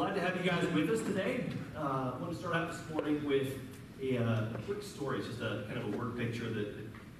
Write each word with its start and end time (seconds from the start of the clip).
glad 0.00 0.14
to 0.14 0.20
have 0.22 0.34
you 0.42 0.50
guys 0.50 0.66
with 0.72 0.88
us 0.88 1.02
today. 1.02 1.44
Uh, 1.76 2.12
I 2.14 2.18
want 2.18 2.32
to 2.32 2.38
start 2.38 2.56
out 2.56 2.72
this 2.72 2.80
morning 2.88 3.22
with 3.22 3.58
a, 4.02 4.16
uh, 4.16 4.46
quick 4.64 4.82
story. 4.82 5.18
It's 5.18 5.28
just 5.28 5.42
a 5.42 5.64
kind 5.68 5.76
of 5.76 5.92
a 5.92 5.96
word 5.98 6.16
picture 6.16 6.48
that, 6.48 6.74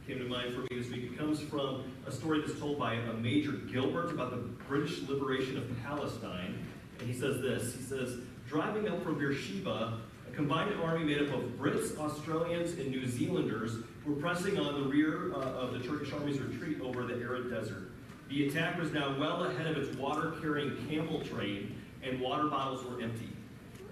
came 0.06 0.19
to 0.19 0.25
mind 0.25 0.54
for 0.54 0.61
me 0.61 0.69
this 0.81 0.90
week. 0.90 1.13
It 1.13 1.19
comes 1.19 1.43
from 1.43 1.85
a 2.06 2.11
story 2.11 2.40
that's 2.40 2.58
told 2.58 2.79
by 2.79 2.95
a 2.95 3.13
Major 3.13 3.53
Gilbert 3.53 4.13
about 4.13 4.31
the 4.31 4.38
British 4.67 5.06
liberation 5.06 5.58
of 5.58 5.65
Palestine. 5.83 6.58
And 6.99 7.06
he 7.06 7.13
says 7.13 7.43
this 7.43 7.74
He 7.74 7.83
says, 7.83 8.17
Driving 8.49 8.88
up 8.88 9.04
from 9.04 9.19
Beersheba, 9.19 9.99
a 10.26 10.35
combined 10.35 10.72
army 10.83 11.04
made 11.04 11.21
up 11.21 11.35
of 11.35 11.42
Brits, 11.60 11.99
Australians, 11.99 12.72
and 12.78 12.88
New 12.88 13.06
Zealanders 13.06 13.85
were 14.06 14.15
pressing 14.15 14.58
on 14.58 14.83
the 14.83 14.88
rear 14.88 15.35
uh, 15.35 15.37
of 15.37 15.74
the 15.74 15.81
Turkish 15.81 16.15
army's 16.15 16.41
retreat 16.41 16.80
over 16.80 17.05
the 17.05 17.16
arid 17.16 17.51
desert. 17.51 17.91
The 18.30 18.48
attack 18.48 18.78
was 18.78 18.91
now 18.91 19.19
well 19.20 19.45
ahead 19.45 19.66
of 19.66 19.77
its 19.77 19.95
water 19.98 20.33
carrying 20.41 20.74
camel 20.88 21.20
train, 21.20 21.77
and 22.02 22.20
water 22.20 22.48
bottles 22.48 22.84
were 22.84 23.00
empty. 23.00 23.28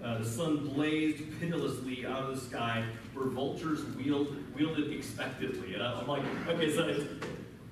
Uh, 0.03 0.19
the 0.19 0.25
sun 0.25 0.67
blazed 0.69 1.23
pitilessly 1.39 2.05
out 2.05 2.23
of 2.23 2.35
the 2.35 2.41
sky 2.41 2.85
where 3.13 3.27
vultures 3.27 3.83
wheeled, 3.97 4.35
wielded 4.55 4.93
expectantly. 4.93 5.73
And 5.73 5.83
I'm 5.83 6.07
like, 6.07 6.23
okay, 6.47 6.73
so 6.73 6.87
it's, 6.87 7.03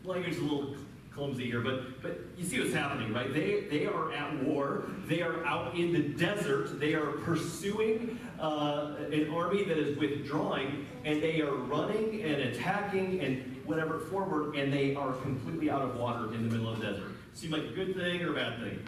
language 0.03 0.33
is 0.33 0.39
a 0.39 0.43
little 0.43 0.75
clumsy 1.17 1.45
here, 1.45 1.61
but 1.61 2.01
but 2.01 2.19
you 2.37 2.45
see 2.45 2.59
what's 2.59 2.73
happening, 2.73 3.11
right? 3.11 3.33
They 3.33 3.61
they 3.71 3.87
are 3.87 4.13
at 4.13 4.43
war. 4.43 4.83
They 5.07 5.21
are 5.21 5.43
out 5.45 5.75
in 5.75 5.91
the 5.91 5.99
desert. 5.99 6.79
They 6.79 6.93
are 6.93 7.11
pursuing 7.11 8.19
uh, 8.39 8.95
an 9.11 9.29
army 9.33 9.63
that 9.63 9.77
is 9.77 9.97
withdrawing, 9.97 10.85
and 11.05 11.21
they 11.21 11.41
are 11.41 11.55
running 11.55 12.21
and 12.21 12.41
attacking 12.43 13.21
and 13.21 13.59
whatever 13.65 13.99
forward, 13.99 14.55
and 14.55 14.71
they 14.71 14.95
are 14.95 15.13
completely 15.13 15.69
out 15.71 15.81
of 15.81 15.95
water 15.95 16.33
in 16.33 16.47
the 16.47 16.55
middle 16.55 16.71
of 16.71 16.79
the 16.79 16.85
desert. 16.85 17.11
Seem 17.33 17.51
like 17.51 17.63
a 17.63 17.73
good 17.73 17.95
thing 17.95 18.21
or 18.21 18.31
a 18.31 18.35
bad 18.35 18.59
thing? 18.59 18.79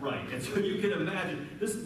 Right, 0.00 0.28
and 0.32 0.42
so 0.42 0.58
you 0.58 0.80
can 0.80 0.92
imagine 0.92 1.48
this. 1.58 1.76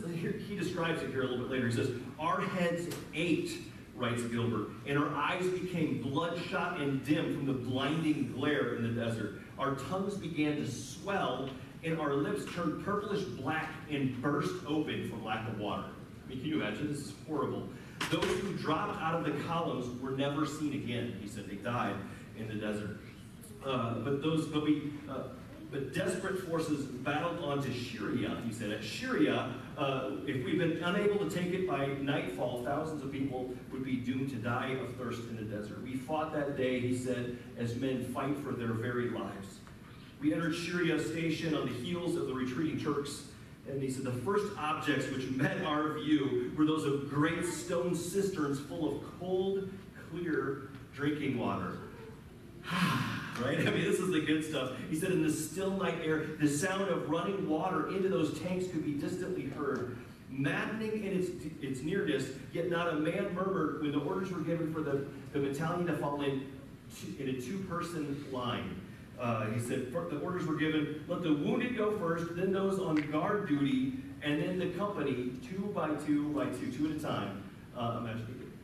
He 0.48 0.56
describes 0.56 1.02
it 1.02 1.10
here 1.10 1.22
a 1.22 1.27
little 1.27 1.46
bit 1.46 1.50
later. 1.50 1.68
He 1.68 1.74
says, 1.74 1.91
"Our 2.18 2.41
heads 2.41 2.94
ached." 3.14 3.68
Writes 3.94 4.22
Gilbert, 4.22 4.70
and 4.86 4.98
our 4.98 5.14
eyes 5.14 5.46
became 5.48 6.00
bloodshot 6.00 6.80
and 6.80 7.05
dim 7.05 7.36
from 7.36 7.46
the 7.46 7.52
blinding 7.52 8.33
glare 8.33 8.77
in 8.77 8.83
the 8.83 8.88
desert. 8.88 9.42
Our 9.58 9.74
tongues 9.74 10.14
began 10.14 10.56
to 10.56 10.66
swell, 10.66 11.50
and 11.84 12.00
our 12.00 12.14
lips 12.14 12.50
turned 12.55 12.83
purplish 12.84 13.20
black 13.20 13.70
and 13.90 14.20
burst 14.22 14.55
open 14.66 15.10
for 15.10 15.16
lack 15.24 15.46
of 15.46 15.58
water. 15.60 15.84
I 16.24 16.28
mean, 16.28 16.40
can 16.40 16.48
you 16.48 16.62
imagine? 16.62 16.88
This 16.88 17.00
is 17.00 17.12
horrible. 17.27 17.68
Those 18.10 18.24
who 18.24 18.55
dropped 18.55 19.00
out 19.00 19.14
of 19.14 19.24
the 19.24 19.42
columns 19.44 20.00
were 20.00 20.12
never 20.12 20.46
seen 20.46 20.72
again. 20.72 21.18
He 21.20 21.28
said 21.28 21.48
they 21.48 21.56
died 21.56 21.96
in 22.38 22.48
the 22.48 22.55
desert. 22.55 22.98
Uh, 23.64 23.96
but 23.96 24.22
those, 24.22 24.46
but 24.46 24.64
we, 24.64 24.94
uh, 25.08 25.24
but 25.73 25.95
desperate 25.95 26.39
forces 26.47 26.84
battled 26.84 27.42
on 27.42 27.62
to 27.62 27.69
Sheria. 27.70 28.45
He 28.47 28.53
said 28.53 28.70
at 28.70 28.83
Sheria, 28.83 29.55
uh, 29.79 30.11
if 30.27 30.45
we'd 30.45 30.59
been 30.59 30.83
unable 30.84 31.27
to 31.27 31.34
take 31.34 31.53
it 31.55 31.67
by 31.67 31.87
nightfall, 31.87 32.62
thousands 32.62 33.03
of 33.03 33.11
people 33.11 33.55
would 33.73 33.83
be 33.83 33.97
doomed 33.97 34.29
to 34.31 34.37
die 34.37 34.77
of 34.81 34.95
thirst 34.97 35.23
in 35.31 35.37
the 35.37 35.42
desert. 35.42 35.83
We 35.83 35.97
fought 35.97 36.34
that 36.34 36.59
day, 36.59 36.79
he 36.79 36.97
said, 36.97 37.39
as 37.56 37.75
men 37.77 38.05
fight 38.12 38.37
for 38.39 38.53
their 38.53 38.75
very 38.75 39.09
lives. 39.09 39.61
We 40.20 40.34
entered 40.34 40.53
Sheria 40.53 41.03
station 41.03 41.55
on 41.55 41.67
the 41.67 41.73
heels 41.73 42.17
of 42.17 42.27
the 42.27 42.34
retreating 42.34 42.79
Turks. 42.79 43.25
And 43.69 43.83
he 43.83 43.91
said 43.91 44.05
the 44.05 44.12
first 44.12 44.53
objects 44.59 45.09
which 45.11 45.31
met 45.31 45.64
our 45.64 45.98
view 45.98 46.53
were 46.57 46.67
those 46.67 46.84
of 46.84 47.09
great 47.09 47.45
stone 47.47 47.95
cisterns 47.95 48.61
full 48.61 48.97
of 48.97 49.05
cold, 49.19 49.70
clear 50.11 50.69
drinking 50.95 51.39
water. 51.39 51.79
right? 53.41 53.58
I 53.58 53.70
mean, 53.70 53.84
this 53.84 53.98
is 53.98 54.11
the 54.11 54.20
good 54.20 54.44
stuff. 54.44 54.72
He 54.91 54.98
said, 54.98 55.12
in 55.12 55.22
the 55.22 55.33
still 55.33 55.70
night 55.70 55.98
air, 56.05 56.25
the 56.41 56.48
sound 56.48 56.88
of 56.88 57.08
running 57.08 57.48
water 57.48 57.89
into 57.89 58.08
those 58.08 58.39
tanks 58.41 58.66
could 58.66 58.84
be 58.84 58.92
distantly 58.94 59.44
heard. 59.44 59.97
Maddening 60.30 61.05
in 61.05 61.18
its, 61.18 61.29
its 61.61 61.83
nearness, 61.83 62.27
yet 62.52 62.70
not 62.70 62.89
a 62.89 62.95
man 62.95 63.34
murmured 63.34 63.83
when 63.83 63.92
the 63.92 63.98
orders 63.98 64.30
were 64.30 64.40
given 64.40 64.73
for 64.73 64.80
the, 64.80 65.07
the 65.33 65.40
battalion 65.40 65.86
to 65.86 65.96
fall 65.98 66.23
in, 66.23 66.46
in 67.18 67.29
a 67.29 67.40
two 67.40 67.58
person 67.68 68.24
line. 68.33 68.80
Uh, 69.20 69.46
he 69.51 69.61
said, 69.61 69.92
the 69.92 70.18
orders 70.20 70.46
were 70.46 70.57
given, 70.57 71.05
let 71.07 71.23
the 71.23 71.33
wounded 71.33 71.77
go 71.77 71.96
first, 71.98 72.34
then 72.34 72.52
those 72.52 72.80
on 72.80 72.96
guard 73.12 73.46
duty, 73.46 73.92
and 74.23 74.42
then 74.42 74.58
the 74.58 74.70
company, 74.70 75.33
two 75.48 75.70
by 75.74 75.89
two 76.07 76.28
by 76.30 76.46
two, 76.46 76.73
two 76.73 76.90
at 76.90 76.96
a 76.96 77.01
time. 77.01 77.42
Uh, 77.77 78.07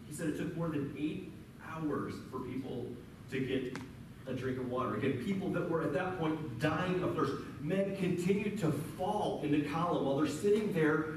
he 0.06 0.14
said 0.14 0.28
it 0.28 0.38
took 0.38 0.56
more 0.56 0.68
than 0.68 0.94
eight 0.98 1.32
hours 1.70 2.14
for 2.30 2.40
people 2.40 2.86
to 3.30 3.40
get 3.40 3.78
a 4.28 4.34
drink 4.34 4.58
of 4.58 4.70
water. 4.70 4.96
Again, 4.96 5.22
people 5.24 5.48
that 5.50 5.68
were 5.68 5.82
at 5.82 5.92
that 5.94 6.18
point 6.18 6.58
dying 6.58 7.02
of 7.02 7.16
thirst. 7.16 7.32
Men 7.60 7.96
continued 7.96 8.58
to 8.60 8.70
fall 8.96 9.40
in 9.42 9.52
the 9.52 9.62
column 9.62 10.04
while 10.04 10.18
they're 10.18 10.26
sitting 10.26 10.72
there 10.72 11.14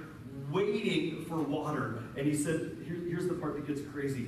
waiting 0.50 1.26
for 1.26 1.38
water. 1.38 2.00
And 2.18 2.26
he 2.26 2.36
said, 2.36 2.78
here, 2.86 2.98
here's 3.08 3.28
the 3.28 3.34
part 3.34 3.56
that 3.56 3.68
gets 3.68 3.82
crazy. 3.92 4.28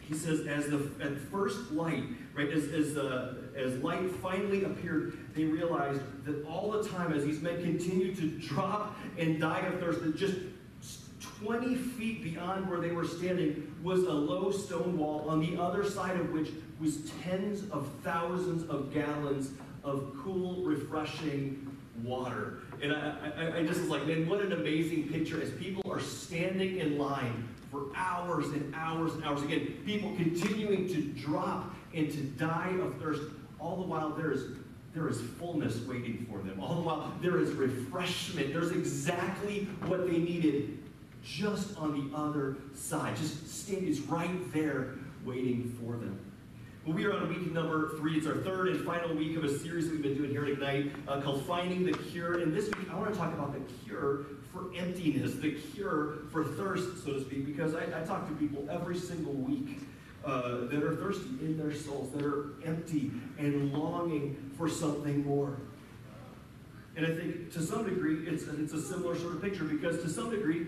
He 0.00 0.14
says, 0.14 0.46
as 0.46 0.66
the 0.66 0.90
at 1.00 1.16
first 1.16 1.70
light, 1.70 2.02
right, 2.34 2.50
as 2.50 2.64
as, 2.68 2.96
uh, 2.96 3.34
as 3.56 3.76
light 3.78 4.10
finally 4.16 4.64
appeared, 4.64 5.16
they 5.34 5.44
realized 5.44 6.00
that 6.24 6.44
all 6.44 6.72
the 6.72 6.86
time 6.88 7.12
as 7.12 7.24
these 7.24 7.40
men 7.40 7.62
continued 7.62 8.16
to 8.16 8.28
drop 8.46 8.96
and 9.16 9.40
die 9.40 9.60
of 9.60 9.78
thirst, 9.80 10.02
that 10.02 10.16
just 10.16 10.36
20 11.44 11.74
feet 11.76 12.22
beyond 12.22 12.68
where 12.68 12.80
they 12.80 12.90
were 12.90 13.06
standing 13.06 13.74
was 13.82 14.00
a 14.04 14.12
low 14.12 14.50
stone 14.50 14.98
wall, 14.98 15.28
on 15.28 15.40
the 15.40 15.60
other 15.60 15.88
side 15.88 16.18
of 16.18 16.30
which 16.30 16.50
was 16.82 17.10
tens 17.22 17.70
of 17.70 17.88
thousands 18.02 18.68
of 18.68 18.92
gallons 18.92 19.52
of 19.84 20.12
cool, 20.22 20.64
refreshing 20.64 21.66
water. 22.02 22.58
And 22.82 22.92
I, 22.92 23.14
I, 23.36 23.56
I 23.58 23.62
just 23.64 23.80
was 23.80 23.88
like, 23.88 24.06
man, 24.06 24.28
what 24.28 24.40
an 24.40 24.52
amazing 24.52 25.08
picture 25.08 25.40
as 25.40 25.50
people 25.50 25.90
are 25.90 26.00
standing 26.00 26.78
in 26.78 26.98
line 26.98 27.48
for 27.70 27.86
hours 27.94 28.46
and 28.46 28.74
hours 28.74 29.14
and 29.14 29.24
hours. 29.24 29.42
Again, 29.42 29.78
people 29.86 30.14
continuing 30.16 30.88
to 30.88 31.02
drop 31.02 31.72
and 31.94 32.10
to 32.10 32.20
die 32.20 32.74
of 32.80 33.00
thirst. 33.00 33.22
All 33.60 33.76
the 33.76 33.82
while, 33.82 34.10
there 34.10 34.32
is 34.32 34.42
there 34.92 35.08
is 35.08 35.20
fullness 35.38 35.78
waiting 35.86 36.26
for 36.28 36.38
them. 36.38 36.60
All 36.60 36.74
the 36.74 36.82
while, 36.82 37.14
there 37.22 37.38
is 37.38 37.52
refreshment. 37.52 38.52
There's 38.52 38.72
exactly 38.72 39.66
what 39.86 40.06
they 40.06 40.18
needed 40.18 40.78
just 41.24 41.78
on 41.78 42.10
the 42.10 42.14
other 42.14 42.56
side. 42.74 43.16
Just 43.16 43.48
stand 43.48 43.88
is 43.88 44.00
right 44.00 44.52
there 44.52 44.96
waiting 45.24 45.74
for 45.80 45.92
them. 45.92 46.18
Well, 46.84 46.96
we 46.96 47.04
are 47.04 47.12
on 47.12 47.28
week 47.28 47.52
number 47.52 47.90
three. 47.96 48.16
It's 48.16 48.26
our 48.26 48.34
third 48.34 48.66
and 48.66 48.84
final 48.84 49.14
week 49.14 49.36
of 49.36 49.44
a 49.44 49.56
series 49.56 49.84
that 49.84 49.92
we've 49.92 50.02
been 50.02 50.16
doing 50.16 50.30
here 50.30 50.42
at 50.42 50.50
Ignite 50.50 50.90
uh, 51.06 51.20
called 51.20 51.46
Finding 51.46 51.86
the 51.86 51.92
Cure. 51.92 52.40
And 52.40 52.52
this 52.52 52.64
week, 52.76 52.90
I 52.90 52.96
want 52.96 53.12
to 53.12 53.16
talk 53.16 53.32
about 53.32 53.52
the 53.52 53.60
cure 53.84 54.26
for 54.52 54.74
emptiness, 54.76 55.34
the 55.34 55.52
cure 55.52 56.14
for 56.32 56.42
thirst, 56.42 57.04
so 57.04 57.12
to 57.12 57.20
speak, 57.20 57.46
because 57.46 57.76
I, 57.76 57.84
I 57.84 58.04
talk 58.04 58.26
to 58.26 58.34
people 58.34 58.66
every 58.68 58.98
single 58.98 59.32
week 59.32 59.78
uh, 60.24 60.64
that 60.64 60.82
are 60.82 60.96
thirsty 60.96 61.28
in 61.42 61.56
their 61.56 61.72
souls, 61.72 62.10
that 62.14 62.24
are 62.24 62.54
empty 62.64 63.12
and 63.38 63.72
longing 63.72 64.50
for 64.58 64.68
something 64.68 65.24
more. 65.24 65.58
And 66.96 67.06
I 67.06 67.14
think 67.14 67.52
to 67.52 67.62
some 67.62 67.84
degree, 67.84 68.26
it's, 68.26 68.42
it's 68.48 68.72
a 68.72 68.82
similar 68.82 69.16
sort 69.16 69.34
of 69.34 69.40
picture 69.40 69.62
because 69.62 70.02
to 70.02 70.08
some 70.08 70.30
degree, 70.30 70.66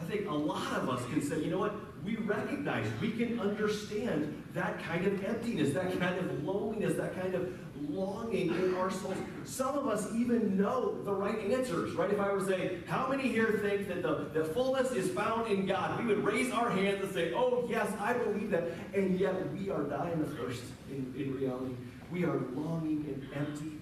I 0.00 0.04
think 0.04 0.28
a 0.28 0.34
lot 0.34 0.72
of 0.74 0.88
us 0.88 1.04
can 1.06 1.20
say, 1.20 1.42
you 1.42 1.50
know 1.50 1.58
what? 1.58 1.74
We 2.04 2.14
recognize, 2.14 2.86
we 3.00 3.10
can 3.10 3.40
understand 3.40 4.44
that 4.56 4.82
kind 4.82 5.06
of 5.06 5.22
emptiness, 5.22 5.74
that 5.74 5.98
kind 6.00 6.18
of 6.18 6.42
loneliness, 6.42 6.94
that 6.94 7.14
kind 7.20 7.34
of 7.34 7.52
longing 7.90 8.48
in 8.48 8.74
our 8.74 8.90
souls. 8.90 9.16
Some 9.44 9.76
of 9.76 9.86
us 9.86 10.10
even 10.14 10.56
know 10.56 11.02
the 11.04 11.12
right 11.12 11.38
answers, 11.52 11.92
right? 11.92 12.10
If 12.10 12.18
I 12.18 12.32
were 12.32 12.40
to 12.40 12.46
say, 12.46 12.78
how 12.86 13.06
many 13.06 13.28
here 13.28 13.60
think 13.62 13.86
that 13.88 14.02
the, 14.02 14.30
the 14.32 14.44
fullness 14.46 14.92
is 14.92 15.10
found 15.10 15.52
in 15.52 15.66
God? 15.66 16.02
We 16.02 16.06
would 16.06 16.24
raise 16.24 16.50
our 16.52 16.70
hands 16.70 17.04
and 17.04 17.12
say, 17.12 17.34
oh, 17.34 17.66
yes, 17.68 17.92
I 18.00 18.14
believe 18.14 18.50
that. 18.50 18.64
And 18.94 19.20
yet 19.20 19.52
we 19.52 19.70
are 19.70 19.82
dying 19.82 20.20
of 20.20 20.34
thirst 20.38 20.62
in, 20.90 21.12
in 21.16 21.36
reality. 21.36 21.74
We 22.10 22.24
are 22.24 22.40
longing 22.54 23.04
and 23.08 23.28
empty. 23.34 23.72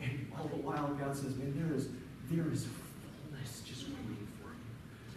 And 0.00 0.26
all 0.38 0.48
the 0.48 0.56
while, 0.56 0.88
God 0.94 1.14
says, 1.14 1.36
man, 1.36 1.54
there 1.54 1.76
is, 1.76 1.88
there 2.30 2.50
is 2.50 2.66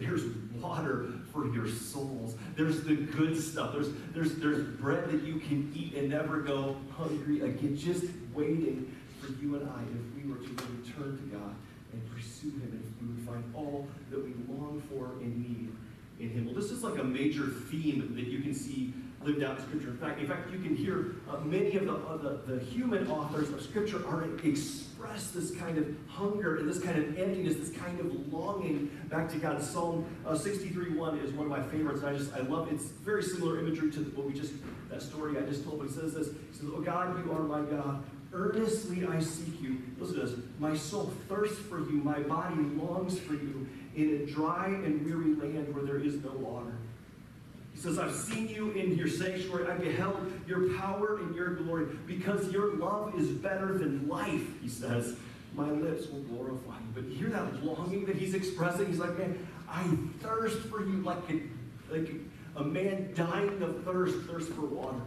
there's 0.00 0.22
water 0.60 1.06
for 1.32 1.46
your 1.52 1.68
souls. 1.68 2.36
There's 2.56 2.82
the 2.82 2.94
good 2.94 3.40
stuff. 3.40 3.72
There's, 3.72 3.88
there's, 4.14 4.36
there's 4.36 4.66
bread 4.76 5.10
that 5.10 5.22
you 5.22 5.40
can 5.40 5.72
eat 5.74 5.94
and 5.94 6.08
never 6.08 6.40
go 6.40 6.76
hungry 6.96 7.40
again. 7.40 7.76
Just 7.76 8.04
waiting 8.32 8.94
for 9.20 9.32
you 9.42 9.56
and 9.56 9.68
I 9.68 9.82
if 9.82 10.22
we 10.24 10.30
were 10.30 10.38
to 10.38 10.48
return 10.48 11.18
to 11.18 11.36
God 11.36 11.54
and 11.92 12.14
pursue 12.14 12.50
Him 12.50 12.70
and 12.72 12.84
if 12.84 13.02
we 13.02 13.14
would 13.14 13.26
find 13.26 13.54
all 13.54 13.86
that 14.10 14.22
we 14.22 14.32
long 14.52 14.82
for 14.88 15.20
and 15.20 15.36
need 15.42 15.72
in 16.20 16.30
Him. 16.30 16.46
Well, 16.46 16.54
this 16.54 16.70
is 16.70 16.82
like 16.82 16.98
a 16.98 17.04
major 17.04 17.46
theme 17.46 18.14
that 18.14 18.26
you 18.26 18.40
can 18.40 18.54
see 18.54 18.94
lived 19.28 19.42
out 19.42 19.58
in 19.58 19.64
Scripture. 19.64 19.90
In 19.90 19.98
fact, 19.98 20.20
in 20.20 20.26
fact, 20.26 20.50
you 20.50 20.58
can 20.58 20.74
hear 20.74 21.16
uh, 21.30 21.38
many 21.40 21.76
of 21.76 21.84
the, 21.84 21.92
uh, 21.92 22.16
the, 22.16 22.54
the 22.54 22.64
human 22.64 23.10
authors 23.10 23.50
of 23.50 23.60
Scripture 23.60 24.04
are 24.08 24.24
express 24.42 25.30
this 25.30 25.54
kind 25.54 25.76
of 25.76 25.86
hunger 26.08 26.56
and 26.56 26.68
this 26.68 26.80
kind 26.80 26.98
of 26.98 27.18
emptiness, 27.18 27.56
this 27.56 27.76
kind 27.76 28.00
of 28.00 28.32
longing 28.32 28.90
back 29.10 29.28
to 29.30 29.38
God. 29.38 29.62
Psalm 29.62 30.06
uh, 30.26 30.32
63:1 30.32 31.22
is 31.22 31.32
one 31.32 31.44
of 31.44 31.50
my 31.50 31.62
favorites, 31.62 32.02
I 32.02 32.14
just 32.14 32.32
I 32.32 32.40
love 32.40 32.68
it. 32.68 32.74
It's 32.74 32.86
very 32.86 33.22
similar 33.22 33.60
imagery 33.60 33.90
to 33.92 34.00
what 34.00 34.26
we 34.26 34.32
just 34.32 34.54
that 34.90 35.02
story 35.02 35.36
I 35.36 35.42
just 35.42 35.64
told. 35.64 35.78
But 35.78 35.88
he 35.88 35.94
says 35.94 36.14
this: 36.14 36.28
says, 36.52 36.70
"Oh 36.74 36.80
God, 36.80 37.24
you 37.24 37.30
are 37.32 37.42
my 37.42 37.60
God. 37.60 38.02
Earnestly 38.32 39.06
I 39.06 39.20
seek 39.20 39.60
you. 39.60 39.78
Listen 39.98 40.20
to 40.20 40.26
this. 40.26 40.38
My 40.58 40.74
soul 40.74 41.12
thirsts 41.28 41.58
for 41.58 41.80
you. 41.80 42.00
My 42.02 42.20
body 42.20 42.56
longs 42.56 43.18
for 43.18 43.34
you 43.34 43.66
in 43.94 44.22
a 44.22 44.26
dry 44.26 44.66
and 44.68 45.04
weary 45.04 45.34
land 45.34 45.74
where 45.74 45.84
there 45.84 45.98
is 45.98 46.22
no 46.22 46.30
water. 46.32 46.78
He 47.78 47.84
says, 47.84 47.96
I've 47.96 48.12
seen 48.12 48.48
you 48.48 48.72
in 48.72 48.98
your 48.98 49.06
sanctuary. 49.06 49.70
I 49.70 49.76
beheld 49.76 50.32
your 50.48 50.76
power 50.76 51.18
and 51.18 51.32
your 51.32 51.54
glory 51.54 51.86
because 52.08 52.50
your 52.50 52.74
love 52.74 53.16
is 53.16 53.28
better 53.28 53.78
than 53.78 54.08
life, 54.08 54.60
he 54.60 54.68
says. 54.68 55.14
My 55.54 55.70
lips 55.70 56.08
will 56.08 56.22
glorify 56.22 56.72
you. 56.72 56.88
But 56.92 57.04
you 57.04 57.14
hear 57.14 57.28
that 57.28 57.64
longing 57.64 58.04
that 58.06 58.16
he's 58.16 58.34
expressing? 58.34 58.86
He's 58.86 58.98
like, 58.98 59.16
man, 59.16 59.46
I 59.70 59.84
thirst 60.20 60.58
for 60.62 60.80
you 60.80 61.02
like 61.04 61.18
a, 61.30 61.40
like 61.94 62.10
a 62.56 62.64
man 62.64 63.12
dying 63.14 63.62
of 63.62 63.84
thirst, 63.84 64.26
thirst 64.26 64.48
for 64.54 64.62
water. 64.62 64.98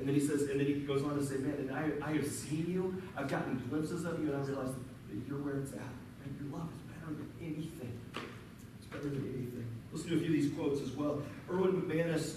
And 0.00 0.08
then 0.08 0.16
he 0.16 0.20
says, 0.20 0.42
and 0.50 0.58
then 0.58 0.66
he 0.66 0.80
goes 0.80 1.04
on 1.04 1.16
to 1.16 1.24
say, 1.24 1.36
man, 1.36 1.54
and 1.60 1.70
I, 1.70 1.92
I 2.04 2.14
have 2.14 2.26
seen 2.26 2.66
you, 2.68 3.00
I've 3.16 3.28
gotten 3.28 3.62
glimpses 3.70 4.04
of 4.04 4.18
you, 4.18 4.32
and 4.32 4.42
I 4.42 4.44
realize 4.44 4.70
that 5.10 5.28
you're 5.28 5.38
where 5.38 5.58
it's 5.58 5.70
at. 5.74 5.78
And 6.24 6.36
your 6.40 6.58
love 6.58 6.68
is 6.74 6.82
better 6.92 7.14
than 7.14 7.30
anything. 7.40 8.00
It's 8.80 8.86
better 8.86 9.10
than 9.10 9.32
anything. 9.32 9.65
Listen 9.92 10.10
to 10.10 10.16
a 10.16 10.18
few 10.18 10.28
of 10.28 10.32
these 10.32 10.52
quotes 10.52 10.80
as 10.80 10.90
well. 10.92 11.22
Erwin 11.50 11.80
McManus 11.80 12.36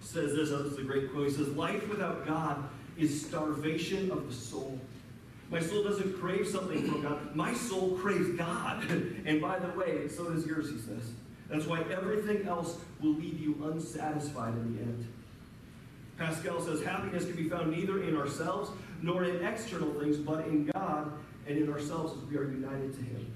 says 0.00 0.34
this, 0.34 0.50
this 0.50 0.72
is 0.72 0.78
a 0.78 0.82
great 0.82 1.12
quote. 1.12 1.28
He 1.28 1.34
says, 1.34 1.48
Life 1.48 1.88
without 1.88 2.26
God 2.26 2.68
is 2.96 3.26
starvation 3.26 4.10
of 4.10 4.26
the 4.28 4.34
soul. 4.34 4.80
My 5.50 5.60
soul 5.60 5.82
doesn't 5.82 6.18
crave 6.20 6.46
something 6.46 6.88
from 6.88 7.02
God. 7.02 7.34
My 7.34 7.52
soul 7.54 7.96
craves 7.96 8.30
God. 8.36 8.84
and 9.24 9.40
by 9.40 9.58
the 9.58 9.76
way, 9.78 10.08
so 10.08 10.30
does 10.30 10.46
yours, 10.46 10.70
he 10.70 10.78
says. 10.78 11.10
That's 11.48 11.66
why 11.66 11.82
everything 11.90 12.46
else 12.46 12.78
will 13.00 13.14
leave 13.14 13.40
you 13.40 13.60
unsatisfied 13.64 14.54
in 14.54 14.76
the 14.76 14.82
end. 14.82 15.06
Pascal 16.16 16.60
says 16.60 16.82
happiness 16.82 17.24
can 17.24 17.34
be 17.34 17.48
found 17.48 17.72
neither 17.72 18.04
in 18.04 18.16
ourselves 18.16 18.70
nor 19.02 19.24
in 19.24 19.44
external 19.44 19.92
things, 19.94 20.16
but 20.16 20.46
in 20.46 20.66
God 20.66 21.12
and 21.48 21.58
in 21.58 21.72
ourselves 21.72 22.12
as 22.16 22.28
we 22.28 22.36
are 22.36 22.44
united 22.44 22.94
to 22.94 23.00
Him. 23.00 23.26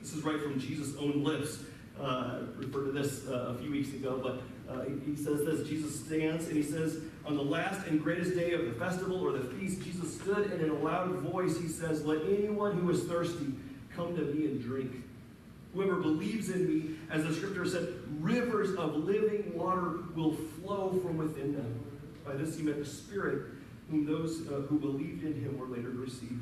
This 0.00 0.14
is 0.14 0.24
right 0.24 0.40
from 0.40 0.58
Jesus' 0.58 0.96
own 0.96 1.22
lips. 1.22 1.58
Uh, 2.00 2.40
referred 2.56 2.86
to 2.86 2.92
this 2.92 3.26
uh, 3.28 3.54
a 3.54 3.58
few 3.58 3.70
weeks 3.70 3.90
ago, 3.90 4.20
but 4.20 4.42
uh, 4.68 4.84
he 5.06 5.14
says 5.14 5.44
this 5.44 5.66
Jesus 5.68 6.04
stands 6.04 6.48
and 6.48 6.56
he 6.56 6.62
says, 6.62 6.98
On 7.24 7.36
the 7.36 7.42
last 7.42 7.86
and 7.86 8.02
greatest 8.02 8.34
day 8.34 8.52
of 8.52 8.64
the 8.64 8.72
festival 8.72 9.24
or 9.24 9.30
the 9.30 9.44
feast, 9.54 9.80
Jesus 9.82 10.14
stood 10.20 10.50
and 10.50 10.60
in 10.60 10.70
a 10.70 10.78
loud 10.78 11.10
voice 11.18 11.56
he 11.56 11.68
says, 11.68 12.04
Let 12.04 12.22
anyone 12.22 12.76
who 12.76 12.90
is 12.90 13.04
thirsty 13.04 13.54
come 13.94 14.16
to 14.16 14.22
me 14.22 14.46
and 14.46 14.60
drink. 14.60 14.90
Whoever 15.72 15.96
believes 15.96 16.50
in 16.50 16.66
me, 16.66 16.96
as 17.10 17.24
the 17.24 17.32
scripture 17.32 17.66
said, 17.66 17.88
rivers 18.20 18.74
of 18.74 18.96
living 18.96 19.56
water 19.56 19.98
will 20.16 20.34
flow 20.34 20.98
from 21.00 21.16
within 21.16 21.54
them. 21.54 21.80
By 22.24 22.34
this 22.34 22.56
he 22.56 22.62
meant 22.62 22.78
the 22.78 22.84
Spirit, 22.84 23.52
whom 23.90 24.04
those 24.04 24.48
uh, 24.48 24.62
who 24.68 24.78
believed 24.78 25.24
in 25.24 25.34
him 25.34 25.58
were 25.58 25.66
later 25.66 25.92
to 25.92 25.98
receive. 25.98 26.40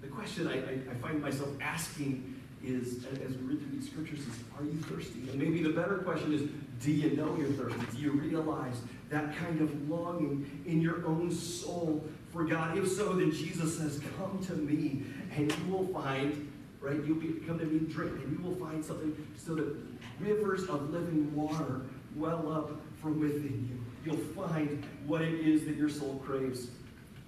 The 0.00 0.08
question 0.08 0.48
I, 0.48 0.58
I, 0.58 0.78
I 0.90 0.94
find 1.00 1.20
myself 1.20 1.50
asking 1.60 2.39
is, 2.64 3.04
as 3.06 3.36
we 3.36 3.54
read 3.54 3.60
through 3.60 3.78
these 3.78 3.90
scriptures, 3.90 4.20
is 4.20 4.34
are 4.58 4.64
you 4.64 4.76
thirsty? 4.82 5.30
And 5.30 5.36
maybe 5.36 5.62
the 5.62 5.70
better 5.70 5.98
question 5.98 6.32
is, 6.32 6.42
do 6.82 6.92
you 6.92 7.16
know 7.16 7.36
you're 7.36 7.52
thirsty? 7.52 7.86
Do 7.96 8.02
you 8.02 8.12
realize 8.12 8.76
that 9.10 9.36
kind 9.36 9.60
of 9.60 9.88
longing 9.88 10.62
in 10.66 10.80
your 10.80 11.06
own 11.06 11.30
soul 11.30 12.04
for 12.32 12.44
God? 12.44 12.76
If 12.76 12.88
so, 12.88 13.14
then 13.14 13.32
Jesus 13.32 13.78
says, 13.78 14.00
Come 14.18 14.38
to 14.46 14.52
me, 14.52 15.02
and 15.36 15.52
you 15.52 15.72
will 15.72 15.86
find 15.88 16.50
right? 16.80 16.96
You'll 17.06 17.16
be, 17.16 17.28
come 17.46 17.58
to 17.58 17.64
me 17.64 17.78
and 17.78 17.90
drink, 17.90 18.12
and 18.12 18.38
you 18.38 18.44
will 18.44 18.56
find 18.56 18.84
something 18.84 19.14
so 19.36 19.54
that 19.54 19.76
rivers 20.18 20.64
of 20.64 20.90
living 20.90 21.34
water 21.34 21.82
well 22.16 22.50
up 22.52 22.80
from 23.00 23.20
within 23.20 23.68
you. 23.68 23.78
You'll 24.04 24.46
find 24.46 24.84
what 25.06 25.22
it 25.22 25.46
is 25.46 25.64
that 25.66 25.76
your 25.76 25.90
soul 25.90 26.22
craves. 26.24 26.68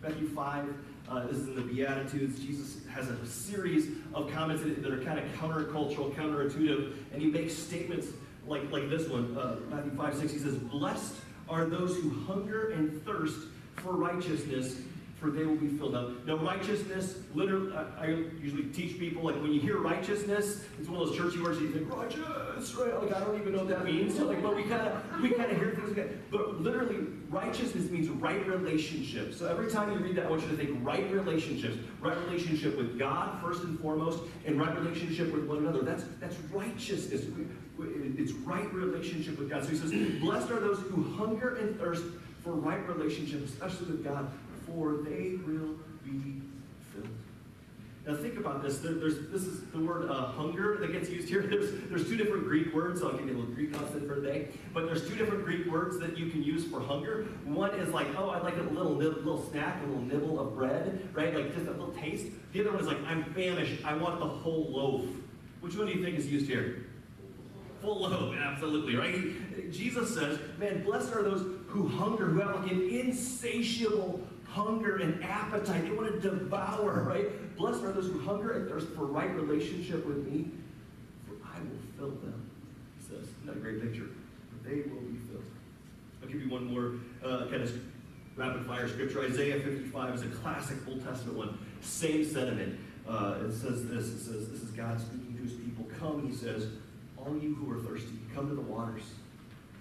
Matthew 0.02 0.28
5, 0.28 0.74
uh, 1.08 1.26
this 1.26 1.36
is 1.36 1.48
in 1.48 1.56
the 1.56 1.62
Beatitudes. 1.62 2.38
Jesus 2.38 2.86
has 2.88 3.08
a 3.08 3.26
series 3.26 3.88
of 4.14 4.30
comments 4.30 4.62
that 4.62 4.90
are 4.90 5.02
kind 5.02 5.18
of 5.18 5.24
countercultural, 5.34 6.14
counterintuitive, 6.14 6.94
and 7.12 7.20
he 7.20 7.28
makes 7.28 7.54
statements 7.54 8.08
like, 8.46 8.70
like 8.70 8.88
this 8.88 9.08
one. 9.08 9.36
Uh, 9.36 9.56
Matthew 9.70 9.94
5, 9.96 10.14
6, 10.14 10.32
he 10.32 10.38
says, 10.38 10.56
Blessed 10.56 11.14
are 11.48 11.66
those 11.66 11.96
who 11.96 12.10
hunger 12.24 12.70
and 12.70 13.04
thirst 13.04 13.38
for 13.76 13.92
righteousness, 13.92 14.76
for 15.22 15.30
they 15.30 15.44
will 15.44 15.56
be 15.56 15.68
filled 15.68 15.94
up. 15.94 16.26
Now, 16.26 16.36
righteousness, 16.36 17.18
literally, 17.32 17.72
I, 17.72 18.06
usually 18.42 18.64
teach 18.64 18.98
people, 18.98 19.22
like, 19.22 19.40
when 19.40 19.52
you 19.52 19.60
hear 19.60 19.78
righteousness, 19.78 20.64
it's 20.80 20.88
one 20.88 21.00
of 21.00 21.08
those 21.08 21.16
churchy 21.16 21.40
words 21.40 21.58
that 21.58 21.64
you 21.64 21.70
think, 21.70 21.94
righteous, 21.94 22.74
right? 22.74 23.00
Like, 23.00 23.14
I 23.14 23.20
don't 23.20 23.40
even 23.40 23.52
know 23.52 23.60
what 23.60 23.68
that 23.68 23.84
means. 23.84 24.16
So, 24.16 24.26
like, 24.26 24.42
but 24.42 24.56
we 24.56 24.64
kind 24.64 24.82
of, 24.82 25.20
we 25.22 25.30
kind 25.30 25.52
of 25.52 25.58
hear 25.58 25.70
things 25.70 25.96
like 25.96 25.96
that. 25.96 26.30
But 26.32 26.60
literally, 26.60 27.06
righteousness 27.30 27.88
means 27.88 28.08
right 28.08 28.44
relationship. 28.48 29.32
So 29.32 29.46
every 29.46 29.70
time 29.70 29.92
you 29.92 29.98
read 29.98 30.16
that, 30.16 30.26
I 30.26 30.28
want 30.30 30.42
you 30.42 30.48
to 30.48 30.56
think 30.56 30.76
right 30.84 31.08
relationships. 31.12 31.78
Right 32.00 32.18
relationship 32.26 32.76
with 32.76 32.98
God, 32.98 33.40
first 33.40 33.62
and 33.62 33.78
foremost, 33.78 34.24
and 34.44 34.58
right 34.58 34.76
relationship 34.76 35.32
with 35.32 35.44
one 35.44 35.58
another. 35.58 35.82
That's, 35.82 36.02
that's 36.20 36.36
righteousness. 36.52 37.26
It's 37.78 38.32
right 38.32 38.74
relationship 38.74 39.38
with 39.38 39.48
God. 39.48 39.62
So 39.62 39.70
he 39.70 39.76
says, 39.76 39.92
blessed 40.20 40.50
are 40.50 40.58
those 40.58 40.80
who 40.80 41.14
hunger 41.14 41.54
and 41.54 41.78
thirst 41.78 42.02
for 42.42 42.54
right 42.54 42.84
relationship, 42.88 43.44
especially 43.44 43.86
with 43.86 44.02
God 44.02 44.28
for 44.74 44.98
they 45.02 45.36
will 45.46 45.76
be 46.04 46.40
filled. 46.92 47.08
Now 48.06 48.16
think 48.16 48.36
about 48.36 48.62
this. 48.62 48.78
There, 48.78 48.94
there's, 48.94 49.28
this 49.30 49.42
is 49.42 49.64
the 49.66 49.78
word 49.78 50.10
uh, 50.10 50.26
hunger 50.32 50.76
that 50.80 50.92
gets 50.92 51.08
used 51.08 51.28
here. 51.28 51.42
There's, 51.48 51.70
there's 51.88 52.08
two 52.08 52.16
different 52.16 52.44
Greek 52.44 52.74
words. 52.74 53.02
I'll 53.02 53.12
give 53.12 53.28
you 53.28 53.34
a 53.34 53.38
little 53.38 53.54
Greek 53.54 53.80
lesson 53.80 54.08
for 54.08 54.16
today. 54.16 54.48
But 54.74 54.86
there's 54.86 55.08
two 55.08 55.14
different 55.14 55.44
Greek 55.44 55.66
words 55.70 55.98
that 56.00 56.18
you 56.18 56.26
can 56.26 56.42
use 56.42 56.66
for 56.66 56.80
hunger. 56.80 57.26
One 57.44 57.70
is 57.76 57.90
like, 57.90 58.08
oh, 58.16 58.30
I'd 58.30 58.42
like 58.42 58.56
a 58.56 58.62
little, 58.62 58.94
little 58.94 59.48
snack, 59.50 59.82
a 59.82 59.86
little 59.86 60.02
nibble 60.02 60.40
of 60.40 60.56
bread, 60.56 61.08
right? 61.12 61.34
Like 61.34 61.54
just 61.54 61.68
a 61.68 61.70
little 61.70 61.92
taste. 61.92 62.26
The 62.52 62.60
other 62.60 62.72
one 62.72 62.80
is 62.80 62.86
like, 62.86 63.00
I'm 63.06 63.24
famished. 63.34 63.84
I 63.84 63.94
want 63.94 64.18
the 64.18 64.26
whole 64.26 64.70
loaf. 64.70 65.06
Which 65.60 65.76
one 65.76 65.86
do 65.86 65.92
you 65.92 66.02
think 66.02 66.18
is 66.18 66.26
used 66.26 66.48
here? 66.48 66.86
Full 67.82 68.02
loaf, 68.02 68.34
absolutely, 68.40 68.96
right? 68.96 69.70
Jesus 69.70 70.12
says, 70.14 70.40
man, 70.58 70.82
blessed 70.82 71.14
are 71.14 71.22
those 71.22 71.46
who 71.68 71.86
hunger, 71.86 72.26
who 72.26 72.40
have 72.40 72.62
like 72.62 72.70
an 72.70 72.88
insatiable 72.88 74.20
hunger 74.52 74.96
and 74.96 75.22
appetite. 75.24 75.84
They 75.84 75.90
want 75.90 76.12
to 76.12 76.20
devour, 76.20 77.04
right? 77.04 77.56
Blessed 77.56 77.82
are 77.84 77.92
those 77.92 78.06
who 78.06 78.20
hunger 78.20 78.52
and 78.52 78.68
thirst 78.68 78.88
for 78.88 79.06
right 79.06 79.34
relationship 79.34 80.04
with 80.06 80.26
me, 80.26 80.50
for 81.26 81.34
I 81.44 81.58
will 81.60 81.78
fill 81.96 82.20
them. 82.20 82.50
He 82.98 83.04
says, 83.04 83.28
that 83.44 83.56
a 83.56 83.60
great 83.60 83.80
picture? 83.80 84.08
They 84.62 84.82
will 84.90 85.00
be 85.00 85.18
filled. 85.28 85.44
I'll 86.22 86.28
give 86.28 86.42
you 86.42 86.50
one 86.50 86.72
more 86.72 86.94
uh, 87.24 87.46
kind 87.46 87.62
of 87.62 87.72
rapid 88.36 88.66
fire 88.66 88.88
scripture. 88.88 89.22
Isaiah 89.24 89.60
55 89.60 90.14
is 90.14 90.22
a 90.22 90.26
classic 90.26 90.76
Old 90.86 91.04
Testament 91.04 91.36
one. 91.36 91.58
Same 91.80 92.24
sentiment. 92.24 92.78
Uh, 93.08 93.38
it 93.44 93.52
says 93.52 93.88
this. 93.88 94.08
It 94.08 94.20
says, 94.20 94.48
this 94.48 94.62
is 94.62 94.70
God 94.70 95.00
speaking 95.00 95.34
to 95.36 95.42
his 95.42 95.54
people. 95.54 95.86
Come, 95.98 96.28
he 96.28 96.34
says, 96.34 96.68
all 97.16 97.36
you 97.38 97.54
who 97.54 97.70
are 97.72 97.80
thirsty, 97.80 98.12
come 98.34 98.48
to 98.48 98.54
the 98.54 98.60
waters. 98.60 99.02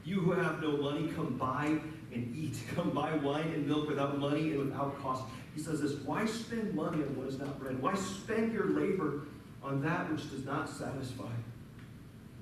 You 0.03 0.19
who 0.19 0.31
have 0.31 0.61
no 0.61 0.77
money, 0.77 1.09
come 1.09 1.37
buy 1.37 1.79
and 2.13 2.35
eat. 2.35 2.57
Come 2.75 2.89
buy 2.89 3.15
wine 3.15 3.47
and 3.53 3.67
milk 3.67 3.87
without 3.87 4.17
money 4.17 4.51
and 4.51 4.65
without 4.65 5.01
cost. 5.01 5.23
He 5.55 5.61
says 5.61 5.81
this 5.81 5.93
Why 6.05 6.25
spend 6.25 6.73
money 6.73 7.03
on 7.03 7.15
what 7.15 7.27
is 7.27 7.39
not 7.39 7.59
bread? 7.59 7.81
Why 7.81 7.93
spend 7.95 8.53
your 8.53 8.69
labor 8.69 9.21
on 9.63 9.81
that 9.83 10.11
which 10.11 10.29
does 10.29 10.45
not 10.45 10.69
satisfy? 10.69 11.31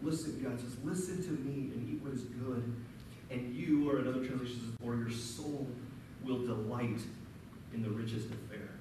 Listen, 0.02 0.42
God 0.42 0.60
says, 0.60 0.78
listen 0.84 1.22
to 1.24 1.32
me 1.32 1.72
and 1.74 1.90
eat 1.90 2.02
what 2.02 2.14
is 2.14 2.22
good. 2.22 2.74
And 3.30 3.54
you, 3.54 3.90
or 3.90 4.00
another 4.00 4.26
translation 4.26 4.60
says, 4.62 4.78
or 4.82 4.96
your 4.96 5.12
soul 5.12 5.68
will 6.24 6.46
delight 6.46 7.00
in 7.74 7.84
the 7.84 7.90
richest 7.90 8.28
of 8.32 8.40
fare. 8.50 8.80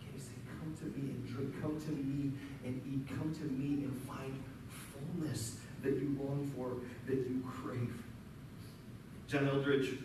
Can 0.00 0.14
you 0.14 0.20
say, 0.20 0.32
come 0.60 0.74
to 0.78 0.84
me 0.98 1.10
and 1.10 1.26
drink, 1.26 1.60
come 1.60 1.80
to 1.80 1.90
me 1.90 2.32
and 2.64 2.80
eat, 2.86 3.08
come 3.08 3.34
to 3.34 3.44
me 3.44 3.84
and 3.84 4.00
find 4.02 4.40
fullness 4.68 5.55
that 5.82 5.94
you 5.94 6.16
long 6.18 6.50
for, 6.54 6.76
that 7.06 7.16
you 7.16 7.42
crave. 7.46 7.92
John 9.28 9.48
Eldredge 9.48 9.98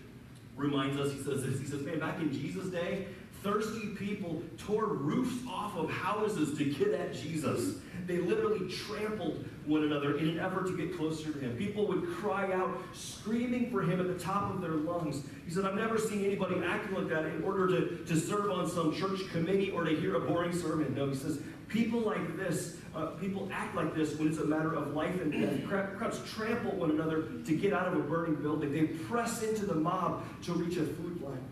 reminds 0.55 0.99
us, 0.99 1.11
he 1.11 1.21
says 1.21 1.43
this, 1.43 1.59
he 1.59 1.65
says, 1.65 1.81
man, 1.81 1.99
back 1.99 2.19
in 2.19 2.31
Jesus' 2.31 2.67
day, 2.67 3.07
thirsty 3.43 3.87
people 3.95 4.41
tore 4.57 4.85
roofs 4.85 5.45
off 5.49 5.75
of 5.75 5.89
houses 5.89 6.57
to 6.57 6.65
get 6.65 6.89
at 6.89 7.13
Jesus. 7.13 7.79
They 8.05 8.17
literally 8.17 8.69
trampled 8.69 9.45
one 9.65 9.83
another 9.83 10.17
in 10.17 10.27
an 10.29 10.39
effort 10.39 10.67
to 10.67 10.77
get 10.77 10.97
closer 10.97 11.31
to 11.31 11.39
him. 11.39 11.55
People 11.55 11.87
would 11.87 12.09
cry 12.15 12.51
out, 12.51 12.77
screaming 12.93 13.69
for 13.71 13.81
him 13.81 13.99
at 13.99 14.07
the 14.07 14.21
top 14.23 14.53
of 14.53 14.61
their 14.61 14.71
lungs. 14.71 15.23
He 15.45 15.51
said, 15.51 15.65
I've 15.65 15.75
never 15.75 15.97
seen 15.97 16.25
anybody 16.25 16.61
acting 16.65 16.95
like 16.95 17.09
that 17.09 17.25
in 17.25 17.43
order 17.43 17.67
to, 17.67 18.03
to 18.05 18.15
serve 18.19 18.51
on 18.51 18.69
some 18.69 18.95
church 18.95 19.21
committee 19.31 19.71
or 19.71 19.83
to 19.83 19.95
hear 19.95 20.15
a 20.15 20.19
boring 20.19 20.53
sermon. 20.53 20.93
No, 20.95 21.09
he 21.09 21.15
says, 21.15 21.39
people 21.67 22.01
like 22.01 22.37
this, 22.37 22.77
uh, 22.95 23.07
people 23.07 23.49
act 23.53 23.75
like 23.75 23.95
this 23.95 24.17
when 24.17 24.27
it's 24.27 24.39
a 24.39 24.45
matter 24.45 24.73
of 24.73 24.93
life 24.93 25.19
and 25.21 25.31
death. 25.31 25.67
Crowds 25.97 26.19
trample 26.33 26.71
one 26.71 26.91
another 26.91 27.23
to 27.45 27.55
get 27.55 27.71
out 27.71 27.87
of 27.87 27.93
a 27.93 28.01
burning 28.01 28.35
building. 28.35 28.71
They 28.71 28.85
press 28.85 29.43
into 29.43 29.65
the 29.65 29.75
mob 29.75 30.23
to 30.43 30.53
reach 30.53 30.77
a 30.77 30.85
food 30.85 31.21
line. 31.21 31.43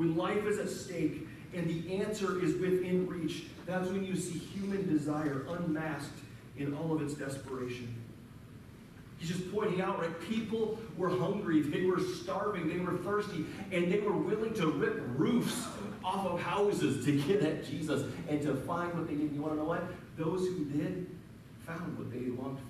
When 0.00 0.16
life 0.16 0.46
is 0.46 0.58
at 0.58 0.70
stake 0.70 1.28
and 1.52 1.68
the 1.68 2.00
answer 2.00 2.42
is 2.42 2.54
within 2.54 3.06
reach, 3.06 3.42
that's 3.66 3.86
when 3.90 4.02
you 4.02 4.16
see 4.16 4.38
human 4.38 4.88
desire 4.88 5.44
unmasked 5.46 6.18
in 6.56 6.72
all 6.72 6.94
of 6.94 7.02
its 7.02 7.12
desperation. 7.12 7.94
He's 9.18 9.28
just 9.28 9.52
pointing 9.52 9.82
out, 9.82 9.98
right? 9.98 10.18
People 10.22 10.78
were 10.96 11.10
hungry, 11.10 11.60
they 11.60 11.84
were 11.84 12.00
starving, 12.00 12.66
they 12.66 12.78
were 12.78 12.96
thirsty, 12.96 13.44
and 13.72 13.92
they 13.92 14.00
were 14.00 14.16
willing 14.16 14.54
to 14.54 14.68
rip 14.68 15.02
roofs 15.18 15.66
off 16.02 16.24
of 16.24 16.40
houses 16.40 17.04
to 17.04 17.20
get 17.20 17.42
at 17.42 17.66
Jesus 17.66 18.10
and 18.30 18.40
to 18.40 18.54
find 18.54 18.94
what 18.94 19.06
they 19.06 19.12
needed. 19.12 19.34
You 19.34 19.42
want 19.42 19.52
to 19.52 19.58
know 19.58 19.66
what? 19.66 19.84
Those 20.16 20.46
who 20.48 20.64
did 20.64 21.14
found 21.66 21.98
what 21.98 22.10
they 22.10 22.20
longed 22.20 22.58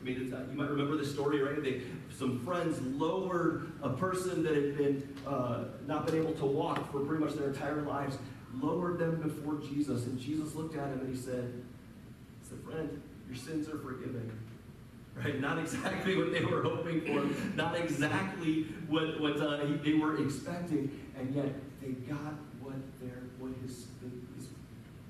I 0.00 0.04
mean, 0.04 0.32
uh, 0.32 0.44
you 0.50 0.56
might 0.56 0.70
remember 0.70 0.96
the 0.96 1.06
story, 1.06 1.42
right? 1.42 1.62
They, 1.62 1.82
some 2.16 2.44
friends 2.44 2.80
lowered 2.80 3.72
a 3.82 3.90
person 3.90 4.42
that 4.44 4.54
had 4.54 4.76
been 4.76 5.16
uh, 5.26 5.64
not 5.86 6.06
been 6.06 6.16
able 6.16 6.34
to 6.34 6.44
walk 6.44 6.90
for 6.92 7.00
pretty 7.00 7.24
much 7.24 7.34
their 7.34 7.48
entire 7.48 7.82
lives, 7.82 8.18
lowered 8.60 8.98
them 8.98 9.20
before 9.20 9.54
Jesus, 9.56 10.06
and 10.06 10.18
Jesus 10.18 10.54
looked 10.54 10.76
at 10.76 10.88
him 10.88 11.00
and 11.00 11.14
he 11.14 11.20
said, 11.20 11.52
"He 12.40 12.48
said, 12.48 12.58
friend, 12.60 13.02
your 13.26 13.36
sins 13.36 13.68
are 13.68 13.78
forgiven." 13.78 14.30
Right? 15.16 15.40
Not 15.40 15.58
exactly 15.58 16.16
what 16.16 16.32
they 16.32 16.44
were 16.44 16.62
hoping 16.62 17.00
for, 17.00 17.56
not 17.56 17.76
exactly 17.76 18.66
what 18.86 19.20
what 19.20 19.40
uh, 19.40 19.66
they 19.82 19.94
were 19.94 20.22
expecting, 20.22 20.90
and 21.18 21.34
yet 21.34 21.52
they 21.82 21.88
got 21.88 22.34
what 22.60 22.76
their 23.00 23.22
what 23.40 23.50
his 23.62 23.88
his 24.36 24.46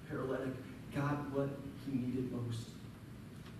paralytic 0.09 0.54
got 0.95 1.30
what 1.30 1.50
he 1.85 1.99
needed 1.99 2.33
most. 2.33 2.68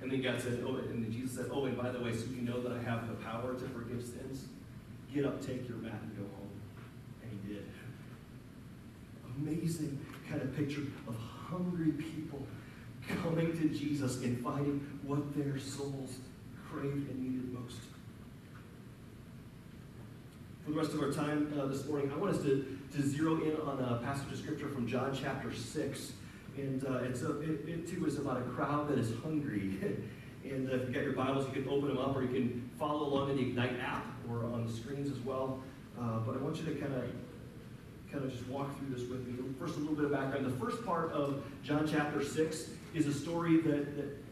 And 0.01 0.11
then 0.11 0.23
God 0.23 0.41
said, 0.41 0.63
oh, 0.65 0.77
and 0.77 1.05
then 1.05 1.13
Jesus 1.13 1.37
said, 1.37 1.47
oh, 1.53 1.65
and 1.65 1.77
by 1.77 1.91
the 1.91 2.01
way, 2.01 2.15
so 2.15 2.25
you 2.27 2.43
know 2.43 2.61
that 2.63 2.73
I 2.73 2.83
have 2.83 3.09
the 3.09 3.15
power 3.15 3.55
to 3.55 3.69
forgive 3.69 4.03
sins, 4.03 4.45
get 5.13 5.25
up, 5.25 5.45
take 5.45 5.69
your 5.69 5.79
mat, 5.79 6.01
and 6.03 6.17
go 6.17 6.23
home. 6.37 6.51
And 7.23 7.41
he 7.43 7.55
did. 7.55 7.67
Amazing 9.37 9.99
kind 10.29 10.43
of 10.43 10.57
picture 10.57 10.83
of 11.07 11.17
hungry 11.17 11.93
people 11.93 12.47
coming 13.23 13.57
to 13.59 13.69
Jesus 13.69 14.23
and 14.23 14.43
finding 14.43 15.01
what 15.03 15.35
their 15.37 15.59
souls 15.59 16.19
craved 16.71 17.11
and 17.11 17.23
needed 17.23 17.53
most. 17.53 17.81
For 20.65 20.71
the 20.73 20.77
rest 20.79 20.93
of 20.93 21.01
our 21.01 21.11
time 21.11 21.53
uh, 21.59 21.67
this 21.67 21.87
morning, 21.87 22.13
I 22.13 22.17
want 22.17 22.35
us 22.35 22.43
to, 22.43 22.79
to 22.95 23.03
zero 23.03 23.41
in 23.43 23.57
on 23.63 23.81
a 23.81 24.05
passage 24.05 24.31
of 24.31 24.39
scripture 24.39 24.69
from 24.69 24.87
John 24.87 25.17
chapter 25.19 25.53
6. 25.53 26.13
And 26.59 26.85
uh, 26.85 26.99
a, 26.99 27.41
it, 27.41 27.69
it, 27.69 27.89
too 27.89 28.05
is 28.07 28.19
about 28.19 28.39
a 28.39 28.43
crowd 28.43 28.89
that 28.89 28.99
is 28.99 29.13
hungry. 29.23 29.79
and 30.45 30.69
uh, 30.69 30.75
if 30.75 30.83
you've 30.83 30.93
got 30.93 31.05
your 31.05 31.13
Bibles, 31.13 31.47
you 31.47 31.63
can 31.63 31.71
open 31.71 31.89
them 31.89 31.99
up 31.99 32.17
or 32.17 32.23
you 32.23 32.29
can 32.29 32.71
follow 32.79 33.07
along 33.07 33.31
in 33.31 33.37
the 33.37 33.43
Ignite 33.43 33.79
app 33.81 34.05
or 34.29 34.45
on 34.47 34.67
the 34.67 34.73
screens 34.73 35.09
as 35.09 35.19
well. 35.25 35.63
Uh, 36.01 36.19
but 36.21 36.35
I 36.35 36.39
want 36.39 36.57
you 36.57 36.65
to 36.65 36.75
kind 36.81 36.95
of 36.95 37.05
kind 38.11 38.25
of 38.25 38.33
just 38.33 38.47
walk 38.49 38.77
through 38.79 38.95
this 38.95 39.09
with 39.09 39.25
me. 39.27 39.35
First, 39.59 39.77
a 39.77 39.81
little 39.81 39.95
bit 39.95 40.07
of 40.07 40.13
background. 40.13 40.47
The 40.47 40.65
first 40.65 40.85
part 40.85 41.13
of 41.13 41.45
John 41.63 41.87
chapter 41.87 42.25
6 42.25 42.71
is 42.95 43.07
a 43.07 43.13
story 43.13 43.59
that, 43.59 43.97
that 43.97 44.25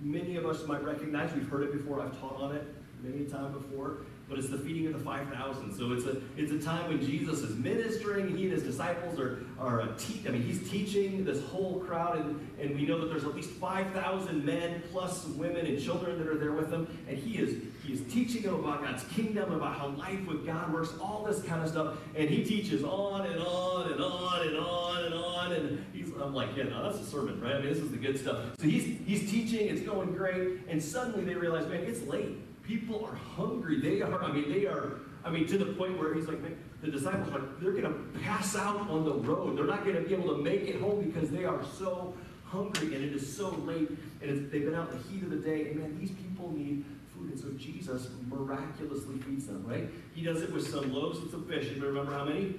many 0.00 0.36
of 0.36 0.46
us 0.46 0.64
might 0.66 0.84
recognize. 0.84 1.34
We've 1.34 1.48
heard 1.48 1.64
it 1.64 1.72
before. 1.72 2.00
I've 2.00 2.18
taught 2.20 2.36
on 2.40 2.54
it 2.54 2.64
many 3.02 3.24
times 3.24 3.54
before 3.54 3.98
but 4.28 4.38
it's 4.38 4.48
the 4.48 4.58
feeding 4.58 4.86
of 4.86 4.94
the 4.94 4.98
5,000. 4.98 5.74
So 5.74 5.92
it's 5.92 6.06
a, 6.06 6.16
it's 6.36 6.52
a 6.52 6.58
time 6.58 6.88
when 6.88 7.04
Jesus 7.04 7.40
is 7.40 7.56
ministering. 7.56 8.36
He 8.36 8.44
and 8.44 8.52
his 8.52 8.62
disciples 8.62 9.18
are, 9.20 9.44
are 9.58 9.86
te- 9.98 10.22
I 10.26 10.30
mean, 10.30 10.42
he's 10.42 10.68
teaching 10.70 11.24
this 11.24 11.42
whole 11.44 11.80
crowd, 11.80 12.18
and, 12.18 12.48
and 12.60 12.74
we 12.74 12.86
know 12.86 13.00
that 13.00 13.06
there's 13.06 13.24
at 13.24 13.34
least 13.34 13.50
5,000 13.50 14.44
men 14.44 14.82
plus 14.90 15.26
women 15.26 15.66
and 15.66 15.80
children 15.82 16.18
that 16.18 16.26
are 16.26 16.38
there 16.38 16.52
with 16.52 16.72
him. 16.72 16.86
And 17.06 17.18
he 17.18 17.38
is, 17.38 17.62
he 17.84 17.92
is 17.92 18.00
teaching 18.12 18.42
them 18.42 18.54
about 18.54 18.82
God's 18.82 19.04
kingdom, 19.04 19.52
about 19.52 19.76
how 19.76 19.88
life 19.88 20.26
with 20.26 20.46
God 20.46 20.72
works, 20.72 20.94
all 21.00 21.24
this 21.24 21.42
kind 21.42 21.62
of 21.62 21.68
stuff. 21.68 21.98
And 22.16 22.30
he 22.30 22.44
teaches 22.44 22.82
on 22.82 23.26
and 23.26 23.40
on 23.40 23.92
and 23.92 24.02
on 24.02 24.46
and 24.46 24.56
on 24.56 25.04
and 25.04 25.14
on. 25.14 25.52
And 25.52 25.84
he's, 25.92 26.10
I'm 26.20 26.34
like, 26.34 26.56
yeah, 26.56 26.64
no, 26.64 26.82
that's 26.90 27.06
a 27.06 27.10
sermon, 27.10 27.40
right? 27.40 27.56
I 27.56 27.58
mean, 27.58 27.68
this 27.68 27.78
is 27.78 27.90
the 27.90 27.98
good 27.98 28.18
stuff. 28.18 28.38
So 28.58 28.66
he's, 28.66 28.98
he's 29.06 29.30
teaching, 29.30 29.68
it's 29.68 29.82
going 29.82 30.14
great. 30.14 30.60
And 30.68 30.82
suddenly 30.82 31.24
they 31.24 31.34
realize, 31.34 31.66
man, 31.66 31.84
it's 31.84 32.02
late 32.06 32.38
people 32.66 33.04
are 33.04 33.14
hungry. 33.14 33.80
They 33.80 34.02
are, 34.02 34.22
I 34.22 34.32
mean, 34.32 34.50
they 34.50 34.66
are, 34.66 35.00
I 35.24 35.30
mean, 35.30 35.46
to 35.48 35.58
the 35.58 35.66
point 35.66 35.98
where 35.98 36.14
he's 36.14 36.26
like, 36.26 36.40
man, 36.40 36.56
the 36.82 36.90
disciples 36.90 37.28
are 37.28 37.38
like, 37.38 37.60
they're 37.60 37.72
going 37.72 37.84
to 37.84 38.18
pass 38.20 38.56
out 38.56 38.88
on 38.88 39.04
the 39.04 39.14
road. 39.14 39.56
They're 39.56 39.66
not 39.66 39.84
going 39.84 39.96
to 39.96 40.02
be 40.02 40.14
able 40.14 40.36
to 40.36 40.42
make 40.42 40.62
it 40.62 40.80
home 40.80 41.02
because 41.02 41.30
they 41.30 41.44
are 41.44 41.62
so 41.78 42.14
hungry 42.44 42.94
and 42.94 43.04
it 43.04 43.12
is 43.12 43.36
so 43.36 43.50
late 43.64 43.88
and 44.22 44.50
they've 44.50 44.64
been 44.64 44.74
out 44.74 44.90
in 44.90 44.98
the 44.98 45.04
heat 45.04 45.22
of 45.22 45.30
the 45.30 45.36
day. 45.36 45.68
And 45.68 45.80
man, 45.80 45.98
these 45.98 46.10
people 46.10 46.52
need 46.52 46.84
food. 47.14 47.30
And 47.30 47.40
so 47.40 47.48
Jesus 47.58 48.08
miraculously 48.28 49.18
feeds 49.18 49.46
them, 49.46 49.64
right? 49.66 49.88
He 50.14 50.22
does 50.22 50.42
it 50.42 50.52
with 50.52 50.68
some 50.70 50.92
loaves 50.92 51.18
and 51.18 51.30
some 51.30 51.46
fish. 51.46 51.70
You 51.74 51.82
remember 51.84 52.12
how 52.12 52.24
many? 52.24 52.54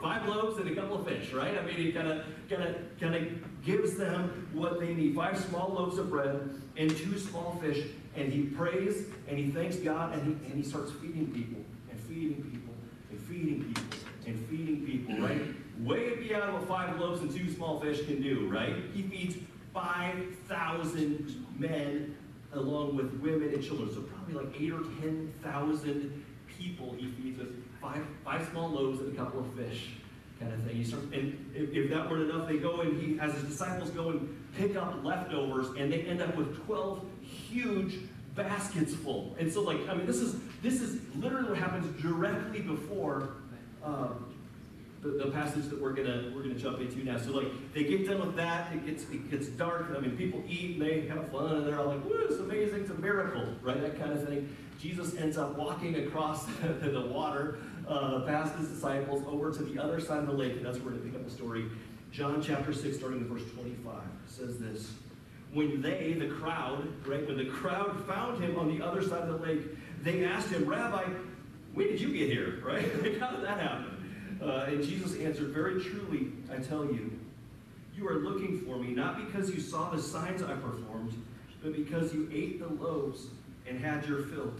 Five 0.00 0.28
loaves 0.28 0.58
and 0.58 0.70
a 0.70 0.74
couple 0.74 1.00
of 1.00 1.06
fish, 1.06 1.32
right? 1.32 1.58
I 1.58 1.66
mean, 1.66 1.74
he 1.74 1.90
kind 1.90 2.06
of, 2.06 2.24
kind 2.48 2.62
of, 2.62 2.76
kind 3.00 3.14
of 3.16 3.22
gives 3.64 3.96
them 3.96 4.48
what 4.52 4.80
they 4.80 4.94
need. 4.94 5.14
Five 5.14 5.38
small 5.38 5.70
loaves 5.70 5.98
of 5.98 6.10
bread 6.10 6.50
and 6.76 6.96
two 6.96 7.18
small 7.18 7.58
fish, 7.60 7.86
and 8.16 8.32
he 8.32 8.42
prays 8.42 9.06
and 9.28 9.38
he 9.38 9.50
thanks 9.50 9.76
God 9.76 10.14
and 10.14 10.22
he, 10.22 10.46
and 10.46 10.62
he 10.62 10.68
starts 10.68 10.92
feeding 10.92 11.30
people 11.32 11.62
and 11.90 12.00
feeding 12.00 12.42
people 12.42 12.74
and 13.10 13.20
feeding 13.20 13.64
people 13.64 13.84
and 14.26 14.46
feeding 14.48 14.86
people, 14.86 15.18
right? 15.18 15.40
Way 15.80 16.16
beyond 16.16 16.54
what 16.54 16.68
five 16.68 16.98
loaves 16.98 17.22
and 17.22 17.34
two 17.34 17.52
small 17.52 17.80
fish 17.80 18.04
can 18.06 18.22
do, 18.22 18.48
right? 18.48 18.76
He 18.92 19.02
feeds 19.02 19.36
5,000 19.72 21.46
men 21.58 22.16
along 22.52 22.96
with 22.96 23.12
women 23.20 23.52
and 23.52 23.62
children. 23.62 23.92
So 23.92 24.00
probably 24.02 24.34
like 24.34 24.60
eight 24.60 24.72
or 24.72 24.82
10,000 25.00 26.24
people 26.46 26.94
he 26.96 27.10
feeds 27.10 27.38
with 27.38 27.80
five, 27.80 28.02
five 28.24 28.48
small 28.50 28.70
loaves 28.70 29.00
and 29.00 29.12
a 29.12 29.16
couple 29.16 29.40
of 29.40 29.52
fish 29.54 29.90
kind 30.44 30.54
of 30.54 30.70
thing. 30.70 30.84
Start, 30.84 31.02
and 31.12 31.52
if, 31.54 31.72
if, 31.72 31.90
that 31.90 32.08
weren't 32.08 32.30
enough, 32.30 32.48
they 32.48 32.58
go 32.58 32.80
and 32.80 33.00
he, 33.00 33.16
has 33.16 33.32
his 33.34 33.44
disciples 33.44 33.90
go 33.90 34.10
and 34.10 34.44
pick 34.56 34.76
up 34.76 35.02
leftovers, 35.04 35.68
and 35.78 35.92
they 35.92 36.02
end 36.02 36.22
up 36.22 36.36
with 36.36 36.64
12 36.66 37.04
huge 37.22 37.94
baskets 38.34 38.94
full. 38.94 39.34
And 39.38 39.52
so, 39.52 39.62
like, 39.62 39.88
I 39.88 39.94
mean, 39.94 40.06
this 40.06 40.18
is 40.18 40.36
this 40.62 40.80
is 40.80 41.00
literally 41.16 41.50
what 41.50 41.58
happens 41.58 42.02
directly 42.02 42.60
before 42.60 43.30
um, 43.82 44.34
the, 45.04 45.10
the, 45.10 45.30
passage 45.30 45.68
that 45.68 45.80
we're 45.80 45.92
gonna 45.92 46.32
we're 46.34 46.42
gonna 46.42 46.54
jump 46.54 46.80
into 46.80 47.04
now. 47.04 47.18
So, 47.18 47.32
like, 47.32 47.48
they 47.74 47.84
get 47.84 48.08
done 48.08 48.26
with 48.26 48.36
that. 48.36 48.72
It 48.72 48.86
gets 48.86 49.04
it 49.10 49.30
gets 49.30 49.48
dark. 49.48 49.92
I 49.94 50.00
mean, 50.00 50.16
people 50.16 50.42
eat 50.48 50.76
and 50.76 50.82
they 50.82 51.06
have 51.08 51.30
fun, 51.30 51.56
and 51.56 51.66
they're 51.66 51.78
all 51.78 51.88
like, 51.88 52.04
"Woo, 52.04 52.24
it's 52.28 52.38
amazing! 52.38 52.80
It's 52.80 52.90
a 52.90 52.94
miracle!" 52.94 53.46
Right? 53.62 53.80
That 53.80 53.98
kind 53.98 54.12
of 54.12 54.26
thing. 54.26 54.56
Jesus 54.80 55.14
ends 55.16 55.36
up 55.36 55.56
walking 55.56 55.96
across 55.96 56.46
the, 56.80 56.88
the 56.88 57.06
water 57.06 57.58
uh, 57.86 58.20
past 58.20 58.56
his 58.56 58.68
disciples 58.68 59.22
over 59.28 59.52
to 59.52 59.62
the 59.62 59.80
other 59.80 60.00
side 60.00 60.18
of 60.18 60.26
the 60.26 60.32
lake, 60.32 60.56
and 60.56 60.66
that's 60.66 60.78
where 60.78 60.94
to 60.94 61.00
pick 61.00 61.14
up 61.14 61.24
the 61.24 61.30
story. 61.30 61.66
John 62.10 62.42
chapter 62.42 62.72
6, 62.72 62.96
starting 62.96 63.20
in 63.20 63.28
verse 63.28 63.42
25, 63.54 63.94
says 64.26 64.58
this. 64.58 64.92
When 65.52 65.82
they, 65.82 66.14
the 66.18 66.28
crowd, 66.28 66.86
right, 67.06 67.26
when 67.26 67.36
the 67.36 67.46
crowd 67.46 68.04
found 68.06 68.42
him 68.42 68.58
on 68.58 68.68
the 68.76 68.84
other 68.84 69.02
side 69.02 69.22
of 69.22 69.40
the 69.40 69.46
lake, 69.46 69.62
they 70.02 70.24
asked 70.24 70.48
him, 70.48 70.64
Rabbi, 70.64 71.04
when 71.72 71.88
did 71.88 72.00
you 72.00 72.12
get 72.12 72.30
here? 72.30 72.60
Right? 72.64 72.84
How 73.18 73.30
did 73.30 73.44
that 73.44 73.58
happen? 73.58 73.93
Uh, 74.44 74.66
and 74.68 74.84
Jesus 74.84 75.18
answered, 75.18 75.48
Very 75.48 75.82
truly, 75.82 76.28
I 76.52 76.56
tell 76.56 76.84
you, 76.84 77.18
you 77.96 78.06
are 78.08 78.16
looking 78.16 78.60
for 78.60 78.76
me, 78.76 78.92
not 78.92 79.24
because 79.26 79.50
you 79.50 79.60
saw 79.60 79.90
the 79.90 80.02
signs 80.02 80.42
I 80.42 80.54
performed, 80.54 81.14
but 81.62 81.74
because 81.74 82.12
you 82.12 82.28
ate 82.32 82.60
the 82.60 82.66
loaves 82.66 83.28
and 83.66 83.82
had 83.82 84.06
your 84.06 84.22
fill. 84.24 84.52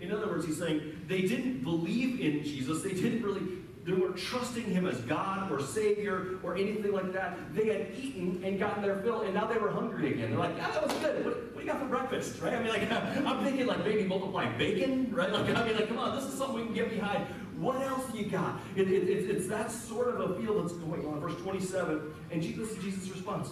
In 0.00 0.12
other 0.12 0.26
words, 0.26 0.44
he's 0.46 0.58
saying 0.58 1.00
they 1.06 1.22
didn't 1.22 1.62
believe 1.62 2.20
in 2.20 2.42
Jesus. 2.42 2.82
They 2.82 2.92
didn't 2.92 3.22
really, 3.22 3.42
they 3.84 3.92
weren't 3.92 4.16
trusting 4.16 4.64
him 4.64 4.86
as 4.86 5.00
God 5.02 5.50
or 5.50 5.60
Savior 5.60 6.38
or 6.42 6.56
anything 6.56 6.92
like 6.92 7.12
that. 7.12 7.38
They 7.54 7.66
had 7.68 7.94
eaten 7.96 8.42
and 8.44 8.58
gotten 8.58 8.82
their 8.82 8.96
fill, 8.96 9.22
and 9.22 9.32
now 9.34 9.46
they 9.46 9.58
were 9.58 9.70
hungry 9.70 10.12
again. 10.12 10.30
They're 10.30 10.38
like, 10.38 10.56
ah, 10.60 10.70
that 10.72 10.82
was 10.82 10.92
good. 10.94 11.24
What, 11.24 11.34
what 11.36 11.54
do 11.54 11.60
you 11.60 11.66
got 11.66 11.80
for 11.80 11.88
breakfast? 11.88 12.40
Right? 12.40 12.54
I 12.54 12.62
mean, 12.62 12.68
like, 12.68 12.90
I'm 12.92 13.44
thinking 13.44 13.66
like 13.66 13.84
maybe 13.84 14.04
multiply 14.04 14.50
bacon, 14.56 15.10
right? 15.12 15.32
Like, 15.32 15.54
I 15.56 15.66
mean, 15.66 15.76
like, 15.76 15.88
come 15.88 15.98
on, 15.98 16.16
this 16.16 16.24
is 16.24 16.36
something 16.36 16.56
we 16.56 16.64
can 16.64 16.74
get 16.74 16.90
behind. 16.90 17.26
What 17.60 17.82
else 17.82 18.10
do 18.10 18.18
you 18.18 18.24
got? 18.24 18.58
It, 18.74 18.90
it, 18.90 19.06
it, 19.06 19.30
it's 19.30 19.46
that 19.48 19.70
sort 19.70 20.08
of 20.08 20.30
a 20.30 20.40
feel 20.40 20.62
that's 20.62 20.72
going 20.72 21.06
on. 21.06 21.20
Verse 21.20 21.38
27, 21.42 22.00
and 22.30 22.42
Jesus, 22.42 22.74
Jesus' 22.82 23.10
response. 23.10 23.50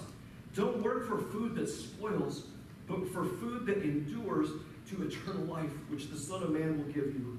Don't 0.55 0.83
work 0.83 1.07
for 1.07 1.19
food 1.19 1.55
that 1.57 1.69
spoils, 1.69 2.45
but 2.87 3.07
for 3.13 3.27
food 3.27 3.67
that 3.67 3.83
endures 3.83 4.49
to 4.89 5.03
eternal 5.03 5.45
life, 5.45 5.71
which 5.91 6.09
the 6.09 6.17
Son 6.17 6.43
of 6.43 6.53
Man 6.53 6.79
will 6.79 6.91
give 6.91 7.05
you. 7.05 7.39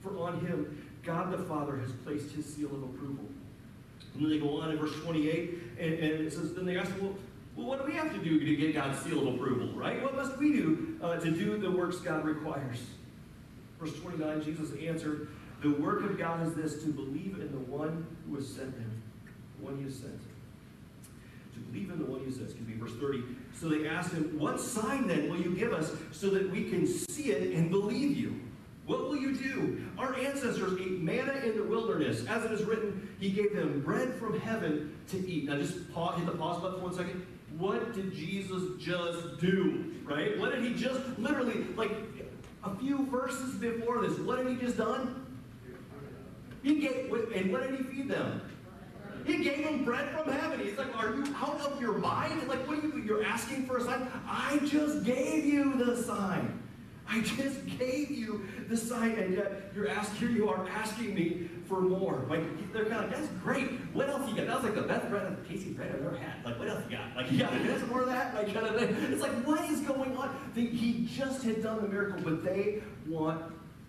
For 0.00 0.16
on 0.18 0.40
him, 0.40 0.88
God 1.02 1.30
the 1.30 1.44
Father 1.44 1.76
has 1.76 1.92
placed 2.04 2.30
his 2.32 2.46
seal 2.46 2.68
of 2.68 2.82
approval. 2.82 3.26
And 4.14 4.24
then 4.24 4.30
they 4.30 4.38
go 4.38 4.62
on 4.62 4.70
in 4.70 4.78
verse 4.78 4.94
28, 5.02 5.58
and, 5.78 5.92
and 5.92 6.26
it 6.26 6.32
says, 6.32 6.54
then 6.54 6.64
they 6.64 6.78
ask, 6.78 6.90
well, 7.02 7.14
well, 7.54 7.66
what 7.66 7.84
do 7.84 7.92
we 7.92 7.98
have 7.98 8.10
to 8.14 8.18
do 8.18 8.40
to 8.40 8.56
get 8.56 8.72
God's 8.72 8.98
seal 9.00 9.28
of 9.28 9.34
approval, 9.34 9.68
right? 9.78 10.02
What 10.02 10.16
must 10.16 10.38
we 10.38 10.52
do 10.52 10.98
uh, 11.02 11.16
to 11.16 11.30
do 11.30 11.58
the 11.58 11.70
works 11.70 11.96
God 11.98 12.24
requires? 12.24 12.78
Verse 13.78 13.94
29, 14.00 14.42
Jesus 14.42 14.70
answered, 14.80 15.28
The 15.60 15.70
work 15.70 16.02
of 16.04 16.18
God 16.18 16.46
is 16.46 16.54
this, 16.54 16.82
to 16.84 16.90
believe 16.90 17.38
in 17.40 17.52
the 17.52 17.58
one 17.58 18.06
who 18.26 18.36
has 18.36 18.48
sent 18.48 18.74
him, 18.74 19.02
the 19.58 19.66
one 19.66 19.76
he 19.76 19.84
has 19.84 19.96
sent. 19.96 20.20
To 21.54 21.60
believe 21.60 21.90
in 21.90 21.98
the 21.98 22.04
one 22.06 22.20
he 22.20 22.26
has 22.26 22.36
sent. 22.36 22.46
Excuse 22.46 22.66
me, 22.66 22.74
verse 22.74 22.94
30, 22.98 23.22
so 23.58 23.68
they 23.68 23.86
asked 23.86 24.12
him, 24.12 24.38
What 24.38 24.58
sign 24.58 25.06
then 25.06 25.28
will 25.28 25.40
you 25.40 25.54
give 25.54 25.72
us 25.72 25.92
so 26.12 26.30
that 26.30 26.50
we 26.50 26.70
can 26.70 26.86
see 26.86 27.30
it 27.32 27.54
and 27.54 27.70
believe 27.70 28.16
you? 28.16 28.40
What 28.86 29.02
will 29.02 29.16
you 29.16 29.36
do? 29.36 29.86
Our 29.98 30.16
ancestors 30.16 30.80
ate 30.80 31.00
manna 31.00 31.34
in 31.44 31.56
the 31.56 31.62
wilderness. 31.62 32.26
As 32.26 32.44
it 32.44 32.52
is 32.52 32.64
written, 32.64 33.08
He 33.20 33.30
gave 33.30 33.54
them 33.54 33.82
bread 33.82 34.14
from 34.14 34.40
heaven 34.40 34.96
to 35.10 35.28
eat. 35.28 35.44
Now 35.44 35.58
just 35.58 35.92
pause, 35.92 36.16
hit 36.16 36.26
the 36.26 36.32
pause 36.32 36.60
button 36.62 36.80
for 36.80 36.86
one 36.86 36.94
second. 36.94 37.26
what 37.58 37.94
did 37.94 38.14
Jesus 38.14 38.62
just 38.82 39.38
do? 39.38 39.94
Right? 40.04 40.38
What 40.38 40.52
did 40.52 40.64
he 40.64 40.74
just 40.74 41.00
literally, 41.18 41.66
like 41.76 41.92
a 42.64 42.74
few 42.76 43.06
verses 43.06 43.54
before 43.56 44.00
this, 44.00 44.18
what 44.18 44.38
had 44.38 44.48
he 44.48 44.56
just 44.56 44.78
done? 44.78 45.19
He 46.62 46.80
gave, 46.80 47.12
and 47.34 47.52
what 47.52 47.62
did 47.62 47.78
he 47.78 47.82
feed 47.84 48.08
them? 48.08 48.42
He 49.24 49.44
gave 49.44 49.64
them 49.64 49.84
bread 49.84 50.08
from 50.10 50.32
heaven. 50.32 50.60
He's 50.60 50.78
like, 50.78 50.94
Are 50.96 51.14
you 51.14 51.24
out 51.36 51.60
of 51.60 51.80
your 51.80 51.98
mind? 51.98 52.46
Like, 52.48 52.66
what 52.66 52.78
are 52.78 52.86
you, 52.86 53.02
you're 53.04 53.24
asking 53.24 53.66
for 53.66 53.78
a 53.78 53.82
sign? 53.82 54.08
I 54.26 54.58
just 54.64 55.04
gave 55.04 55.44
you 55.44 55.76
the 55.76 56.02
sign. 56.02 56.60
I 57.12 57.20
just 57.22 57.66
gave 57.78 58.10
you 58.10 58.46
the 58.68 58.76
sign, 58.76 59.12
and 59.18 59.34
yet 59.34 59.72
you're 59.74 59.88
asking, 59.88 60.28
here 60.28 60.30
you 60.30 60.48
are 60.48 60.68
asking 60.68 61.12
me 61.12 61.50
for 61.66 61.80
more. 61.80 62.24
Like, 62.28 62.72
they're 62.72 62.84
kind 62.84 63.04
of, 63.04 63.10
that's 63.10 63.26
great. 63.42 63.68
What 63.92 64.08
else 64.08 64.30
you 64.30 64.36
got? 64.36 64.46
That 64.46 64.62
was 64.62 64.64
like 64.64 64.74
the 64.76 64.82
best 64.82 65.08
bread 65.10 65.36
Casey 65.48 65.72
bread 65.72 65.88
I've 65.88 66.06
ever 66.06 66.16
had. 66.16 66.44
Like, 66.44 66.58
what 66.60 66.68
else 66.68 66.84
you 66.88 66.96
got? 66.96 67.16
Like, 67.16 67.32
you 67.32 67.38
got 67.38 67.52
this, 67.64 67.84
more 67.88 68.02
of 68.02 68.08
that? 68.08 68.32
Like, 68.34 68.54
kind 68.54 68.64
of 68.64 68.78
thing. 68.78 68.96
It's 69.12 69.22
like, 69.22 69.32
what 69.44 69.68
is 69.68 69.80
going 69.80 70.16
on? 70.16 70.52
They, 70.54 70.66
he 70.66 71.08
just 71.12 71.42
had 71.42 71.64
done 71.64 71.82
the 71.82 71.88
miracle, 71.88 72.20
but 72.22 72.44
they 72.44 72.80
want 73.08 73.42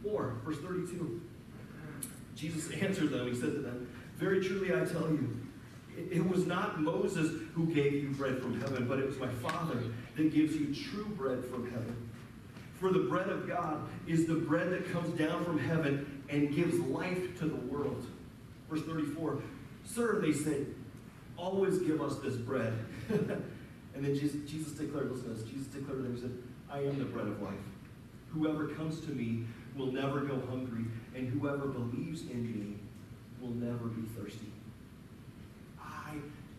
more. 0.04 0.38
Verse 0.44 0.58
32. 0.58 1.22
Jesus 2.42 2.72
answered 2.82 3.12
them. 3.12 3.28
He 3.28 3.40
said 3.40 3.54
to 3.54 3.60
them, 3.60 3.88
Very 4.18 4.44
truly 4.44 4.74
I 4.74 4.84
tell 4.84 5.10
you, 5.10 5.38
it, 5.96 6.28
was 6.28 6.48
not 6.48 6.82
Moses 6.82 7.32
who 7.54 7.68
gave 7.68 7.94
you 7.94 8.10
bread 8.10 8.42
from 8.42 8.60
heaven, 8.60 8.88
but 8.88 8.98
it 8.98 9.06
was 9.06 9.18
my 9.20 9.28
Father 9.28 9.84
that 10.16 10.34
gives 10.34 10.56
you 10.56 10.74
true 10.74 11.06
bread 11.06 11.46
from 11.46 11.70
heaven. 11.70 12.10
For 12.80 12.92
the 12.92 13.00
bread 13.00 13.30
of 13.30 13.48
God 13.48 13.88
is 14.08 14.26
the 14.26 14.34
bread 14.34 14.72
that 14.72 14.92
comes 14.92 15.16
down 15.20 15.46
from 15.46 15.60
heaven 15.60 16.24
and 16.30 16.56
gives 16.56 16.80
life 16.80 17.38
to 17.40 17.46
the 17.46 17.56
world. 17.56 18.08
Verse 18.70 18.82
34 18.84 19.44
Sir, 19.84 20.20
they 20.22 20.34
said, 20.34 20.68
always 21.38 21.80
give 21.80 22.02
us 22.02 22.18
this 22.20 22.36
bread. 22.36 22.74
and 23.10 23.46
then 23.96 24.16
Jesus, 24.16 24.50
Jesus 24.50 24.74
declared, 24.74 25.12
listen 25.12 25.30
to 25.30 25.34
this, 25.36 25.50
Jesus 25.50 25.68
declared 25.68 25.98
to 25.98 26.04
them, 26.04 26.16
He 26.16 26.22
said, 26.22 26.32
I 26.72 26.80
am 26.80 26.98
the 26.98 27.06
bread 27.06 27.28
of 27.28 27.42
life. 27.42 27.54
Whoever 28.30 28.70
comes 28.70 29.02
to 29.02 29.12
me 29.12 29.44
will 29.76 29.92
never 29.92 30.22
go 30.22 30.42
hungry, 30.50 30.86
and 31.16 31.28
whoever 31.28 31.68
believes 31.68 32.22
in 32.22 32.44
me 32.44 32.78
will 33.40 33.54
never 33.56 33.86
be 33.88 34.08
thirsty. 34.16 34.52
I 35.80 36.16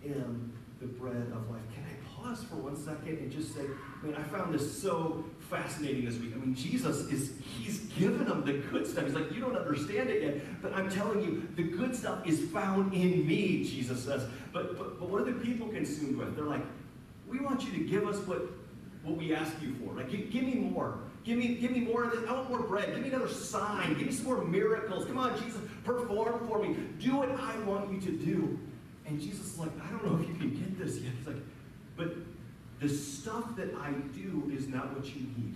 am 0.06 0.52
the 0.80 0.86
bread 0.86 1.32
of 1.32 1.48
life. 1.50 1.62
Can 1.74 1.84
I 1.84 2.22
pause 2.22 2.42
for 2.44 2.56
one 2.56 2.76
second 2.76 3.18
and 3.18 3.30
just 3.30 3.54
say, 3.54 3.62
man, 4.02 4.14
I 4.16 4.22
found 4.24 4.52
this 4.52 4.82
so 4.82 5.24
fascinating 5.48 6.04
this 6.04 6.18
week. 6.18 6.32
I 6.34 6.38
mean, 6.38 6.54
Jesus 6.54 7.00
is, 7.10 7.32
he's 7.58 7.80
given 7.98 8.26
them 8.26 8.44
the 8.44 8.54
good 8.54 8.86
stuff. 8.86 9.04
He's 9.04 9.14
like, 9.14 9.30
you 9.32 9.40
don't 9.40 9.56
understand 9.56 10.10
it 10.10 10.22
yet, 10.22 10.62
but 10.62 10.72
I'm 10.74 10.90
telling 10.90 11.22
you, 11.22 11.48
the 11.56 11.62
good 11.62 11.94
stuff 11.94 12.26
is 12.26 12.40
found 12.50 12.92
in 12.92 13.26
me, 13.26 13.64
Jesus 13.64 14.04
says. 14.04 14.26
But, 14.52 14.76
but, 14.76 14.98
but 14.98 15.08
what 15.08 15.22
are 15.22 15.32
the 15.32 15.40
people 15.40 15.68
consumed 15.68 16.16
with? 16.16 16.34
They're 16.34 16.44
like, 16.44 16.64
we 17.28 17.38
want 17.40 17.62
you 17.64 17.72
to 17.72 17.84
give 17.84 18.06
us 18.06 18.18
what, 18.26 18.42
what 19.04 19.16
we 19.16 19.34
ask 19.34 19.52
you 19.62 19.74
for. 19.74 19.94
Like, 19.94 20.10
give, 20.10 20.30
give 20.30 20.44
me 20.44 20.54
more. 20.54 20.98
Give 21.24 21.38
me, 21.38 21.54
give 21.54 21.70
me 21.70 21.80
more 21.80 22.04
of 22.04 22.10
this. 22.12 22.28
I 22.28 22.32
want 22.32 22.50
more 22.50 22.62
bread. 22.62 22.92
Give 22.94 23.02
me 23.02 23.08
another 23.08 23.28
sign. 23.28 23.94
Give 23.94 24.06
me 24.06 24.12
some 24.12 24.24
more 24.24 24.44
miracles. 24.44 25.04
Come 25.06 25.18
on, 25.18 25.36
Jesus, 25.40 25.60
perform 25.84 26.46
for 26.48 26.60
me. 26.60 26.74
Do 26.98 27.16
what 27.16 27.30
I 27.30 27.58
want 27.60 27.92
you 27.92 28.00
to 28.00 28.10
do. 28.10 28.58
And 29.06 29.20
Jesus 29.20 29.52
is 29.52 29.58
like, 29.58 29.70
I 29.84 29.90
don't 29.90 30.04
know 30.04 30.18
if 30.20 30.28
you 30.28 30.34
can 30.34 30.50
get 30.50 30.78
this 30.78 30.98
yet. 30.98 31.12
He's 31.16 31.26
like, 31.26 31.36
but 31.96 32.14
the 32.80 32.88
stuff 32.88 33.54
that 33.56 33.72
I 33.74 33.92
do 34.14 34.50
is 34.52 34.66
not 34.66 34.96
what 34.96 35.06
you 35.06 35.22
need. 35.36 35.54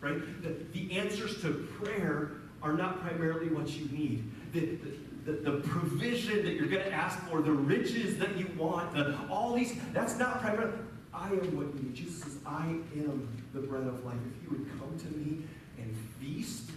Right? 0.00 0.42
The, 0.42 0.56
the 0.72 0.96
answers 0.96 1.40
to 1.42 1.66
prayer 1.82 2.32
are 2.62 2.74
not 2.74 3.00
primarily 3.00 3.48
what 3.48 3.68
you 3.70 3.86
need. 3.86 4.30
The, 4.52 4.76
the, 4.76 5.32
the, 5.32 5.50
the 5.50 5.68
provision 5.68 6.44
that 6.44 6.54
you're 6.54 6.68
going 6.68 6.84
to 6.84 6.92
ask 6.92 7.18
for, 7.26 7.42
the 7.42 7.50
riches 7.50 8.18
that 8.18 8.36
you 8.36 8.48
want, 8.56 8.94
the, 8.94 9.18
all 9.28 9.54
these, 9.54 9.74
that's 9.92 10.18
not 10.18 10.40
primarily. 10.40 10.78
I 11.12 11.28
am 11.28 11.56
what 11.56 11.74
you 11.74 11.80
need. 11.82 11.94
Jesus 11.94 12.22
says, 12.22 12.36
I 12.46 12.66
am 12.96 13.43
the 13.54 13.60
bread 13.60 13.86
of 13.86 14.04
life. 14.04 14.16
If 14.36 14.42
you 14.42 14.58
would 14.58 14.68
come 14.78 14.98
to 14.98 15.16
me 15.16 15.44
and 15.78 15.96
feast, 16.20 16.70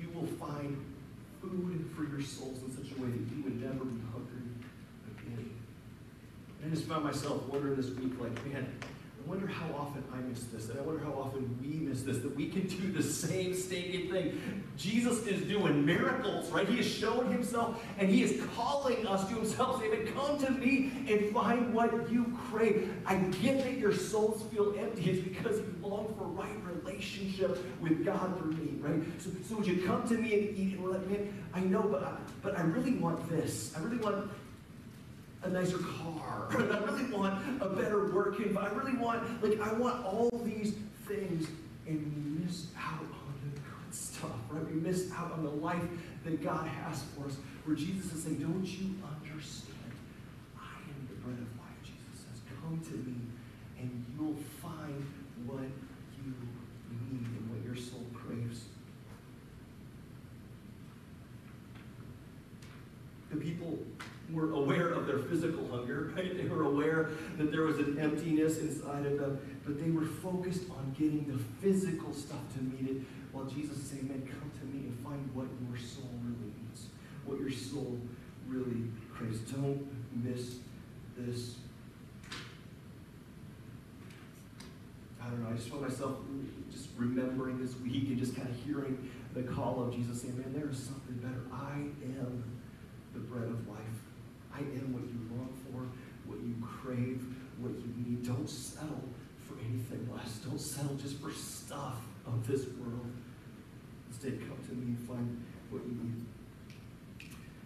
you 0.00 0.08
will 0.14 0.26
find 0.26 0.82
food 1.42 1.90
for 1.96 2.04
your 2.04 2.22
souls 2.22 2.62
in 2.62 2.70
such 2.70 2.96
a 2.96 3.02
way 3.02 3.08
that 3.08 3.36
you 3.36 3.42
would 3.42 3.60
never 3.60 3.84
be 3.84 4.00
hungry 4.12 4.46
again. 5.18 5.50
And 6.62 6.72
I 6.72 6.74
just 6.74 6.88
found 6.88 7.04
myself 7.04 7.42
wondering 7.48 7.76
this 7.76 7.90
week, 7.90 8.12
like, 8.20 8.46
man, 8.46 8.72
I 9.22 9.28
wonder 9.28 9.46
how 9.46 9.66
often 9.76 10.02
I 10.12 10.18
miss 10.20 10.44
this, 10.44 10.70
and 10.70 10.78
I 10.78 10.82
wonder 10.82 11.04
how 11.04 11.12
often 11.12 11.58
we 11.60 11.86
miss 11.86 12.02
this, 12.02 12.18
that 12.18 12.34
we 12.34 12.48
can 12.48 12.66
do 12.66 12.90
the 12.90 13.02
same 13.02 13.54
stinking 13.54 14.10
thing. 14.10 14.64
Jesus 14.76 15.26
is 15.26 15.42
doing 15.42 15.84
miracles, 15.84 16.50
right? 16.50 16.68
He 16.68 16.80
is 16.80 16.86
showing 16.86 17.30
himself, 17.30 17.84
and 17.98 18.08
he 18.08 18.22
is 18.22 18.42
calling 18.56 19.06
us 19.06 19.28
to 19.28 19.34
himself, 19.34 19.80
saying, 19.80 20.08
Come 20.14 20.38
to 20.38 20.50
me 20.50 20.90
and 21.08 21.32
find 21.32 21.74
what 21.74 22.10
you 22.10 22.36
crave. 22.50 22.92
I 23.06 23.16
get 23.16 23.62
that 23.64 23.78
your 23.78 23.94
souls 23.94 24.42
feel 24.50 24.74
empty. 24.78 25.10
It's 25.10 25.20
because 25.20 25.58
you 25.58 25.74
long 25.82 26.14
for 26.16 26.24
right 26.24 26.50
relationship 26.64 27.58
with 27.80 28.04
God 28.04 28.38
through 28.38 28.52
me, 28.52 28.78
right? 28.80 29.02
So, 29.18 29.30
so 29.48 29.56
would 29.56 29.66
you 29.66 29.86
come 29.86 30.08
to 30.08 30.14
me 30.14 30.34
and 30.34 30.58
eat? 30.58 30.74
And 30.74 30.82
we're 30.82 30.92
like, 30.92 31.06
man, 31.08 31.32
I 31.54 31.60
know, 31.60 31.82
but 31.82 32.20
but 32.42 32.58
I 32.58 32.62
really 32.62 32.94
want 32.94 33.28
this. 33.28 33.74
I 33.76 33.80
really 33.80 33.98
want 33.98 34.30
a 35.42 35.48
nicer 35.48 35.78
car. 35.78 36.48
I 36.50 36.78
really 36.84 37.10
want 37.10 37.42
a 37.60 37.68
better 37.68 38.12
work 38.12 38.38
environment. 38.40 38.74
I 38.74 38.78
really 38.78 38.98
want, 38.98 39.42
like, 39.42 39.60
I 39.60 39.72
want 39.74 40.04
all 40.04 40.30
these 40.44 40.74
things, 41.06 41.48
and 41.86 41.98
we 41.98 42.44
miss 42.44 42.66
out 42.78 43.00
on 43.00 43.34
the 43.42 43.60
good 43.60 43.94
stuff, 43.94 44.36
right? 44.50 44.66
We 44.66 44.80
miss 44.80 45.10
out 45.12 45.32
on 45.32 45.42
the 45.42 45.50
life 45.50 45.82
that 46.24 46.42
God 46.42 46.66
has 46.68 47.02
for 47.16 47.26
us, 47.26 47.36
where 47.64 47.76
Jesus 47.76 48.12
is 48.12 48.22
saying, 48.24 48.38
Don't 48.38 48.66
you 48.66 48.94
understand? 49.04 49.92
I 50.58 50.76
am 50.76 51.08
the 51.08 51.14
bread 51.22 51.38
of 51.38 51.58
life, 51.58 51.80
Jesus 51.82 52.26
says. 52.26 52.42
Come 52.62 52.80
to 52.80 52.96
me, 53.08 53.16
and 53.78 54.04
you'll 54.14 54.36
find 54.60 55.06
what 55.46 55.64
you 56.18 56.34
need 57.10 57.26
and 57.26 57.50
what 57.50 57.64
your 57.64 57.76
soul 57.76 58.04
craves. 58.12 58.64
The 63.30 63.36
people 63.36 63.78
were 64.32 64.52
aware 64.52 64.88
of 64.90 65.06
their 65.06 65.19
physical 65.30 65.66
hunger, 65.68 66.12
right? 66.16 66.36
They 66.36 66.48
were 66.48 66.64
aware 66.64 67.10
that 67.38 67.50
there 67.50 67.62
was 67.62 67.78
an 67.78 67.98
emptiness 67.98 68.58
inside 68.58 69.06
of 69.06 69.18
them, 69.18 69.38
but 69.64 69.82
they 69.82 69.90
were 69.90 70.04
focused 70.04 70.68
on 70.70 70.94
getting 70.98 71.26
the 71.26 71.38
physical 71.62 72.12
stuff 72.12 72.40
to 72.54 72.62
meet 72.62 72.90
it, 72.90 73.02
while 73.32 73.44
Jesus 73.44 73.78
is 73.78 73.84
saying, 73.84 74.08
man, 74.08 74.22
come 74.26 74.50
to 74.58 74.66
me 74.66 74.88
and 74.88 74.98
find 75.04 75.30
what 75.34 75.46
your 75.68 75.78
soul 75.78 76.10
really 76.22 76.52
needs, 76.60 76.86
what 77.24 77.38
your 77.38 77.50
soul 77.50 77.98
really 78.48 78.88
craves. 79.14 79.38
Don't 79.52 79.86
miss 80.12 80.56
this. 81.16 81.54
I 85.22 85.28
don't 85.28 85.44
know, 85.44 85.50
I 85.50 85.52
just 85.52 85.68
found 85.68 85.82
myself 85.82 86.16
just 86.72 86.88
remembering 86.96 87.60
this 87.60 87.76
week 87.76 88.08
and 88.08 88.18
just 88.18 88.34
kind 88.34 88.48
of 88.48 88.56
hearing 88.64 89.10
the 89.34 89.42
call 89.42 89.84
of 89.84 89.94
Jesus 89.94 90.22
saying, 90.22 90.36
man, 90.38 90.52
there 90.52 90.68
is 90.68 90.78
something 90.78 91.14
better. 91.16 91.42
I 91.52 91.74
am 92.18 92.42
the 93.12 93.20
bread 93.20 93.44
of 93.44 93.68
life. 93.68 93.99
I 94.54 94.58
am 94.58 94.92
what 94.92 95.02
you 95.04 95.20
long 95.30 95.52
for, 95.64 95.88
what 96.26 96.40
you 96.42 96.54
crave, 96.60 97.24
what 97.58 97.72
you 97.72 97.92
need. 97.96 98.26
Don't 98.26 98.48
settle 98.48 99.04
for 99.38 99.54
anything 99.60 100.08
less. 100.14 100.38
Don't 100.38 100.60
settle 100.60 100.96
just 100.96 101.20
for 101.20 101.32
stuff 101.32 102.00
of 102.26 102.46
this 102.46 102.66
world. 102.78 103.10
Instead, 104.08 104.40
come 104.40 104.58
to 104.68 104.74
me 104.74 104.96
and 104.96 104.98
find 105.08 105.44
what 105.70 105.82
you 105.84 105.92
need. 106.02 106.26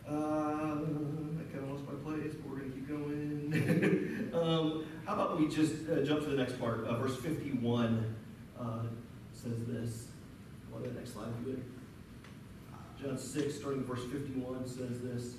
Uh, 0.06 0.12
I 0.12 1.44
kind 1.50 1.64
of 1.64 1.70
lost 1.70 1.84
my 1.86 1.94
place, 2.04 2.34
but 2.34 2.50
we're 2.50 2.58
going 2.58 2.72
to 2.72 2.76
keep 2.76 2.88
going. 2.88 4.30
um, 4.34 4.84
how 5.06 5.14
about 5.14 5.40
we 5.40 5.48
just 5.48 5.88
uh, 5.88 6.02
jump 6.02 6.20
to 6.24 6.30
the 6.30 6.36
next 6.36 6.60
part? 6.60 6.84
Uh, 6.84 6.98
verse 6.98 7.16
51 7.16 8.14
uh, 8.60 8.64
says 9.32 9.64
this. 9.64 10.08
Go 10.70 10.80
the 10.80 10.92
next 10.92 11.14
slide, 11.14 11.28
if 11.40 11.46
you 11.46 11.52
would. 11.52 11.64
John 13.00 13.18
6, 13.18 13.54
starting 13.54 13.84
verse 13.84 14.04
51, 14.04 14.66
says 14.66 15.00
this. 15.00 15.34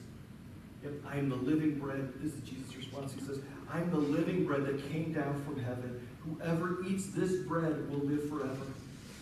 I 1.08 1.18
am 1.18 1.30
the 1.30 1.36
living 1.36 1.80
bread. 1.80 2.14
This 2.22 2.34
is 2.34 2.40
Jesus' 2.42 2.76
response. 2.76 3.14
He 3.14 3.22
says, 3.22 3.40
I 3.72 3.80
am 3.80 3.90
the 3.92 3.98
living 3.98 4.46
bread 4.46 4.66
that 4.66 4.92
came 4.92 5.14
down 5.14 5.44
from 5.44 5.62
heaven. 5.62 6.08
Whoever 6.24 6.84
eats 6.86 7.08
this 7.08 7.44
bread 7.48 7.90
will 7.90 8.00
live 8.00 8.30
forever. 8.30 8.66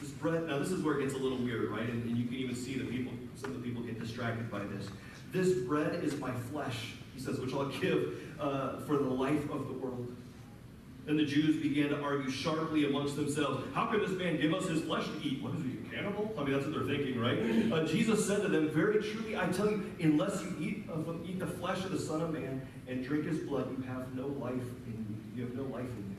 This 0.01 0.11
bread, 0.11 0.47
now 0.47 0.59
this 0.59 0.71
is 0.71 0.83
where 0.83 0.99
it 0.99 1.03
gets 1.03 1.15
a 1.15 1.17
little 1.17 1.37
weird, 1.37 1.69
right? 1.71 1.87
And, 1.87 2.03
and 2.03 2.17
you 2.17 2.25
can 2.25 2.35
even 2.35 2.55
see 2.55 2.77
the 2.77 2.85
people, 2.85 3.13
some 3.35 3.51
of 3.51 3.61
the 3.61 3.67
people 3.67 3.83
get 3.83 3.99
distracted 3.99 4.51
by 4.51 4.59
this. 4.59 4.87
This 5.31 5.65
bread 5.65 6.03
is 6.03 6.17
my 6.17 6.31
flesh, 6.51 6.93
he 7.15 7.21
says, 7.21 7.39
which 7.39 7.53
I'll 7.53 7.65
give 7.65 8.19
uh, 8.39 8.79
for 8.81 8.97
the 8.97 9.09
life 9.09 9.49
of 9.49 9.67
the 9.67 9.73
world. 9.73 10.15
Then 11.05 11.17
the 11.17 11.25
Jews 11.25 11.61
began 11.61 11.89
to 11.89 12.01
argue 12.01 12.29
sharply 12.29 12.85
amongst 12.85 13.15
themselves. 13.15 13.65
How 13.73 13.87
can 13.87 13.99
this 13.99 14.11
man 14.11 14.39
give 14.39 14.53
us 14.53 14.67
his 14.67 14.81
flesh 14.83 15.05
to 15.05 15.27
eat? 15.27 15.41
What 15.41 15.55
is 15.55 15.63
he, 15.63 15.77
a 15.93 15.95
cannibal? 15.95 16.33
I 16.37 16.43
mean, 16.43 16.53
that's 16.53 16.65
what 16.65 16.75
they're 16.75 16.95
thinking, 16.95 17.19
right? 17.19 17.39
Uh, 17.71 17.85
Jesus 17.85 18.25
said 18.25 18.41
to 18.41 18.47
them, 18.47 18.69
Very 18.69 19.01
truly, 19.01 19.37
I 19.37 19.47
tell 19.47 19.69
you, 19.69 19.83
unless 19.99 20.41
you 20.41 20.55
eat, 20.59 20.89
of, 20.89 21.07
eat 21.25 21.39
the 21.39 21.47
flesh 21.47 21.83
of 21.83 21.91
the 21.91 21.99
Son 21.99 22.21
of 22.21 22.31
Man 22.31 22.61
and 22.87 23.03
drink 23.03 23.25
his 23.25 23.39
blood, 23.39 23.69
you 23.77 23.83
have 23.83 24.13
no 24.15 24.27
life 24.27 24.53
in 24.53 25.21
you. 25.35 25.41
You 25.41 25.47
have 25.47 25.55
no 25.55 25.63
life 25.63 25.89
in 25.89 26.09
you. 26.09 26.17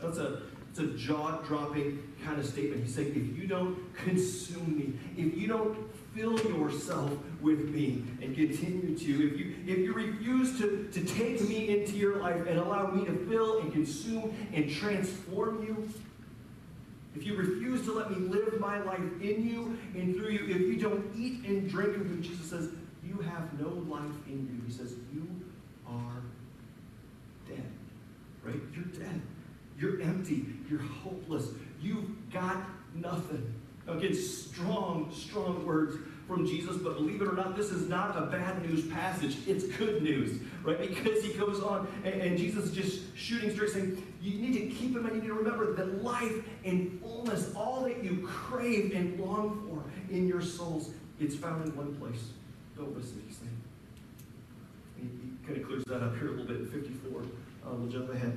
That's 0.00 0.18
a, 0.18 0.42
it's 0.70 0.78
a 0.78 0.88
jaw-dropping 0.88 2.02
kind 2.24 2.38
of 2.38 2.46
statement. 2.46 2.82
He's 2.82 2.94
saying, 2.94 3.08
if 3.08 3.40
you 3.40 3.46
don't 3.46 3.94
consume 3.94 4.76
me, 4.76 4.92
if 5.16 5.36
you 5.36 5.46
don't 5.46 5.76
fill 6.16 6.38
yourself 6.40 7.12
with 7.40 7.68
me 7.68 8.02
and 8.22 8.34
continue 8.34 8.96
to. 8.96 9.28
If 9.28 9.38
you, 9.38 9.54
if 9.66 9.78
you 9.78 9.92
refuse 9.92 10.58
to, 10.58 10.88
to 10.92 11.04
take 11.04 11.46
me 11.46 11.78
into 11.78 11.92
your 11.92 12.16
life 12.16 12.46
and 12.46 12.58
allow 12.58 12.90
me 12.90 13.04
to 13.04 13.12
fill 13.28 13.60
and 13.60 13.72
consume 13.72 14.34
and 14.54 14.70
transform 14.70 15.62
you, 15.62 15.88
if 17.16 17.24
you 17.24 17.34
refuse 17.34 17.82
to 17.86 17.92
let 17.92 18.10
me 18.10 18.16
live 18.28 18.60
my 18.60 18.78
life 18.82 19.00
in 19.20 19.48
you 19.48 19.78
and 19.94 20.14
through 20.14 20.30
you, 20.30 20.54
if 20.54 20.60
you 20.60 20.76
don't 20.76 21.10
eat 21.16 21.44
and 21.44 21.68
drink 21.68 21.96
of 21.96 22.10
me, 22.10 22.26
Jesus 22.26 22.50
says, 22.50 22.68
you 23.02 23.18
have 23.20 23.58
no 23.58 23.68
life 23.88 24.12
in 24.26 24.46
you. 24.52 24.62
He 24.66 24.72
says, 24.72 24.94
you 25.12 25.26
are 25.86 26.22
dead. 27.48 27.64
Right? 28.42 28.60
You're 28.74 28.84
dead. 28.84 29.22
You're 29.78 30.00
empty. 30.02 30.46
You're 30.68 30.82
hopeless. 30.82 31.48
You've 31.80 32.30
got 32.32 32.58
nothing. 32.94 33.54
Again, 33.86 34.14
strong, 34.14 35.10
strong 35.14 35.64
words 35.64 35.96
from 36.26 36.46
Jesus, 36.46 36.76
but 36.76 36.96
believe 36.96 37.22
it 37.22 37.28
or 37.28 37.34
not, 37.34 37.56
this 37.56 37.70
is 37.70 37.88
not 37.88 38.16
a 38.16 38.22
bad 38.22 38.68
news 38.68 38.86
passage. 38.88 39.36
It's 39.46 39.64
good 39.64 40.02
news, 40.02 40.40
right? 40.64 40.78
Because 40.78 41.22
he 41.24 41.32
goes 41.34 41.62
on, 41.62 41.86
and, 42.04 42.20
and 42.20 42.38
Jesus 42.38 42.66
is 42.66 42.72
just 42.72 43.16
shooting 43.16 43.50
straight, 43.52 43.70
saying, 43.70 44.02
You 44.20 44.38
need 44.38 44.54
to 44.54 44.66
keep 44.74 44.96
in 44.96 45.02
mind, 45.02 45.16
you 45.16 45.22
need 45.22 45.28
to 45.28 45.34
remember 45.34 45.72
that 45.74 46.02
life 46.02 46.34
and 46.64 47.00
fullness, 47.00 47.54
all 47.54 47.82
that 47.84 48.02
you 48.02 48.26
crave 48.26 48.92
and 48.94 49.18
long 49.20 49.66
for 49.68 49.84
in 50.12 50.26
your 50.26 50.42
souls, 50.42 50.90
it's 51.20 51.36
found 51.36 51.64
in 51.64 51.76
one 51.76 51.94
place. 51.94 52.30
Don't 52.76 52.94
he 55.00 55.46
kind 55.46 55.60
of 55.60 55.66
clears 55.66 55.84
that 55.84 56.02
up 56.02 56.16
here 56.18 56.28
a 56.28 56.30
little 56.30 56.46
bit 56.46 56.56
in 56.56 56.66
54. 56.66 57.20
Uh, 57.20 57.24
we'll 57.74 57.88
jump 57.88 58.12
ahead. 58.12 58.36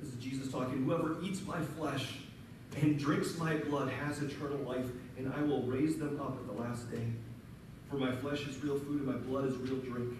This 0.00 0.10
is 0.10 0.16
Jesus 0.16 0.50
talking. 0.50 0.84
Whoever 0.84 1.16
eats 1.22 1.42
my 1.44 1.60
flesh 1.60 2.18
and 2.80 2.98
drinks 2.98 3.36
my 3.38 3.56
blood 3.56 3.90
has 3.90 4.22
eternal 4.22 4.58
life, 4.58 4.86
and 5.18 5.32
I 5.34 5.42
will 5.42 5.62
raise 5.62 5.98
them 5.98 6.20
up 6.20 6.38
at 6.38 6.46
the 6.46 6.62
last 6.62 6.90
day. 6.90 7.04
For 7.90 7.96
my 7.96 8.14
flesh 8.16 8.46
is 8.46 8.62
real 8.62 8.78
food, 8.78 9.02
and 9.02 9.06
my 9.06 9.16
blood 9.16 9.46
is 9.46 9.56
real 9.56 9.76
drink. 9.76 10.14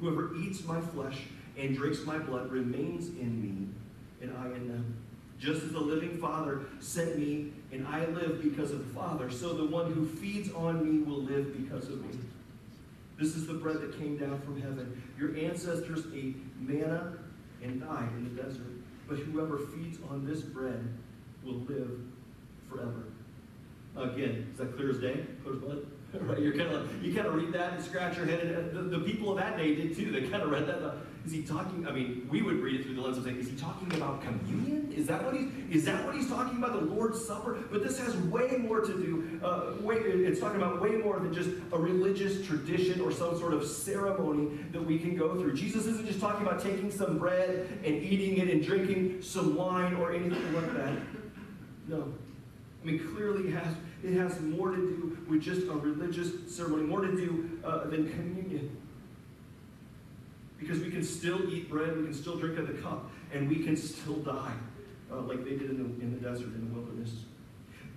Whoever 0.00 0.34
eats 0.36 0.64
my 0.64 0.80
flesh 0.80 1.18
and 1.58 1.76
drinks 1.76 2.04
my 2.04 2.18
blood 2.18 2.50
remains 2.50 3.08
in 3.08 3.42
me, 3.42 3.68
and 4.20 4.36
I 4.36 4.46
in 4.46 4.68
them. 4.68 4.96
Just 5.38 5.64
as 5.64 5.72
the 5.72 5.80
living 5.80 6.18
Father 6.18 6.62
sent 6.80 7.18
me, 7.18 7.52
and 7.72 7.86
I 7.86 8.06
live 8.06 8.42
because 8.42 8.70
of 8.70 8.78
the 8.78 8.94
Father, 8.94 9.30
so 9.30 9.52
the 9.52 9.66
one 9.66 9.92
who 9.92 10.06
feeds 10.06 10.50
on 10.54 10.82
me 10.82 11.02
will 11.04 11.22
live 11.22 11.52
because 11.62 11.88
of 11.88 12.02
me. 12.04 12.18
This 13.18 13.34
is 13.34 13.46
the 13.46 13.54
bread 13.54 13.80
that 13.80 13.98
came 13.98 14.16
down 14.16 14.40
from 14.40 14.60
heaven. 14.60 15.02
Your 15.18 15.36
ancestors 15.36 16.04
ate 16.14 16.36
manna 16.60 17.14
and 17.62 17.80
died 17.80 18.08
in 18.16 18.24
the 18.24 18.42
desert. 18.42 18.66
But 19.08 19.18
whoever 19.18 19.58
feeds 19.58 19.98
on 20.10 20.26
this 20.26 20.42
bread 20.42 20.86
will 21.44 21.60
live 21.68 21.98
forever. 22.68 23.04
Again, 23.96 24.46
is 24.52 24.58
that 24.58 24.76
clear 24.76 24.90
as 24.90 24.98
day? 24.98 25.24
Right? 26.20 26.38
You're 26.38 26.56
kind 26.56 26.70
of 26.70 27.04
you 27.04 27.12
kind 27.12 27.26
of 27.26 27.34
read 27.34 27.52
that 27.52 27.74
and 27.74 27.84
scratch 27.84 28.16
your 28.16 28.24
head. 28.24 28.40
And 28.40 28.90
the, 28.90 28.96
the 28.96 29.04
people 29.04 29.32
of 29.32 29.38
that 29.38 29.58
day 29.58 29.74
did 29.74 29.94
too. 29.94 30.10
They 30.10 30.22
kind 30.22 30.42
of 30.42 30.50
read 30.50 30.66
that. 30.66 30.80
Is 31.26 31.32
he 31.32 31.42
talking? 31.42 31.86
I 31.86 31.90
mean, 31.90 32.26
we 32.30 32.40
would 32.40 32.56
read 32.56 32.80
it 32.80 32.84
through 32.84 32.94
the 32.94 33.02
lens 33.02 33.18
of 33.18 33.24
saying, 33.24 33.36
is 33.36 33.48
he 33.48 33.56
talking 33.56 33.92
about 33.92 34.22
communion? 34.22 34.90
Is 34.96 35.06
that 35.08 35.24
what 35.24 35.34
he's 35.34 35.50
is 35.68 35.84
that 35.84 36.06
what 36.06 36.14
he's 36.14 36.28
talking 36.28 36.56
about? 36.56 36.72
The 36.72 36.86
Lord's 36.86 37.22
Supper? 37.22 37.58
But 37.70 37.82
this 37.82 37.98
has 37.98 38.16
way 38.16 38.56
more 38.56 38.80
to 38.80 38.92
do. 38.92 39.40
Uh, 39.44 39.72
way, 39.82 39.96
it's 39.96 40.40
talking 40.40 40.56
about 40.56 40.80
way 40.80 40.92
more 40.92 41.18
than 41.18 41.34
just 41.34 41.50
a 41.72 41.78
religious 41.78 42.46
tradition 42.46 43.00
or 43.00 43.12
some 43.12 43.36
sort 43.38 43.52
of 43.52 43.66
ceremony 43.66 44.56
that 44.72 44.82
we 44.82 44.98
can 44.98 45.16
go 45.16 45.34
through. 45.34 45.54
Jesus 45.54 45.86
isn't 45.86 46.06
just 46.06 46.20
talking 46.20 46.46
about 46.46 46.62
taking 46.62 46.90
some 46.90 47.18
bread 47.18 47.78
and 47.84 47.94
eating 48.02 48.38
it 48.38 48.48
and 48.48 48.64
drinking 48.64 49.20
some 49.20 49.54
wine 49.54 49.94
or 49.96 50.14
anything 50.14 50.54
like 50.54 50.72
that. 50.74 50.92
No. 51.88 52.14
I 52.86 52.86
mean, 52.86 53.14
clearly 53.14 53.50
has, 53.50 53.74
it 54.06 54.14
has 54.14 54.40
more 54.40 54.70
to 54.70 54.76
do 54.76 55.18
with 55.28 55.42
just 55.42 55.62
a 55.62 55.72
religious 55.72 56.54
ceremony, 56.54 56.84
more 56.84 57.00
to 57.00 57.16
do 57.16 57.58
uh, 57.64 57.84
than 57.84 58.08
communion. 58.12 58.76
Because 60.58 60.80
we 60.80 60.90
can 60.90 61.02
still 61.02 61.52
eat 61.52 61.68
bread, 61.68 61.96
we 61.96 62.04
can 62.04 62.14
still 62.14 62.36
drink 62.36 62.58
of 62.58 62.68
the 62.68 62.74
cup, 62.74 63.10
and 63.32 63.48
we 63.48 63.56
can 63.56 63.76
still 63.76 64.16
die, 64.16 64.54
uh, 65.12 65.20
like 65.20 65.44
they 65.44 65.50
did 65.50 65.70
in 65.70 65.78
the, 65.78 66.04
in 66.04 66.12
the 66.12 66.20
desert, 66.20 66.46
in 66.46 66.68
the 66.68 66.74
wilderness. 66.74 67.24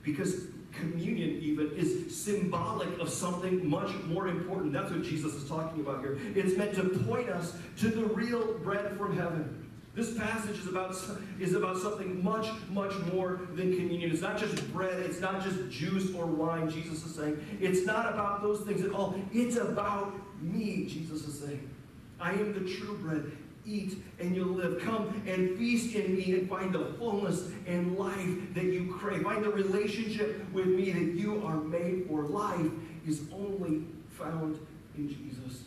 Because 0.03 0.47
communion, 0.71 1.41
even, 1.41 1.71
is 1.75 2.15
symbolic 2.15 2.99
of 2.99 3.09
something 3.09 3.67
much 3.69 3.91
more 4.05 4.27
important. 4.27 4.73
That's 4.73 4.91
what 4.91 5.03
Jesus 5.03 5.33
is 5.35 5.47
talking 5.47 5.81
about 5.81 6.01
here. 6.01 6.17
It's 6.35 6.57
meant 6.57 6.73
to 6.75 6.83
point 7.05 7.29
us 7.29 7.55
to 7.77 7.89
the 7.89 8.05
real 8.05 8.57
bread 8.59 8.97
from 8.97 9.15
heaven. 9.15 9.58
This 9.99 10.17
passage 10.17 10.57
is 10.57 10.67
about, 10.67 10.95
is 11.41 11.55
about 11.55 11.77
something 11.77 12.23
much, 12.23 12.47
much 12.69 12.93
more 13.11 13.41
than 13.53 13.75
communion. 13.75 14.11
It's 14.11 14.21
not 14.21 14.37
just 14.37 14.71
bread, 14.71 14.97
it's 15.01 15.19
not 15.19 15.43
just 15.43 15.69
juice 15.69 16.15
or 16.15 16.25
wine, 16.25 16.69
Jesus 16.69 17.05
is 17.05 17.15
saying. 17.15 17.37
It's 17.59 17.85
not 17.85 18.07
about 18.13 18.41
those 18.41 18.61
things 18.61 18.81
at 18.81 18.93
all. 18.93 19.19
It's 19.33 19.57
about 19.57 20.13
me, 20.41 20.85
Jesus 20.85 21.27
is 21.27 21.37
saying. 21.41 21.69
I 22.17 22.31
am 22.31 22.53
the 22.53 22.73
true 22.73 22.97
bread. 22.99 23.29
Eat 23.65 23.97
and 24.21 24.33
you'll 24.33 24.55
live. 24.55 24.81
Come 24.81 25.21
and 25.27 25.57
feast 25.57 25.93
in 25.93 26.15
me 26.15 26.31
and 26.31 26.49
find 26.49 26.73
the 26.73 26.93
fullness 26.97 27.49
and 27.67 27.97
life 27.97 28.53
that 28.53 28.63
you 28.63 28.95
crave. 28.97 29.23
Find 29.23 29.43
the 29.43 29.49
relationship 29.49 30.49
with 30.53 30.67
me 30.67 30.91
that 30.91 31.19
you 31.19 31.45
are 31.45 31.57
made 31.57 32.05
for. 32.07 32.23
Life 32.23 32.71
is 33.05 33.23
only 33.33 33.83
found 34.11 34.65
in 34.95 35.09
Jesus. 35.09 35.63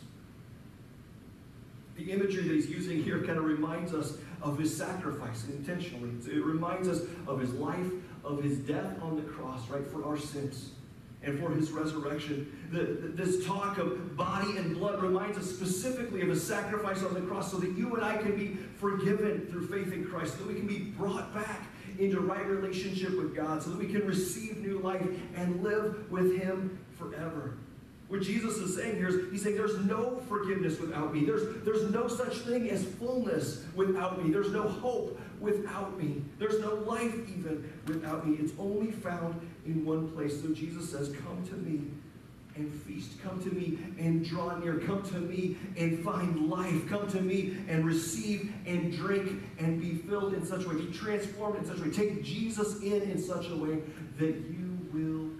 The 2.03 2.11
imagery 2.11 2.43
that 2.43 2.53
he's 2.53 2.69
using 2.69 3.01
here 3.01 3.23
kind 3.23 3.37
of 3.37 3.45
reminds 3.45 3.93
us 3.93 4.17
of 4.41 4.59
his 4.59 4.75
sacrifice 4.75 5.45
intentionally. 5.47 6.09
It 6.25 6.43
reminds 6.43 6.89
us 6.89 7.01
of 7.27 7.39
his 7.39 7.53
life, 7.53 7.87
of 8.25 8.43
his 8.43 8.57
death 8.57 9.01
on 9.01 9.15
the 9.15 9.21
cross, 9.21 9.69
right, 9.69 9.87
for 9.87 10.03
our 10.03 10.17
sins 10.17 10.71
and 11.21 11.39
for 11.39 11.51
his 11.51 11.71
resurrection. 11.71 12.67
The, 12.71 13.13
this 13.13 13.45
talk 13.45 13.77
of 13.77 14.17
body 14.17 14.57
and 14.57 14.75
blood 14.75 15.01
reminds 15.01 15.37
us 15.37 15.49
specifically 15.49 16.21
of 16.21 16.27
his 16.27 16.45
sacrifice 16.45 17.01
on 17.03 17.13
the 17.13 17.21
cross 17.21 17.49
so 17.49 17.57
that 17.59 17.71
you 17.77 17.95
and 17.95 18.03
I 18.03 18.17
can 18.17 18.35
be 18.35 18.57
forgiven 18.75 19.47
through 19.49 19.67
faith 19.67 19.93
in 19.93 20.03
Christ, 20.03 20.33
so 20.33 20.39
that 20.39 20.47
we 20.47 20.55
can 20.55 20.67
be 20.67 20.79
brought 20.79 21.33
back 21.33 21.67
into 21.99 22.19
right 22.19 22.45
relationship 22.45 23.15
with 23.15 23.33
God, 23.33 23.63
so 23.63 23.69
that 23.69 23.79
we 23.79 23.87
can 23.87 24.05
receive 24.05 24.57
new 24.57 24.79
life 24.79 25.07
and 25.37 25.63
live 25.63 26.11
with 26.11 26.37
him 26.37 26.77
forever. 26.97 27.57
What 28.13 28.21
Jesus 28.21 28.57
is 28.57 28.75
saying 28.75 28.97
here 28.97 29.07
is, 29.07 29.31
he's 29.31 29.41
saying 29.41 29.55
there's 29.55 29.83
no 29.85 30.21
forgiveness 30.29 30.79
without 30.79 31.11
me. 31.11 31.25
There's, 31.25 31.63
there's 31.63 31.89
no 31.91 32.07
such 32.07 32.35
thing 32.37 32.69
as 32.69 32.85
fullness 32.85 33.65
without 33.73 34.23
me. 34.23 34.31
There's 34.31 34.51
no 34.51 34.67
hope 34.67 35.19
without 35.39 35.97
me. 35.97 36.23
There's 36.37 36.59
no 36.59 36.75
life 36.75 37.11
even 37.11 37.67
without 37.87 38.27
me. 38.27 38.37
It's 38.39 38.53
only 38.59 38.91
found 38.91 39.41
in 39.65 39.83
one 39.83 40.11
place. 40.11 40.39
So 40.39 40.49
Jesus 40.49 40.91
says, 40.91 41.11
Come 41.25 41.43
to 41.47 41.55
me 41.55 41.87
and 42.55 42.71
feast. 42.83 43.19
Come 43.23 43.41
to 43.45 43.49
me 43.49 43.79
and 43.97 44.23
draw 44.23 44.59
near. 44.59 44.77
Come 44.77 45.01
to 45.09 45.17
me 45.17 45.57
and 45.75 46.03
find 46.05 46.51
life. 46.51 46.87
Come 46.87 47.07
to 47.13 47.19
me 47.19 47.57
and 47.67 47.83
receive 47.83 48.53
and 48.67 48.93
drink 48.93 49.41
and 49.57 49.81
be 49.81 49.95
filled 49.95 50.35
in 50.35 50.45
such 50.45 50.65
a 50.65 50.69
way. 50.69 50.75
Be 50.75 50.93
transformed 50.93 51.57
in 51.57 51.65
such 51.65 51.79
a 51.79 51.81
way. 51.81 51.89
Take 51.89 52.23
Jesus 52.23 52.79
in 52.81 53.01
in 53.01 53.19
such 53.19 53.49
a 53.49 53.55
way 53.55 53.79
that 54.19 54.35
you 54.35 54.77
will. 54.93 55.32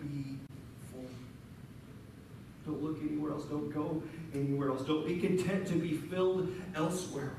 Don't 2.65 2.81
look 2.81 2.97
anywhere 3.01 3.31
else. 3.31 3.45
Don't 3.45 3.73
go 3.73 4.01
anywhere 4.33 4.69
else. 4.69 4.83
Don't 4.83 5.05
be 5.05 5.19
content 5.19 5.67
to 5.67 5.75
be 5.75 5.93
filled 5.93 6.49
elsewhere. 6.75 7.33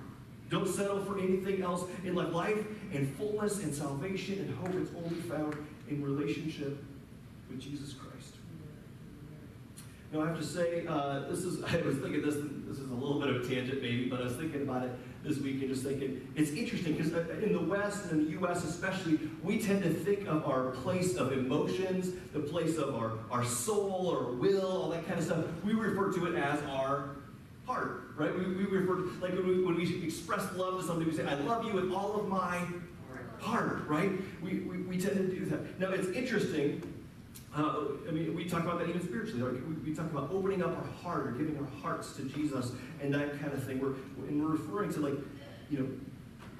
Don't 0.50 0.68
settle 0.68 1.02
for 1.04 1.18
anything 1.18 1.62
else 1.62 1.84
in 2.04 2.14
life. 2.14 2.32
Life 2.32 2.64
and 2.92 3.08
fullness 3.16 3.62
and 3.62 3.74
salvation 3.74 4.38
and 4.40 4.54
hope 4.56 4.74
is 4.80 4.90
only 4.94 5.20
found 5.22 5.56
in 5.88 6.02
relationship 6.02 6.82
with 7.48 7.60
Jesus 7.60 7.94
Christ. 7.94 8.34
Now, 10.12 10.22
I 10.22 10.28
have 10.28 10.38
to 10.38 10.44
say, 10.44 10.87
uh, 10.87 11.20
this 11.28 11.40
is, 11.40 11.64
I 11.64 11.78
was 11.78 11.96
thinking 11.96 12.22
this, 12.22 12.37
this 12.68 12.78
is 12.78 12.90
a 12.90 12.94
little 12.94 13.18
bit 13.18 13.30
of 13.30 13.37
a 13.37 13.48
tangent 13.48 13.82
maybe, 13.82 14.08
but 14.08 14.20
I 14.20 14.24
was 14.24 14.37
thinking 14.37 14.62
about 14.62 14.84
it 14.84 14.92
this 15.24 15.38
week 15.38 15.60
and 15.62 15.70
just 15.70 15.82
thinking, 15.82 16.28
it's 16.37 16.50
interesting 16.50 16.94
because 16.94 17.12
uh, 17.14 17.24
in 17.42 17.52
the 17.52 17.60
West 17.60 18.04
and 18.04 18.20
in 18.20 18.24
the 18.26 18.30
U.S. 18.32 18.62
especially, 18.64 19.18
we 19.42 19.58
tend 19.58 19.82
to 19.82 19.90
think 19.92 20.28
of 20.28 20.46
our 20.46 20.70
place 20.70 21.16
of 21.16 21.32
emotions, 21.32 22.10
the 22.32 22.40
place 22.40 22.76
of 22.76 22.94
our, 22.94 23.12
our 23.30 23.44
soul 23.44 24.06
or 24.06 24.32
will, 24.32 24.66
all 24.66 24.90
that 24.90 25.06
kind 25.06 25.18
of 25.18 25.24
stuff. 25.24 25.44
We 25.64 25.72
refer 25.72 26.12
to 26.12 26.26
it 26.26 26.34
as 26.37 26.62
our 26.64 27.16
heart, 27.66 28.02
right? 28.16 28.37
We, 28.38 28.46
we 28.46 28.64
refer 28.64 28.96
to, 28.96 29.18
like 29.20 29.32
when 29.32 29.46
we, 29.46 29.64
when 29.64 29.76
we 29.76 30.04
express 30.04 30.52
love 30.54 30.80
to 30.80 30.87
somebody, 30.87 31.10
we 31.10 31.16
say, 31.16 31.24
I 31.24 31.34
love 31.34 31.64
you 31.64 31.72
with 31.72 31.90
all 31.92 32.20
of 32.20 32.28
my 32.28 32.60
heart, 33.40 33.87
right? 33.88 34.12
We, 34.42 34.60
we, 34.60 34.78
we 34.82 34.98
tend 34.98 35.16
to 35.16 35.26
do 35.26 35.46
that. 35.46 35.80
Now, 35.80 35.90
it's 35.90 36.08
interesting 36.08 36.82
uh, 37.56 37.84
I 38.08 38.10
mean, 38.10 38.34
we 38.34 38.46
talk 38.46 38.62
about 38.62 38.80
that 38.80 38.88
even 38.88 39.02
spiritually. 39.02 39.40
Like 39.40 39.62
we, 39.84 39.94
talk 39.94 40.10
about 40.10 40.30
opening 40.32 40.62
up 40.62 40.76
our 40.76 40.86
heart 41.02 41.28
or 41.28 41.32
giving 41.32 41.56
our 41.58 41.68
hearts 41.80 42.16
to 42.16 42.24
Jesus 42.24 42.72
and 43.00 43.14
that 43.14 43.40
kind 43.40 43.52
of 43.52 43.62
thing. 43.62 43.80
We're, 43.80 43.94
and 44.28 44.42
we're 44.42 44.52
referring 44.52 44.92
to 44.94 45.00
like, 45.00 45.14
you 45.70 45.78
know, 45.78 45.88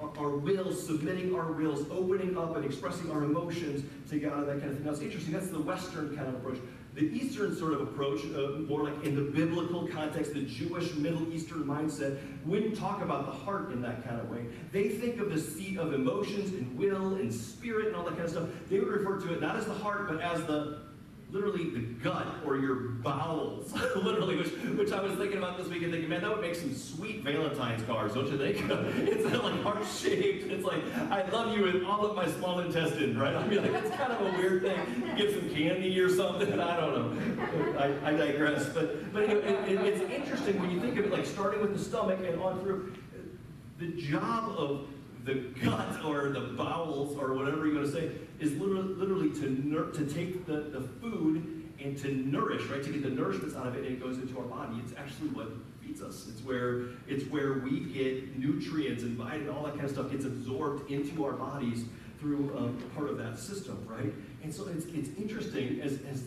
our, 0.01 0.17
our 0.19 0.37
wills, 0.37 0.87
submitting 0.87 1.35
our 1.35 1.53
wills, 1.53 1.87
opening 1.91 2.39
up 2.39 2.57
and 2.57 2.65
expressing 2.65 3.11
our 3.11 3.25
emotions 3.25 3.85
to 4.11 4.19
God, 4.19 4.39
and 4.39 4.49
that 4.49 4.61
kind 4.61 4.71
of 4.71 4.77
thing. 4.77 4.85
Now, 4.85 4.93
it's 4.93 5.01
interesting. 5.01 5.33
That's 5.33 5.49
the 5.49 5.61
Western 5.61 6.17
kind 6.17 6.29
of 6.29 6.35
approach. 6.35 6.59
The 6.95 7.07
Eastern 7.07 7.57
sort 7.57 7.73
of 7.73 7.81
approach, 7.81 8.21
uh, 8.27 8.61
more 8.69 8.85
like 8.85 9.05
in 9.05 9.17
the 9.17 9.23
biblical 9.23 9.89
context, 9.89 10.33
the 10.33 10.43
Jewish 10.43 10.95
Middle 10.95 11.33
Eastern 11.33 11.65
mindset, 11.65 12.19
wouldn't 12.47 12.77
talk 12.77 13.03
about 13.03 13.27
the 13.27 13.33
heart 13.33 13.73
in 13.73 13.83
that 13.83 14.05
kind 14.07 14.21
of 14.21 14.31
way. 14.31 14.47
They 14.71 14.91
think 14.91 15.19
of 15.19 15.33
the 15.33 15.41
seat 15.41 15.77
of 15.77 15.93
emotions 15.93 16.53
and 16.53 16.79
will 16.79 17.15
and 17.15 17.35
spirit 17.35 17.89
and 17.89 17.97
all 17.97 18.05
that 18.05 18.13
kind 18.13 18.25
of 18.27 18.31
stuff. 18.31 18.49
They 18.71 18.79
would 18.79 18.87
refer 18.87 19.19
to 19.27 19.35
it 19.35 19.41
not 19.41 19.57
as 19.57 19.67
the 19.67 19.75
heart, 19.75 20.07
but 20.07 20.21
as 20.21 20.45
the 20.45 20.84
literally 21.35 21.69
the 21.71 21.81
gut 21.81 22.27
or 22.47 22.57
your 22.57 22.77
bowels, 22.77 23.73
literally, 23.97 24.37
which, 24.37 24.53
which 24.79 24.93
I 24.93 25.03
was 25.03 25.15
thinking 25.15 25.39
about 25.39 25.59
this 25.59 25.67
week 25.67 25.83
and 25.83 25.91
thinking, 25.91 26.09
man, 26.09 26.23
that 26.23 26.31
would 26.31 26.41
make 26.41 26.55
some 26.55 26.73
sweet 26.73 27.25
Valentine's 27.25 27.83
cards, 27.83 28.15
don't 28.15 28.29
you 28.29 28.39
think? 28.39 28.59
it's 28.71 29.25
like 29.25 29.61
heart 29.63 29.85
shaped. 29.85 30.51
It's 30.51 30.65
like, 30.65 30.81
I 31.11 31.29
love 31.31 31.57
you 31.57 31.65
with 31.65 31.85
all 31.85 32.07
of 32.07 32.15
my 32.15 32.29
small 32.29 32.61
intestine, 32.61 33.19
right? 33.19 33.35
I 33.35 33.47
mean, 33.49 33.63
like, 33.63 33.73
that's 33.73 33.91
kind 33.97 34.13
of 34.13 34.21
a 34.21 34.39
weird 34.39 34.63
thing. 34.63 35.17
Give 35.17 35.33
some 35.33 35.51
candy 35.51 35.99
or 35.99 36.09
something. 36.09 36.53
I 36.61 36.77
don't 36.77 36.95
know. 36.95 37.79
I, 37.81 38.11
I 38.11 38.13
digress. 38.13 38.69
But, 38.69 39.13
but 39.13 39.25
anyway, 39.25 39.43
it, 39.43 39.69
it, 39.71 39.81
it's 39.81 40.13
interesting 40.13 40.61
when 40.61 40.71
you 40.71 40.81
think 40.81 40.97
of 40.99 41.07
it, 41.07 41.11
like 41.11 41.27
starting 41.27 41.61
with 41.61 41.77
the 41.77 41.83
stomach 41.83 42.21
and 42.25 42.41
on 42.41 42.61
through. 42.61 42.95
The 43.77 43.89
job 43.89 44.55
of 44.57 44.87
the 45.25 45.35
gut 45.65 46.05
or 46.05 46.29
the 46.29 46.41
bowels 46.41 47.19
or 47.19 47.35
whatever 47.35 47.67
you 47.67 47.75
want 47.75 47.87
to 47.87 47.93
say 47.93 48.13
is 48.45 48.53
literally, 48.59 48.95
literally 48.95 49.31
to, 49.41 49.51
nur- 49.67 49.91
to 49.93 50.07
take 50.07 50.47
the, 50.47 50.71
the 50.71 50.81
food 51.01 51.65
and 51.83 51.97
to 51.99 52.09
nourish, 52.09 52.65
right? 52.67 52.83
To 52.83 52.91
get 52.91 53.03
the 53.03 53.09
nourishments 53.09 53.57
out 53.57 53.67
of 53.67 53.75
it 53.77 53.85
and 53.85 53.95
it 53.95 54.01
goes 54.01 54.19
into 54.19 54.39
our 54.39 54.45
body. 54.45 54.81
It's 54.85 54.93
actually 54.97 55.29
what 55.29 55.49
feeds 55.83 56.03
us. 56.03 56.27
It's 56.29 56.43
where 56.43 56.87
it's 57.09 57.25
where 57.25 57.55
we 57.59 57.81
get 57.81 58.39
nutrients 58.39 59.03
and 59.03 59.17
vitamin, 59.17 59.51
all 59.51 59.65
that 59.65 59.75
kind 59.75 59.85
of 59.85 59.91
stuff 59.91 60.11
gets 60.11 60.25
absorbed 60.25 60.91
into 60.91 61.25
our 61.25 61.33
bodies 61.33 61.85
through 62.21 62.57
um, 62.57 62.83
part 62.95 63.09
of 63.11 63.19
that 63.19 63.39
system, 63.39 63.85
right? 63.89 64.13
And 64.43 64.55
so 64.55 64.67
it's, 64.69 64.87
it's 64.87 65.11
interesting 65.19 65.81
as, 65.81 65.99
as 66.11 66.23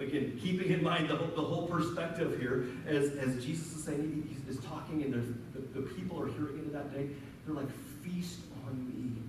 again, 0.00 0.38
keeping 0.42 0.72
in 0.72 0.82
mind 0.82 1.08
the 1.08 1.16
whole, 1.16 1.28
the 1.28 1.42
whole 1.42 1.66
perspective 1.66 2.40
here, 2.40 2.66
as, 2.86 3.12
as 3.12 3.44
Jesus 3.44 3.76
is 3.76 3.84
saying, 3.84 4.26
he, 4.28 4.36
he's 4.46 4.60
talking, 4.64 5.02
and 5.02 5.12
the, 5.52 5.60
the 5.80 5.86
people 5.94 6.20
are 6.20 6.26
hearing 6.26 6.58
into 6.58 6.70
that 6.70 6.92
day. 6.92 7.08
They're 7.44 7.54
like, 7.54 7.70
feast 8.02 8.40
on 8.66 8.86
me 8.88 9.22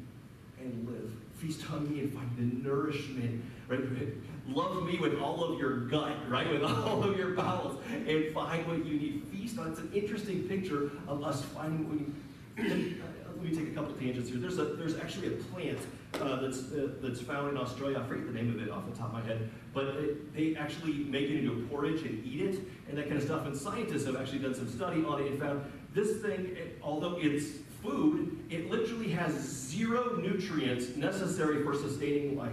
and 0.59 0.87
live. 0.87 1.11
Feast 1.39 1.71
on 1.71 1.89
me 1.89 2.01
and 2.01 2.13
find 2.13 2.29
the 2.37 2.67
nourishment, 2.67 3.41
right? 3.69 3.79
Love 4.47 4.83
me 4.83 4.99
with 4.99 5.19
all 5.19 5.43
of 5.43 5.57
your 5.57 5.87
gut, 5.87 6.29
right? 6.29 6.51
With 6.51 6.63
all 6.69 7.03
of 7.03 7.17
your 7.17 7.31
bowels, 7.31 7.81
and 7.89 8.33
find 8.33 8.67
what 8.67 8.85
you 8.85 8.99
need. 8.99 9.23
Feast 9.31 9.57
on. 9.57 9.71
It's 9.71 9.79
an 9.79 9.91
interesting 9.93 10.43
picture 10.43 10.91
of 11.07 11.23
us 11.23 11.41
finding 11.43 11.87
what 11.87 11.97
we 12.57 12.63
need. 12.63 13.01
Let 13.41 13.51
me 13.51 13.57
take 13.57 13.69
a 13.69 13.71
couple 13.71 13.93
tangents 13.93 14.29
here. 14.29 14.37
There's 14.37 14.59
a 14.59 14.65
there's 14.65 14.97
actually 14.97 15.27
a 15.27 15.31
plant 15.31 15.79
uh, 16.15 16.41
that's 16.41 16.73
uh, 16.73 16.89
that's 17.01 17.21
found 17.21 17.51
in 17.51 17.57
Australia. 17.57 17.97
I 17.97 18.05
forget 18.05 18.27
the 18.27 18.33
name 18.33 18.53
of 18.53 18.61
it 18.61 18.69
off 18.69 18.85
the 18.85 18.97
top 18.97 19.07
of 19.07 19.13
my 19.13 19.21
head, 19.21 19.49
but 19.73 19.85
it, 19.85 20.35
they 20.35 20.57
actually 20.57 21.05
make 21.05 21.29
it 21.29 21.39
into 21.39 21.53
a 21.53 21.67
porridge 21.67 22.01
and 22.01 22.21
eat 22.25 22.41
it 22.41 22.59
and 22.89 22.97
that 22.97 23.07
kind 23.07 23.15
of 23.15 23.23
stuff. 23.23 23.45
And 23.45 23.55
scientists 23.55 24.05
have 24.07 24.17
actually 24.17 24.39
done 24.39 24.53
some 24.53 24.69
study 24.69 25.05
on 25.05 25.21
it 25.21 25.31
and 25.31 25.39
found 25.39 25.63
this 25.93 26.21
thing, 26.21 26.47
it, 26.57 26.79
although 26.83 27.17
it's 27.17 27.59
food, 27.81 28.37
it 28.49 28.69
literally 28.69 29.09
has 29.11 29.33
zero 29.33 30.17
nutrients 30.17 30.97
necessary 30.97 31.63
for 31.63 31.73
sustaining 31.73 32.37
life. 32.37 32.51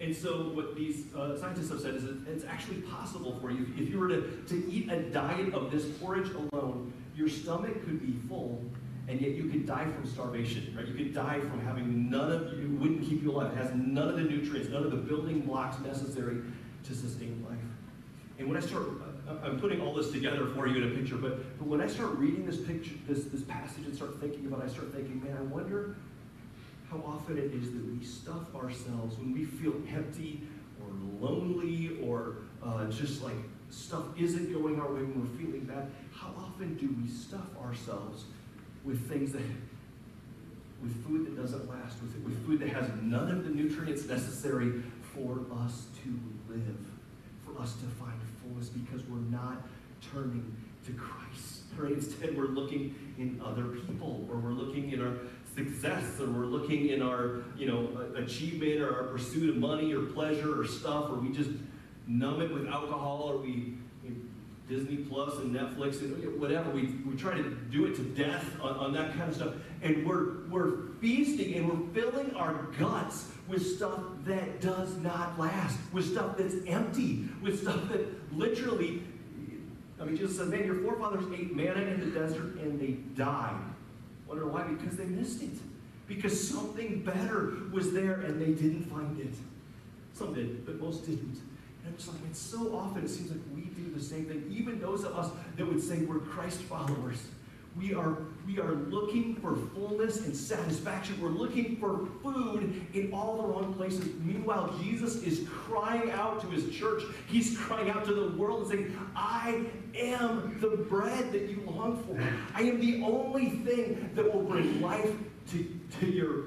And 0.00 0.14
so 0.14 0.50
what 0.50 0.76
these 0.76 1.12
uh, 1.14 1.36
scientists 1.38 1.70
have 1.70 1.80
said 1.80 1.94
is 1.94 2.04
that 2.04 2.28
it's 2.28 2.44
actually 2.44 2.82
possible 2.82 3.38
for 3.40 3.50
you. 3.50 3.66
If 3.76 3.90
you 3.90 3.98
were 3.98 4.08
to, 4.08 4.42
to 4.48 4.70
eat 4.70 4.90
a 4.90 5.00
diet 5.00 5.52
of 5.52 5.72
this 5.72 5.84
porridge 5.98 6.30
alone, 6.30 6.92
your 7.16 7.28
stomach 7.28 7.84
could 7.84 8.00
be 8.00 8.18
full, 8.28 8.64
and 9.08 9.20
yet 9.20 9.32
you 9.32 9.44
could 9.44 9.66
die 9.66 9.84
from 9.84 10.06
starvation, 10.06 10.74
right? 10.76 10.86
You 10.86 10.94
could 10.94 11.12
die 11.12 11.40
from 11.40 11.60
having 11.60 12.08
none 12.08 12.30
of, 12.30 12.42
it 12.52 12.68
wouldn't 12.68 13.02
keep 13.02 13.22
you 13.22 13.32
alive. 13.32 13.52
It 13.52 13.56
has 13.56 13.74
none 13.74 14.08
of 14.08 14.16
the 14.16 14.22
nutrients, 14.22 14.68
none 14.68 14.84
of 14.84 14.90
the 14.90 14.96
building 14.96 15.40
blocks 15.40 15.78
necessary 15.80 16.38
to 16.84 16.94
sustain 16.94 17.44
life. 17.48 17.58
And 18.38 18.48
when 18.48 18.56
I 18.56 18.60
start, 18.60 18.84
I'm 19.42 19.60
putting 19.60 19.80
all 19.80 19.94
this 19.94 20.10
together 20.10 20.46
for 20.46 20.66
you 20.66 20.82
in 20.82 20.92
a 20.92 20.94
picture, 20.94 21.16
but, 21.16 21.58
but 21.58 21.66
when 21.66 21.80
I 21.80 21.86
start 21.86 22.10
reading 22.16 22.46
this 22.46 22.58
picture, 22.58 22.94
this, 23.08 23.24
this 23.24 23.42
passage 23.42 23.84
and 23.84 23.94
start 23.94 24.20
thinking 24.20 24.46
about 24.46 24.60
it, 24.60 24.66
I 24.66 24.68
start 24.68 24.92
thinking, 24.92 25.22
man, 25.22 25.36
I 25.36 25.42
wonder 25.42 25.96
how 26.90 26.98
often 27.06 27.38
it 27.38 27.52
is 27.52 27.72
that 27.72 27.84
we 27.84 28.04
stuff 28.04 28.54
ourselves 28.54 29.18
when 29.18 29.32
we 29.32 29.44
feel 29.44 29.74
empty 29.90 30.42
or 30.80 31.26
lonely 31.26 31.98
or 32.02 32.36
uh, 32.62 32.86
just 32.86 33.22
like 33.22 33.34
stuff 33.70 34.04
isn't 34.18 34.52
going 34.52 34.80
our 34.80 34.92
way 34.92 35.00
when 35.00 35.20
we're 35.20 35.38
feeling 35.38 35.64
bad. 35.64 35.90
How 36.14 36.34
often 36.36 36.74
do 36.74 36.94
we 37.02 37.08
stuff 37.08 37.46
ourselves 37.64 38.24
with 38.84 39.08
things 39.08 39.32
that, 39.32 39.42
with 40.82 41.04
food 41.06 41.26
that 41.26 41.40
doesn't 41.40 41.68
last, 41.68 42.00
with, 42.02 42.16
with 42.24 42.46
food 42.46 42.60
that 42.60 42.70
has 42.70 42.90
none 43.02 43.30
of 43.30 43.44
the 43.44 43.50
nutrients 43.50 44.06
necessary 44.06 44.82
for 45.14 45.40
us 45.64 45.86
to 46.02 46.18
live, 46.48 46.78
for 47.44 47.60
us 47.60 47.74
to 47.74 47.84
find 48.02 48.18
fullness 48.42 48.68
because 48.68 49.02
we're 49.06 49.18
not 49.18 49.66
turning 50.12 50.56
to 50.86 50.92
Christ. 50.92 51.18
Right? 51.78 51.92
Instead, 51.92 52.36
we're 52.36 52.48
looking 52.48 52.94
in 53.16 53.40
other 53.42 53.64
people, 53.64 54.28
or 54.30 54.36
we're 54.36 54.50
looking 54.50 54.92
in 54.92 55.00
our 55.00 55.14
success, 55.54 56.20
or 56.20 56.26
we're 56.26 56.44
looking 56.44 56.90
in 56.90 57.00
our, 57.00 57.44
you 57.56 57.66
know, 57.66 57.88
achievement, 58.14 58.82
or 58.82 58.94
our 58.94 59.04
pursuit 59.04 59.48
of 59.48 59.56
money, 59.56 59.94
or 59.94 60.02
pleasure, 60.02 60.60
or 60.60 60.66
stuff, 60.66 61.08
or 61.08 61.14
we 61.14 61.32
just 61.32 61.48
numb 62.06 62.42
it 62.42 62.52
with 62.52 62.66
alcohol, 62.66 63.22
or 63.24 63.38
we 63.38 63.78
Disney 64.72 64.96
Plus 64.96 65.36
and 65.36 65.54
Netflix 65.54 66.00
and 66.00 66.40
whatever. 66.40 66.70
We, 66.70 66.86
we 67.06 67.14
try 67.14 67.34
to 67.34 67.50
do 67.70 67.84
it 67.84 67.94
to 67.96 68.02
death 68.02 68.44
on, 68.60 68.74
on 68.76 68.92
that 68.94 69.14
kind 69.14 69.28
of 69.28 69.36
stuff. 69.36 69.54
And 69.82 70.06
we're, 70.06 70.46
we're 70.48 70.88
feasting 71.00 71.54
and 71.54 71.68
we're 71.68 72.02
filling 72.02 72.34
our 72.34 72.54
guts 72.78 73.28
with 73.48 73.66
stuff 73.76 74.00
that 74.24 74.62
does 74.62 74.96
not 74.96 75.38
last, 75.38 75.78
with 75.92 76.10
stuff 76.10 76.38
that's 76.38 76.54
empty, 76.66 77.28
with 77.42 77.60
stuff 77.60 77.86
that 77.90 78.34
literally, 78.36 79.02
I 80.00 80.04
mean, 80.04 80.16
Jesus 80.16 80.38
said, 80.38 80.48
man, 80.48 80.64
your 80.64 80.76
forefathers 80.76 81.24
ate 81.38 81.54
manna 81.54 81.82
in 81.82 82.00
the 82.00 82.18
desert 82.18 82.54
and 82.60 82.80
they 82.80 82.92
died. 83.14 83.60
Wonder 84.26 84.46
why? 84.46 84.62
Because 84.62 84.96
they 84.96 85.04
missed 85.04 85.42
it. 85.42 85.50
Because 86.08 86.48
something 86.48 87.02
better 87.02 87.54
was 87.72 87.92
there 87.92 88.22
and 88.22 88.40
they 88.40 88.52
didn't 88.52 88.84
find 88.84 89.20
it. 89.20 89.34
Some 90.14 90.32
did, 90.32 90.64
but 90.64 90.80
most 90.80 91.04
didn't. 91.04 91.38
And 91.84 91.94
I'm 91.94 92.14
like, 92.14 92.22
man, 92.22 92.34
so 92.34 92.74
often 92.76 93.04
it 93.04 93.08
seems 93.08 93.30
like 93.30 93.40
we 93.54 93.62
do 93.62 93.92
the 93.94 94.02
same 94.02 94.26
thing. 94.26 94.44
Even 94.50 94.80
those 94.80 95.04
of 95.04 95.16
us 95.16 95.30
that 95.56 95.66
would 95.66 95.82
say 95.82 96.00
we're 96.00 96.18
Christ 96.18 96.60
followers. 96.60 97.18
We 97.74 97.94
are, 97.94 98.18
we 98.46 98.58
are 98.58 98.74
looking 98.74 99.36
for 99.36 99.56
fullness 99.56 100.26
and 100.26 100.36
satisfaction. 100.36 101.18
We're 101.20 101.30
looking 101.30 101.76
for 101.76 102.06
food 102.22 102.84
in 102.92 103.12
all 103.14 103.38
the 103.38 103.44
wrong 103.44 103.72
places. 103.72 104.04
Meanwhile, 104.20 104.74
Jesus 104.82 105.22
is 105.22 105.48
crying 105.48 106.10
out 106.10 106.42
to 106.42 106.48
his 106.48 106.68
church. 106.74 107.02
He's 107.28 107.56
crying 107.56 107.88
out 107.88 108.04
to 108.04 108.12
the 108.12 108.36
world 108.36 108.60
and 108.60 108.70
saying, 108.70 108.98
I 109.16 109.64
am 109.98 110.58
the 110.60 110.68
bread 110.68 111.32
that 111.32 111.48
you 111.48 111.62
long 111.66 112.02
for. 112.04 112.22
I 112.54 112.62
am 112.64 112.78
the 112.78 113.02
only 113.04 113.48
thing 113.48 114.10
that 114.14 114.32
will 114.32 114.42
bring 114.42 114.82
life 114.82 115.10
to, 115.52 115.80
to 116.00 116.06
your, 116.06 116.44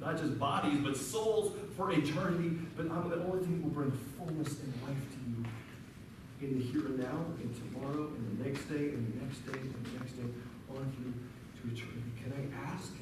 not 0.00 0.18
just 0.18 0.36
bodies, 0.36 0.80
but 0.82 0.96
souls 0.96 1.56
for 1.76 1.92
eternity. 1.92 2.56
But 2.76 2.90
I'm 2.90 3.10
the 3.10 3.22
only 3.24 3.44
thing 3.44 3.60
that 3.60 3.64
will 3.64 3.70
bring 3.70 3.92
fullness 4.16 4.60
and 4.60 4.72
life 4.82 4.96
to 4.96 5.18
you 5.30 5.44
in 6.40 6.58
the 6.58 6.64
here 6.64 6.86
and 6.86 6.98
now, 6.98 7.24
and 7.40 7.54
tomorrow, 7.54 8.08
and 8.08 8.38
the 8.38 8.44
next 8.44 8.64
day, 8.64 8.90
and 8.90 9.12
the 9.12 9.24
next 9.24 9.38
day, 9.46 9.58
and 9.58 9.74
the 9.74 9.98
next 9.98 10.12
day 10.12 10.28
on 10.70 10.92
through 10.92 11.72
to 11.72 11.76
eternity. 11.76 12.10
Can 12.22 12.32
I 12.32 12.72
ask, 12.72 12.92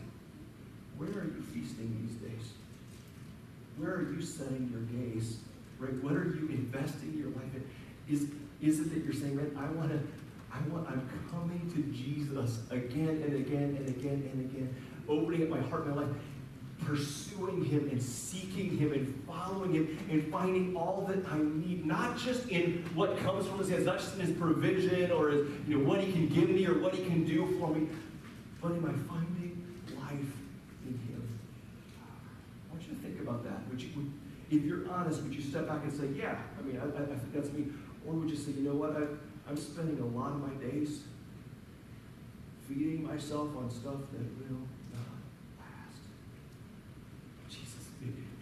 where 0.97 1.09
are 1.09 1.25
you 1.25 1.43
feasting 1.53 2.07
these 2.07 2.17
days? 2.17 2.53
Where 3.77 3.91
are 3.91 4.13
you 4.13 4.23
setting 4.23 4.71
your 4.71 4.83
gaze? 4.83 5.39
Right? 5.79 5.95
What 6.03 6.13
are 6.13 6.25
you 6.25 6.49
investing 6.51 7.15
your 7.17 7.29
life 7.29 7.55
in? 7.55 7.69
Is, 8.09 8.29
is 8.63 8.81
it 8.81 8.95
that 8.95 9.05
you're 9.05 9.15
saying, 9.15 9.37
man, 9.37 9.51
I 9.59 9.67
want 9.73 9.91
to, 9.91 9.99
I 10.53 10.61
want, 10.69 10.89
I'm 10.89 11.09
coming 11.31 11.69
to 11.75 11.83
Jesus 11.93 12.61
again 12.71 13.23
and 13.27 13.35
again 13.35 13.77
and 13.77 13.89
again 13.89 14.31
and 14.33 14.51
again, 14.51 14.75
opening 15.09 15.43
up 15.43 15.49
my 15.49 15.61
heart 15.69 15.89
my 15.89 16.03
life, 16.03 16.15
pursuing 16.85 17.24
him 17.39 17.89
and 17.91 18.03
seeking 18.03 18.77
him 18.77 18.93
and 18.93 19.25
following 19.27 19.73
him 19.73 19.99
and 20.11 20.31
finding 20.31 20.77
all 20.77 21.05
that 21.09 21.27
I 21.31 21.39
need, 21.39 21.85
not 21.87 22.19
just 22.19 22.49
in 22.49 22.85
what 22.95 23.19
comes 23.19 23.47
from 23.47 23.59
his 23.59 23.69
hands, 23.69 23.87
not 23.87 23.99
just 23.99 24.15
in 24.15 24.21
his 24.27 24.37
provision 24.37 25.11
or 25.11 25.29
his, 25.31 25.47
you 25.67 25.79
know, 25.79 25.89
what 25.89 26.01
he 26.01 26.13
can 26.13 26.29
give 26.29 26.49
me 26.49 26.67
or 26.67 26.79
what 26.79 26.95
he 26.95 27.05
can 27.05 27.25
do 27.25 27.59
for 27.59 27.71
me, 27.75 27.89
but 28.63 28.73
in 28.73 28.83
my 28.83 28.93
finding 29.09 29.83
life 29.97 30.33
in 30.87 30.93
him. 30.93 31.39
I 32.69 32.75
want 32.75 32.87
you 32.87 32.95
to 32.95 33.01
think 33.01 33.21
about 33.21 33.45
that. 33.45 33.69
Would 33.71 33.81
you, 33.83 33.91
would, 33.97 34.13
if 34.51 34.65
you're 34.65 34.91
honest, 34.91 35.23
would 35.23 35.35
you 35.35 35.43
step 35.43 35.69
back 35.69 35.83
and 35.83 35.93
say, 35.93 36.07
yeah, 36.17 36.39
I 36.59 36.63
mean, 36.63 36.79
I, 36.79 36.85
I 36.85 37.07
think 37.07 37.33
that's 37.33 37.53
me. 37.53 37.67
Or 38.07 38.15
would 38.15 38.31
you 38.31 38.37
say, 38.37 38.53
you 38.53 38.63
know 38.63 38.75
what, 38.75 38.97
I, 38.97 39.03
I'm 39.49 39.57
spending 39.57 39.99
a 40.01 40.07
lot 40.19 40.33
of 40.33 40.41
my 40.41 40.55
days 40.63 41.01
feeding 42.69 43.07
myself 43.07 43.55
on 43.57 43.71
stuff 43.71 44.01
that 44.13 44.25
will 44.41 44.65
not 44.93 45.21
last. 45.59 46.01
Jesus, 47.51 47.89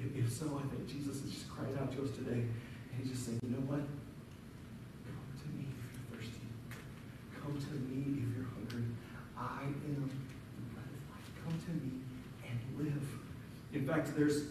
if, 0.03 0.27
if 0.27 0.33
so, 0.33 0.59
I 0.59 0.67
think 0.75 0.89
Jesus 0.89 1.23
is 1.23 1.31
just 1.33 1.49
crying 1.51 1.77
out 1.81 1.93
to 1.93 2.03
us 2.03 2.11
today. 2.11 2.43
And 2.43 2.95
he's 2.99 3.11
just 3.11 3.27
saying, 3.27 3.41
you 3.43 3.51
know 3.51 3.65
what? 3.65 3.81
Come 5.07 5.31
to 5.39 5.49
me 5.57 5.67
if 5.71 5.79
you're 5.95 6.19
thirsty. 6.19 6.47
Come 7.39 7.55
to 7.55 7.75
me 7.87 8.27
if 8.27 8.37
you're 8.37 8.51
hungry. 8.51 8.91
I 9.39 9.65
am 9.65 10.11
the 10.11 10.63
bread 10.75 10.91
of 10.91 11.03
life. 11.09 11.29
Come 11.45 11.55
to 11.55 11.73
me 11.85 12.03
and 12.49 12.59
live. 12.79 13.07
In 13.73 13.87
fact, 13.87 14.17
there's, 14.17 14.51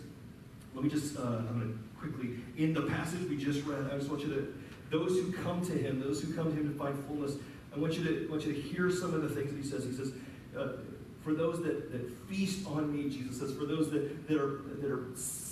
let 0.74 0.84
me 0.84 0.90
just, 0.90 1.18
uh, 1.18 1.44
I'm 1.48 1.60
going 1.60 1.74
to 1.74 1.80
quickly, 2.00 2.40
in 2.58 2.74
the 2.74 2.82
passage 2.82 3.30
we 3.30 3.38
just 3.38 3.66
read, 3.66 3.92
I 3.92 3.98
just 3.98 4.10
want 4.10 4.24
you 4.24 4.30
to, 4.30 4.54
those 4.90 5.12
who 5.12 5.32
come 5.32 5.64
to 5.66 5.74
him, 5.74 6.02
those 6.02 6.22
who 6.22 6.34
come 6.34 6.52
to 6.52 6.60
him 6.60 6.72
to 6.72 6.78
find 6.78 6.98
fullness, 7.06 7.36
I 7.74 7.80
want 7.80 7.94
you 7.94 8.04
to, 8.04 8.28
I 8.28 8.32
want 8.32 8.46
you 8.46 8.54
to 8.54 8.60
hear 8.60 8.90
some 8.90 9.14
of 9.14 9.22
the 9.22 9.30
things 9.30 9.52
that 9.52 9.58
he 9.58 9.64
says. 9.64 9.86
He 9.86 9.94
says, 9.94 10.14
uh, 10.58 10.80
for 11.24 11.34
those 11.34 11.62
that, 11.64 11.92
that 11.92 12.28
feast 12.28 12.66
on 12.68 12.92
me, 12.92 13.10
Jesus 13.10 13.40
says, 13.40 13.54
for 13.54 13.66
those 13.66 13.92
that, 13.92 14.28
that 14.28 14.38
are, 14.38 14.62
that 14.80 14.90
are 14.90 15.08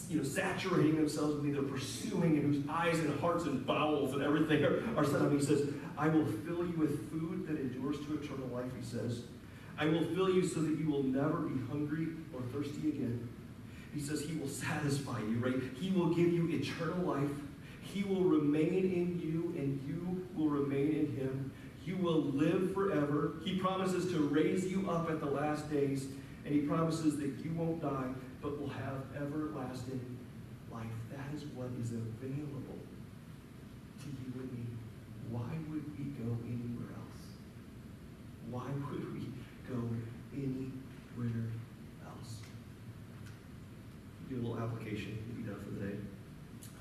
you 0.09 0.17
know, 0.17 0.23
saturating 0.23 0.95
themselves 0.95 1.35
with 1.35 1.43
me, 1.43 1.51
they're 1.51 1.61
pursuing, 1.61 2.37
and 2.37 2.55
whose 2.55 2.63
eyes 2.67 2.97
and 2.99 3.19
hearts 3.19 3.45
and 3.45 3.65
bowels 3.65 4.13
and 4.13 4.23
everything 4.23 4.63
are, 4.63 4.81
are 4.97 5.05
set 5.05 5.21
on 5.21 5.31
me. 5.31 5.39
He 5.39 5.45
says, 5.45 5.69
I 5.97 6.07
will 6.07 6.25
fill 6.25 6.65
you 6.65 6.73
with 6.77 7.11
food 7.11 7.47
that 7.47 7.59
endures 7.59 7.97
to 7.97 8.15
eternal 8.15 8.47
life, 8.47 8.71
he 8.77 8.83
says. 8.83 9.21
I 9.77 9.85
will 9.85 10.03
fill 10.03 10.29
you 10.29 10.45
so 10.45 10.61
that 10.61 10.77
you 10.77 10.89
will 10.89 11.03
never 11.03 11.37
be 11.37 11.59
hungry 11.67 12.07
or 12.33 12.41
thirsty 12.51 12.89
again. 12.89 13.29
He 13.93 13.99
says 13.99 14.21
he 14.21 14.35
will 14.35 14.47
satisfy 14.47 15.19
you, 15.19 15.37
right? 15.39 15.55
He 15.79 15.91
will 15.91 16.09
give 16.09 16.33
you 16.33 16.49
eternal 16.49 17.05
life. 17.05 17.29
He 17.81 18.03
will 18.03 18.23
remain 18.23 18.91
in 18.93 19.19
you, 19.23 19.53
and 19.57 19.81
you 19.87 20.27
will 20.35 20.49
remain 20.49 20.89
in 20.89 21.15
him. 21.15 21.51
You 21.85 21.97
will 21.97 22.21
live 22.21 22.73
forever. 22.73 23.33
He 23.43 23.57
promises 23.57 24.11
to 24.11 24.19
raise 24.19 24.65
you 24.65 24.89
up 24.89 25.09
at 25.09 25.19
the 25.19 25.25
last 25.25 25.69
days, 25.71 26.07
and 26.45 26.53
he 26.53 26.61
promises 26.61 27.17
that 27.17 27.33
you 27.43 27.51
won't 27.55 27.81
die, 27.81 28.09
but 28.41 28.59
will 28.59 28.69
have 28.69 29.03
everlasting 29.15 30.17
life. 30.71 30.85
That 31.11 31.35
is 31.35 31.45
what 31.55 31.69
is 31.81 31.91
available 31.91 32.79
to 34.01 34.07
you 34.07 34.33
and 34.35 34.51
me. 34.51 34.65
Why 35.29 35.49
would 35.69 35.97
we 35.97 36.05
go 36.23 36.37
anywhere 36.45 36.89
else? 36.95 37.23
Why 38.49 38.65
would 38.89 39.13
we 39.13 39.27
go 39.67 39.89
anywhere 40.33 41.49
else? 42.05 42.37
Do 44.29 44.35
a 44.35 44.41
little 44.41 44.59
application, 44.59 45.17
we'll 45.27 45.37
be 45.37 45.49
done 45.49 45.59
for 45.63 45.71
the 45.71 45.87
day. 45.87 45.97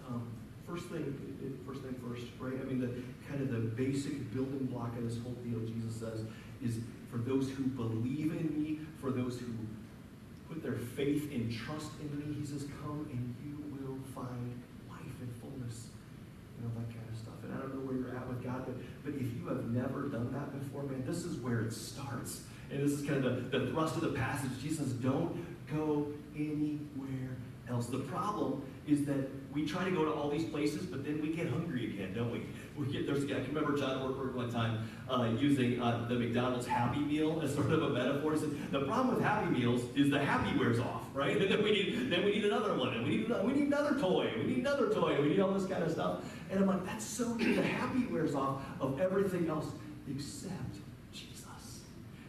Um, 0.09 0.29
first 0.67 0.87
thing, 0.87 1.61
first 1.67 1.83
thing 1.83 1.95
first, 2.07 2.27
right? 2.39 2.55
I 2.61 2.65
mean, 2.65 2.81
the 2.81 2.91
kind 3.29 3.43
of 3.43 3.51
the 3.51 3.59
basic 3.59 4.33
building 4.33 4.67
block 4.67 4.97
of 4.97 5.05
this 5.05 5.19
whole 5.23 5.37
deal, 5.45 5.61
Jesus 5.61 5.95
says, 5.95 6.25
is 6.63 6.81
for 7.11 7.19
those 7.19 7.51
who 7.51 7.65
believe 7.65 8.33
in 8.33 8.63
me, 8.63 8.81
for 9.01 9.11
those 9.11 9.39
who 9.39 9.47
put 10.49 10.63
their 10.63 10.77
faith 10.77 11.31
and 11.33 11.53
trust 11.53 11.91
in 12.01 12.19
me, 12.19 12.37
he 12.41 12.47
says, 12.47 12.67
come 12.83 13.07
and 13.13 13.35
you 13.45 13.57
will 13.77 13.99
find 14.15 14.63
life 14.89 15.15
and 15.21 15.33
fullness. 15.41 15.89
You 16.57 16.67
know, 16.67 16.75
that 16.75 16.89
kind 16.89 17.09
of 17.11 17.17
stuff. 17.17 17.35
And 17.45 17.55
I 17.55 17.59
don't 17.59 17.75
know 17.75 17.81
where 17.87 17.97
you're 17.97 18.17
at 18.17 18.27
with 18.29 18.43
God, 18.43 18.65
but, 18.67 18.77
but 19.05 19.15
if 19.15 19.35
you 19.37 19.47
have 19.49 19.71
never 19.71 20.09
done 20.09 20.33
that 20.33 20.59
before, 20.59 20.83
man, 20.83 21.05
this 21.07 21.25
is 21.25 21.37
where 21.37 21.61
it 21.61 21.73
starts. 21.73 22.43
And 22.71 22.83
this 22.83 22.93
is 22.93 23.07
kind 23.07 23.25
of 23.25 23.51
the, 23.51 23.59
the 23.59 23.71
thrust 23.71 23.97
of 23.97 24.03
the 24.03 24.13
passage. 24.19 24.51
Jesus, 24.61 24.89
don't 24.89 25.45
go 25.73 26.09
anywhere 26.35 27.37
else. 27.69 27.87
The 27.87 28.01
problem 28.01 28.63
is 28.87 29.05
that 29.05 29.29
we 29.53 29.67
try 29.67 29.85
to 29.85 29.91
go 29.91 30.05
to 30.05 30.13
all 30.13 30.29
these 30.29 30.45
places, 30.45 30.85
but 30.85 31.05
then 31.05 31.23
we 31.23 31.29
get 31.29 31.49
hungry 31.49 31.87
again, 31.87 32.13
don't 32.15 32.31
we? 32.31 32.43
We 32.77 32.93
get 32.93 33.07
there's. 33.07 33.25
I 33.25 33.41
can 33.41 33.55
remember 33.55 33.77
John 33.77 34.01
Ortberg 34.01 34.35
one 34.35 34.51
time 34.51 34.89
uh, 35.09 35.31
using 35.39 35.81
uh, 35.81 36.07
the 36.09 36.15
McDonald's 36.15 36.67
Happy 36.67 37.01
Meal 37.01 37.41
as 37.43 37.55
sort 37.55 37.73
of 37.73 37.83
a 37.83 37.89
metaphor. 37.89 38.33
He 38.33 38.41
said 38.41 38.51
the 38.71 38.81
problem 38.81 39.15
with 39.15 39.25
Happy 39.25 39.51
Meals 39.51 39.83
is 39.97 40.11
the 40.11 40.23
happy 40.23 40.57
wears 40.59 40.79
off, 40.79 41.05
right? 41.15 41.37
And 41.49 41.51
then 41.51 41.63
we 41.63 41.71
need 41.73 42.11
then 42.11 42.25
we 42.25 42.33
need 42.33 42.45
another 42.45 42.75
one, 42.75 42.93
and 42.95 43.05
we 43.05 43.17
need 43.17 43.31
we 43.43 43.53
need 43.53 43.67
another 43.69 43.99
toy, 43.99 44.31
we 44.37 44.45
need 44.45 44.59
another 44.59 44.91
toy, 44.91 45.21
we 45.21 45.31
need 45.31 45.41
all 45.41 45.53
this 45.53 45.67
kind 45.67 45.83
of 45.83 45.91
stuff. 45.91 46.25
And 46.51 46.61
I'm 46.61 46.67
like, 46.67 46.85
that's 46.85 47.05
so. 47.05 47.25
The 47.35 47.63
happy 47.63 48.07
wears 48.07 48.35
off 48.35 48.63
of 48.81 49.01
everything 49.01 49.49
else 49.49 49.67
except 50.11 50.77
Jesus. 51.13 51.81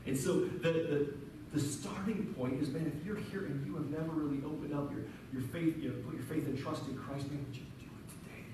And 0.05 0.17
so 0.17 0.39
the, 0.39 0.71
the 0.71 1.13
the 1.53 1.59
starting 1.59 2.33
point 2.37 2.61
is, 2.61 2.69
man, 2.69 2.91
if 2.95 3.05
you're 3.05 3.15
here 3.15 3.45
and 3.45 3.65
you 3.65 3.73
have 3.75 3.89
never 3.89 4.11
really 4.11 4.43
opened 4.45 4.73
up 4.73 4.91
your, 4.91 5.01
your 5.33 5.41
faith, 5.49 5.81
you 5.81 5.89
know, 5.89 5.95
put 6.05 6.13
your 6.13 6.23
faith 6.23 6.45
and 6.45 6.57
trust 6.57 6.87
in 6.87 6.97
Christ, 6.97 7.29
man, 7.31 7.43
would 7.45 7.55
you 7.55 7.65
do 7.79 7.89
it 7.89 8.07
today? 8.09 8.45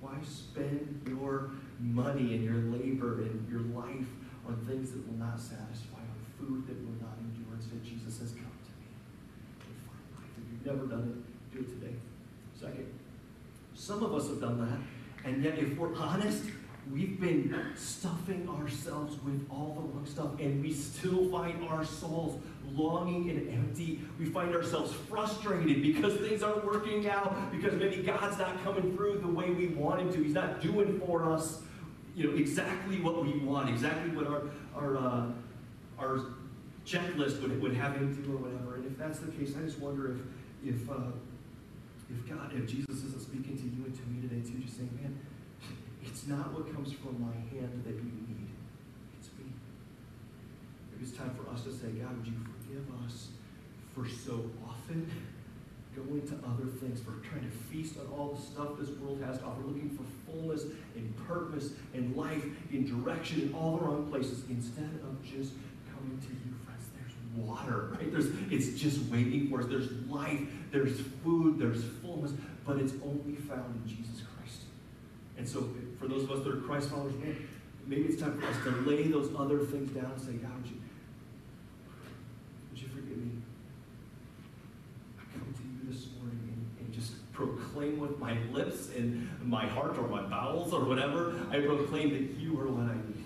Why 0.00 0.14
spend 0.22 1.02
your 1.08 1.50
money 1.80 2.34
and 2.34 2.44
your 2.44 2.62
labor 2.70 3.22
and 3.22 3.48
your 3.50 3.62
life 3.74 4.06
on 4.46 4.56
things 4.68 4.92
that 4.92 5.04
will 5.06 5.18
not 5.18 5.40
satisfy, 5.40 5.98
on 5.98 6.20
food 6.38 6.66
that 6.68 6.78
will 6.78 7.00
not 7.02 7.18
endure? 7.18 7.54
Instead, 7.56 7.82
Jesus 7.82 8.18
says, 8.18 8.30
come 8.30 8.54
to 8.62 8.72
me 8.78 8.86
and 9.66 9.74
find 9.82 10.04
life. 10.14 10.30
If 10.38 10.44
you've 10.52 10.66
never 10.66 10.86
done 10.86 11.10
it, 11.10 11.54
do 11.56 11.60
it 11.60 11.80
today. 11.80 11.96
Second, 12.54 12.86
some 13.74 14.04
of 14.04 14.14
us 14.14 14.28
have 14.28 14.40
done 14.40 14.60
that, 14.60 15.28
and 15.28 15.42
yet 15.42 15.58
if 15.58 15.76
we're 15.76 15.94
honest, 15.96 16.44
We've 16.92 17.18
been 17.18 17.54
stuffing 17.76 18.46
ourselves 18.48 19.16
with 19.24 19.46
all 19.50 19.74
the 19.74 19.80
wrong 19.80 20.06
stuff, 20.06 20.38
and 20.38 20.62
we 20.62 20.72
still 20.72 21.30
find 21.30 21.66
our 21.68 21.84
souls 21.84 22.38
longing 22.74 23.30
and 23.30 23.50
empty. 23.52 24.02
We 24.18 24.26
find 24.26 24.54
ourselves 24.54 24.92
frustrated 25.08 25.82
because 25.82 26.14
things 26.16 26.42
aren't 26.42 26.64
working 26.64 27.08
out, 27.08 27.50
because 27.50 27.74
maybe 27.74 28.02
God's 28.02 28.38
not 28.38 28.62
coming 28.62 28.94
through 28.96 29.20
the 29.20 29.28
way 29.28 29.50
we 29.50 29.68
want 29.68 30.00
Him 30.02 30.12
to. 30.12 30.22
He's 30.22 30.34
not 30.34 30.60
doing 30.60 31.00
for 31.00 31.24
us, 31.24 31.62
you 32.14 32.30
know, 32.30 32.36
exactly 32.36 33.00
what 33.00 33.24
we 33.24 33.38
want, 33.38 33.70
exactly 33.70 34.14
what 34.14 34.26
our 34.26 34.42
our 34.76 34.96
uh, 34.98 35.26
our 35.98 36.20
checklist 36.86 37.40
would, 37.40 37.62
would 37.62 37.74
have 37.74 37.96
Him 37.96 38.14
do 38.22 38.32
or 38.32 38.36
whatever. 38.36 38.76
And 38.76 38.84
if 38.84 38.98
that's 38.98 39.20
the 39.20 39.32
case, 39.32 39.54
I 39.58 39.64
just 39.64 39.78
wonder 39.78 40.12
if 40.12 40.18
if 40.74 40.90
uh, 40.90 41.12
if 42.10 42.28
God, 42.28 42.52
if 42.54 42.68
Jesus 42.68 43.04
isn't 43.04 43.22
speaking 43.22 43.56
to 43.56 43.64
you 43.64 43.86
and 43.86 43.94
to 43.94 44.02
me 44.02 44.28
today 44.28 44.46
too, 44.46 44.58
just 44.58 44.76
saying, 44.76 44.90
man 45.00 45.18
it's 46.14 46.28
not 46.28 46.52
what 46.52 46.72
comes 46.72 46.92
from 46.92 47.20
my 47.20 47.34
hand 47.50 47.82
that 47.84 47.96
you 47.96 48.06
need. 48.06 48.46
It's 49.18 49.26
me. 49.34 49.50
Maybe 50.92 51.02
it's 51.02 51.18
time 51.18 51.34
for 51.34 51.50
us 51.50 51.64
to 51.64 51.72
say, 51.72 51.90
God, 51.98 52.16
would 52.16 52.24
you 52.24 52.38
forgive 52.38 52.86
us 53.04 53.30
for 53.92 54.06
so 54.06 54.48
often 54.64 55.10
going 55.96 56.22
to 56.28 56.34
other 56.46 56.70
things, 56.78 57.00
for 57.00 57.18
trying 57.28 57.42
to 57.42 57.50
feast 57.50 57.96
on 57.98 58.06
all 58.16 58.30
the 58.30 58.40
stuff 58.40 58.78
this 58.78 58.90
world 58.98 59.20
has 59.26 59.38
to 59.38 59.44
offer, 59.44 59.62
looking 59.66 59.90
for 59.90 60.04
fullness 60.30 60.66
and 60.94 61.26
purpose 61.26 61.70
and 61.94 62.16
life 62.16 62.44
in 62.70 62.86
direction 62.86 63.42
in 63.42 63.52
all 63.52 63.76
the 63.76 63.84
wrong 63.84 64.06
places, 64.08 64.44
instead 64.48 64.90
of 65.02 65.20
just 65.24 65.52
coming 65.90 66.16
to 66.22 66.28
you, 66.28 66.54
friends. 66.64 66.86
There's 66.94 67.44
water, 67.44 67.90
right? 67.90 68.12
There's, 68.12 68.30
it's 68.52 68.80
just 68.80 69.00
waiting 69.10 69.50
for 69.50 69.62
us. 69.62 69.66
There's 69.66 69.90
life, 70.08 70.42
there's 70.70 71.00
food, 71.24 71.58
there's 71.58 71.82
fullness, 72.02 72.34
but 72.64 72.76
it's 72.76 72.92
only 73.02 73.34
found 73.34 73.82
in 73.82 73.88
Jesus 73.88 74.22
Christ. 74.22 74.62
And 75.36 75.48
so 75.48 75.68
for 76.04 76.10
those 76.10 76.24
of 76.24 76.30
us 76.32 76.44
that 76.44 76.52
are 76.52 76.60
Christ 76.60 76.90
followers, 76.90 77.14
man, 77.14 77.36
maybe 77.86 78.04
it's 78.04 78.20
time 78.20 78.38
for 78.38 78.46
us 78.46 78.56
to 78.64 78.70
lay 78.88 79.08
those 79.08 79.30
other 79.38 79.60
things 79.60 79.90
down 79.92 80.12
and 80.12 80.20
say, 80.20 80.32
God, 80.32 80.54
would 80.56 80.66
you, 80.66 80.76
would 82.70 82.80
you 82.80 82.88
forgive 82.88 83.16
me? 83.16 83.30
I 85.18 85.22
come 85.32 85.54
to 85.54 85.62
you 85.62 85.90
this 85.90 86.08
morning 86.20 86.40
and, 86.44 86.86
and 86.86 86.94
just 86.94 87.32
proclaim 87.32 87.98
with 87.98 88.18
my 88.18 88.36
lips 88.52 88.90
and 88.94 89.28
my 89.42 89.66
heart 89.66 89.96
or 89.96 90.06
my 90.08 90.22
bowels 90.22 90.74
or 90.74 90.84
whatever, 90.84 91.40
I 91.50 91.60
proclaim 91.60 92.10
that 92.10 92.38
you 92.38 92.60
are 92.60 92.66
what 92.66 92.90
I 92.90 92.96
need. 92.96 93.24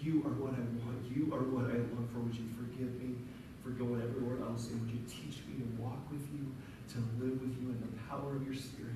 You 0.00 0.22
are 0.22 0.34
what 0.38 0.54
I 0.54 0.62
want. 0.86 1.02
You 1.10 1.34
are 1.34 1.42
what 1.42 1.66
I 1.66 1.82
long 1.90 2.08
for. 2.12 2.20
Would 2.20 2.36
you 2.36 2.46
forgive 2.54 2.94
me 3.02 3.16
for 3.64 3.70
going 3.70 4.00
everywhere 4.00 4.46
else? 4.46 4.70
And 4.70 4.80
would 4.80 4.90
you 4.90 5.02
teach 5.10 5.42
me 5.50 5.58
to 5.58 5.82
walk 5.82 6.06
with 6.12 6.22
you, 6.30 6.46
to 6.94 6.98
live 7.18 7.42
with 7.42 7.58
you 7.58 7.74
in 7.74 7.80
the 7.82 7.90
power 8.06 8.36
of 8.36 8.46
your 8.46 8.54
spirit? 8.54 8.94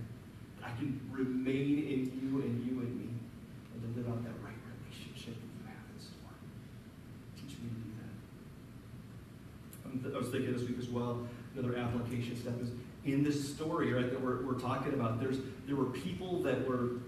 I 0.62 0.70
can 0.76 1.00
remain 1.10 1.78
in 1.78 2.00
you 2.20 2.42
and 2.42 2.64
you 2.64 2.80
in 2.80 2.98
me, 2.98 3.08
and 3.74 3.82
to 3.82 3.88
live 3.98 4.08
out 4.08 4.22
that 4.24 4.34
right 4.44 4.54
relationship 4.68 5.34
that 5.34 5.50
you 5.56 5.64
have 5.66 5.84
in 5.94 6.00
store. 6.00 6.36
Teach 7.36 7.58
me 7.58 7.68
to 7.68 7.80
do 10.04 10.10
that. 10.10 10.16
I 10.16 10.18
was 10.18 10.28
thinking 10.28 10.52
this 10.52 10.68
week 10.68 10.78
as 10.78 10.88
well, 10.88 11.26
another 11.54 11.76
application 11.76 12.36
step 12.36 12.60
is 12.60 12.70
in 13.04 13.24
this 13.24 13.54
story, 13.54 13.92
right, 13.92 14.10
that 14.10 14.20
we're, 14.20 14.42
we're 14.42 14.58
talking 14.58 14.92
about, 14.92 15.20
there's 15.20 15.38
there 15.66 15.76
were 15.76 15.86
people 15.86 16.42
that 16.42 16.68
were 16.68 17.00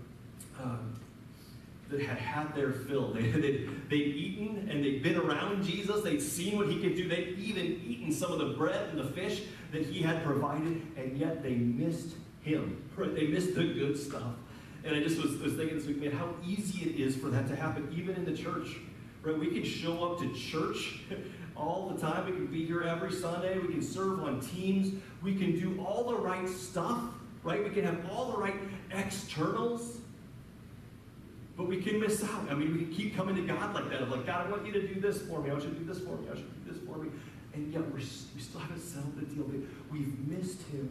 um, 0.62 0.94
that 1.92 2.00
had 2.00 2.18
had 2.18 2.54
their 2.54 2.72
fill. 2.72 3.14
They, 3.14 3.30
they'd, 3.30 3.68
they'd 3.90 4.16
eaten 4.16 4.68
and 4.70 4.82
they'd 4.82 5.02
been 5.02 5.16
around 5.16 5.62
Jesus. 5.62 6.02
They'd 6.02 6.22
seen 6.22 6.56
what 6.56 6.68
he 6.68 6.80
could 6.80 6.96
do. 6.96 7.08
They'd 7.08 7.38
even 7.38 7.82
eaten 7.86 8.10
some 8.10 8.32
of 8.32 8.38
the 8.38 8.54
bread 8.56 8.88
and 8.90 8.98
the 8.98 9.04
fish 9.12 9.42
that 9.72 9.84
he 9.84 10.00
had 10.02 10.24
provided, 10.24 10.82
and 10.96 11.18
yet 11.18 11.42
they 11.42 11.54
missed 11.54 12.14
him. 12.42 12.82
Right? 12.96 13.14
They 13.14 13.26
missed 13.26 13.54
the 13.54 13.64
good 13.64 13.98
stuff. 13.98 14.34
And 14.84 14.96
I 14.96 15.00
just 15.00 15.22
was, 15.22 15.36
was 15.38 15.54
thinking 15.54 15.76
this 15.76 15.86
week, 15.86 16.00
man, 16.00 16.12
how 16.12 16.34
easy 16.44 16.90
it 16.90 17.00
is 17.00 17.16
for 17.16 17.28
that 17.28 17.46
to 17.48 17.56
happen, 17.56 17.88
even 17.96 18.16
in 18.16 18.24
the 18.24 18.36
church. 18.36 18.76
Right? 19.22 19.38
We 19.38 19.48
can 19.48 19.64
show 19.64 20.04
up 20.04 20.18
to 20.20 20.32
church 20.34 21.00
all 21.56 21.90
the 21.94 22.00
time. 22.00 22.26
We 22.26 22.32
can 22.32 22.46
be 22.46 22.66
here 22.66 22.82
every 22.82 23.12
Sunday. 23.12 23.58
We 23.58 23.68
can 23.68 23.82
serve 23.82 24.22
on 24.24 24.40
teams. 24.40 25.00
We 25.22 25.36
can 25.36 25.58
do 25.58 25.80
all 25.84 26.04
the 26.04 26.16
right 26.16 26.48
stuff. 26.48 27.00
Right? 27.44 27.62
We 27.62 27.70
can 27.70 27.84
have 27.84 27.98
all 28.10 28.32
the 28.32 28.38
right 28.38 28.56
externals. 28.90 29.98
But 31.56 31.68
we 31.68 31.80
can 31.80 32.00
miss 32.00 32.24
out. 32.24 32.50
I 32.50 32.54
mean, 32.54 32.72
we 32.72 32.78
can 32.80 32.94
keep 32.94 33.14
coming 33.14 33.36
to 33.36 33.42
God 33.42 33.74
like 33.74 33.90
that. 33.90 34.02
Of 34.02 34.10
like, 34.10 34.26
God, 34.26 34.46
I 34.46 34.50
want 34.50 34.66
you 34.66 34.72
to 34.72 34.88
do 34.88 35.00
this 35.00 35.22
for 35.22 35.40
me. 35.40 35.50
I 35.50 35.52
want 35.52 35.64
you 35.64 35.70
to 35.70 35.76
do 35.76 35.84
this 35.84 35.98
for 35.98 36.16
me. 36.16 36.26
I 36.26 36.32
want 36.32 36.38
you 36.38 36.44
to 36.44 36.50
do 36.64 36.72
this 36.72 36.82
for 36.88 36.98
me. 36.98 37.10
And 37.54 37.72
yet 37.72 37.92
we 37.92 38.02
still 38.02 38.60
haven't 38.60 38.80
settled 38.80 39.14
the 39.16 39.26
deal. 39.26 39.44
We've 39.90 40.18
missed 40.26 40.62
him 40.68 40.90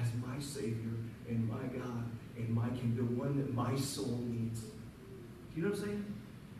as 0.00 0.08
my 0.26 0.38
Savior 0.38 0.92
and 1.28 1.48
my 1.48 1.62
God 1.78 2.04
and 2.36 2.48
my 2.50 2.68
King, 2.70 2.94
the 2.96 3.04
one 3.04 3.36
that 3.38 3.54
my 3.54 3.76
soul 3.76 4.20
needs. 4.26 4.60
Do 4.60 5.60
you 5.60 5.62
know 5.62 5.70
what 5.70 5.78
I'm 5.80 5.84
saying? 5.84 6.14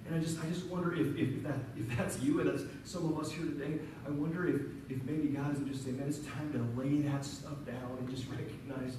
And 0.06 0.16
I 0.16 0.18
just 0.18 0.42
I 0.42 0.48
just 0.48 0.66
wonder 0.66 0.92
if, 0.94 1.16
if 1.16 1.42
that 1.44 1.58
if 1.76 1.96
that's 1.96 2.20
you 2.20 2.40
and 2.40 2.50
that's 2.50 2.64
some 2.84 3.04
of 3.04 3.18
us 3.18 3.30
here 3.30 3.44
today, 3.44 3.78
I 4.06 4.10
wonder 4.10 4.48
if 4.48 4.62
if 4.90 5.02
maybe 5.04 5.28
God 5.28 5.52
isn't 5.54 5.70
just 5.70 5.84
saying, 5.84 5.98
man, 5.98 6.08
it's 6.08 6.18
time 6.18 6.52
to 6.52 6.80
lay 6.80 7.02
that 7.02 7.24
stuff 7.24 7.64
down 7.64 7.96
and 7.98 8.10
just 8.10 8.28
recognize 8.28 8.96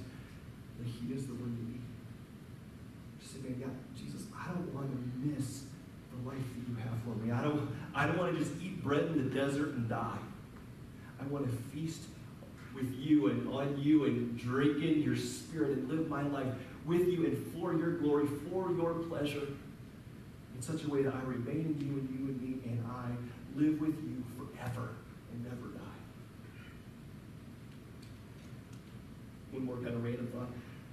that 0.78 0.86
He 0.86 1.12
is 1.12 1.26
the 1.26 1.34
one 1.34 1.56
you 1.58 1.74
need. 1.74 1.82
Just 3.20 3.34
say, 3.34 3.38
man, 3.40 3.60
God, 3.60 3.76
Jesus, 3.96 4.22
I 4.34 4.48
don't 4.48 4.74
want 4.74 4.90
to 4.90 5.28
miss 5.28 5.64
the 6.10 6.28
life 6.28 6.38
that 6.38 6.68
you 6.68 6.76
have 6.76 6.98
for 7.04 7.14
me. 7.22 7.32
I 7.32 7.42
don't 7.42 7.68
I 7.94 8.06
don't 8.06 8.18
want 8.18 8.32
to 8.32 8.38
just 8.38 8.52
eat 8.62 8.82
bread 8.82 9.04
in 9.04 9.28
the 9.28 9.34
desert 9.34 9.74
and 9.74 9.88
die. 9.88 10.18
I 11.20 11.26
want 11.26 11.44
to 11.48 11.56
feast 11.70 12.00
with 12.74 12.92
you 12.98 13.28
and 13.28 13.48
on 13.48 13.78
you 13.78 14.04
and 14.04 14.38
drink 14.38 14.82
in 14.82 15.02
your 15.02 15.16
spirit 15.16 15.78
and 15.78 15.88
live 15.88 16.08
my 16.08 16.22
life 16.22 16.52
with 16.84 17.08
you 17.08 17.24
and 17.24 17.38
for 17.54 17.74
your 17.74 17.92
glory, 17.98 18.26
for 18.50 18.70
your 18.72 18.94
pleasure, 18.94 19.46
in 20.54 20.62
such 20.62 20.84
a 20.84 20.88
way 20.88 21.02
that 21.02 21.14
I 21.14 21.20
remain 21.22 21.76
in 21.78 21.80
you 21.80 21.92
and 21.98 22.08
you 22.10 22.28
in 22.28 22.40
me, 22.40 22.68
and 22.70 22.84
I 22.86 23.10
live 23.58 23.80
with 23.80 23.96
you 24.02 24.22
forever 24.36 24.90
and 25.32 25.44
never 25.44 25.68
die. 25.68 25.80
One 29.52 29.64
more 29.64 29.76
kind 29.76 29.94
of 29.94 30.04
random 30.04 30.26
thought. 30.28 30.48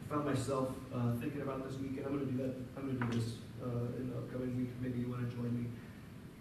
I 0.05 0.13
found 0.13 0.25
myself 0.25 0.69
uh, 0.93 1.13
thinking 1.19 1.41
about 1.41 1.67
this 1.67 1.79
week, 1.79 1.97
and 1.97 2.05
I'm 2.05 2.17
going 2.17 2.25
to 2.25 2.31
do 2.31 2.37
that. 2.43 2.55
I'm 2.77 2.85
going 2.85 2.99
to 2.99 3.05
do 3.05 3.19
this 3.19 3.33
uh, 3.63 3.97
in 3.97 4.09
the 4.09 4.17
upcoming 4.17 4.57
week. 4.57 4.69
Maybe 4.81 4.99
you 4.99 5.09
want 5.09 5.29
to 5.29 5.35
join 5.35 5.51
me. 5.57 5.69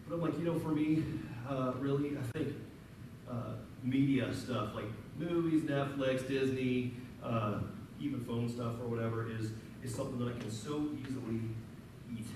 But 0.09 0.16
I'm 0.16 0.20
like, 0.22 0.38
you 0.38 0.45
know, 0.45 0.59
for 0.59 0.70
me, 0.70 1.05
uh, 1.49 1.72
really, 1.78 2.16
I 2.18 2.38
think 2.38 2.55
uh, 3.30 3.55
media 3.83 4.33
stuff 4.33 4.74
like 4.74 4.87
movies, 5.18 5.62
Netflix, 5.62 6.26
Disney, 6.26 6.95
uh, 7.22 7.61
even 8.01 8.24
phone 8.24 8.49
stuff 8.49 8.74
or 8.83 8.89
whatever 8.89 9.31
is 9.31 9.51
is 9.83 9.95
something 9.95 10.18
that 10.18 10.35
I 10.35 10.39
can 10.39 10.51
so 10.51 10.89
easily 11.01 11.41
eat, 12.12 12.26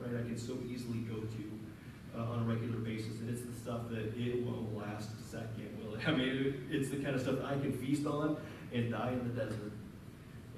right? 0.00 0.20
I 0.20 0.26
can 0.26 0.38
so 0.38 0.56
easily 0.66 0.98
go 1.00 1.16
to 1.16 2.18
uh, 2.18 2.32
on 2.32 2.40
a 2.40 2.44
regular 2.44 2.78
basis, 2.78 3.20
and 3.20 3.28
it's 3.28 3.42
the 3.42 3.52
stuff 3.52 3.88
that 3.90 4.16
it 4.16 4.42
won't 4.44 4.76
last 4.76 5.10
a 5.20 5.22
second, 5.22 5.76
will 5.78 5.94
it? 5.94 6.00
I 6.08 6.12
mean, 6.12 6.66
it's 6.70 6.90
the 6.90 6.96
kind 6.96 7.14
of 7.14 7.20
stuff 7.20 7.36
that 7.36 7.44
I 7.44 7.58
can 7.58 7.72
feast 7.72 8.06
on 8.06 8.36
and 8.72 8.90
die 8.90 9.12
in 9.12 9.28
the 9.28 9.40
desert. 9.40 9.72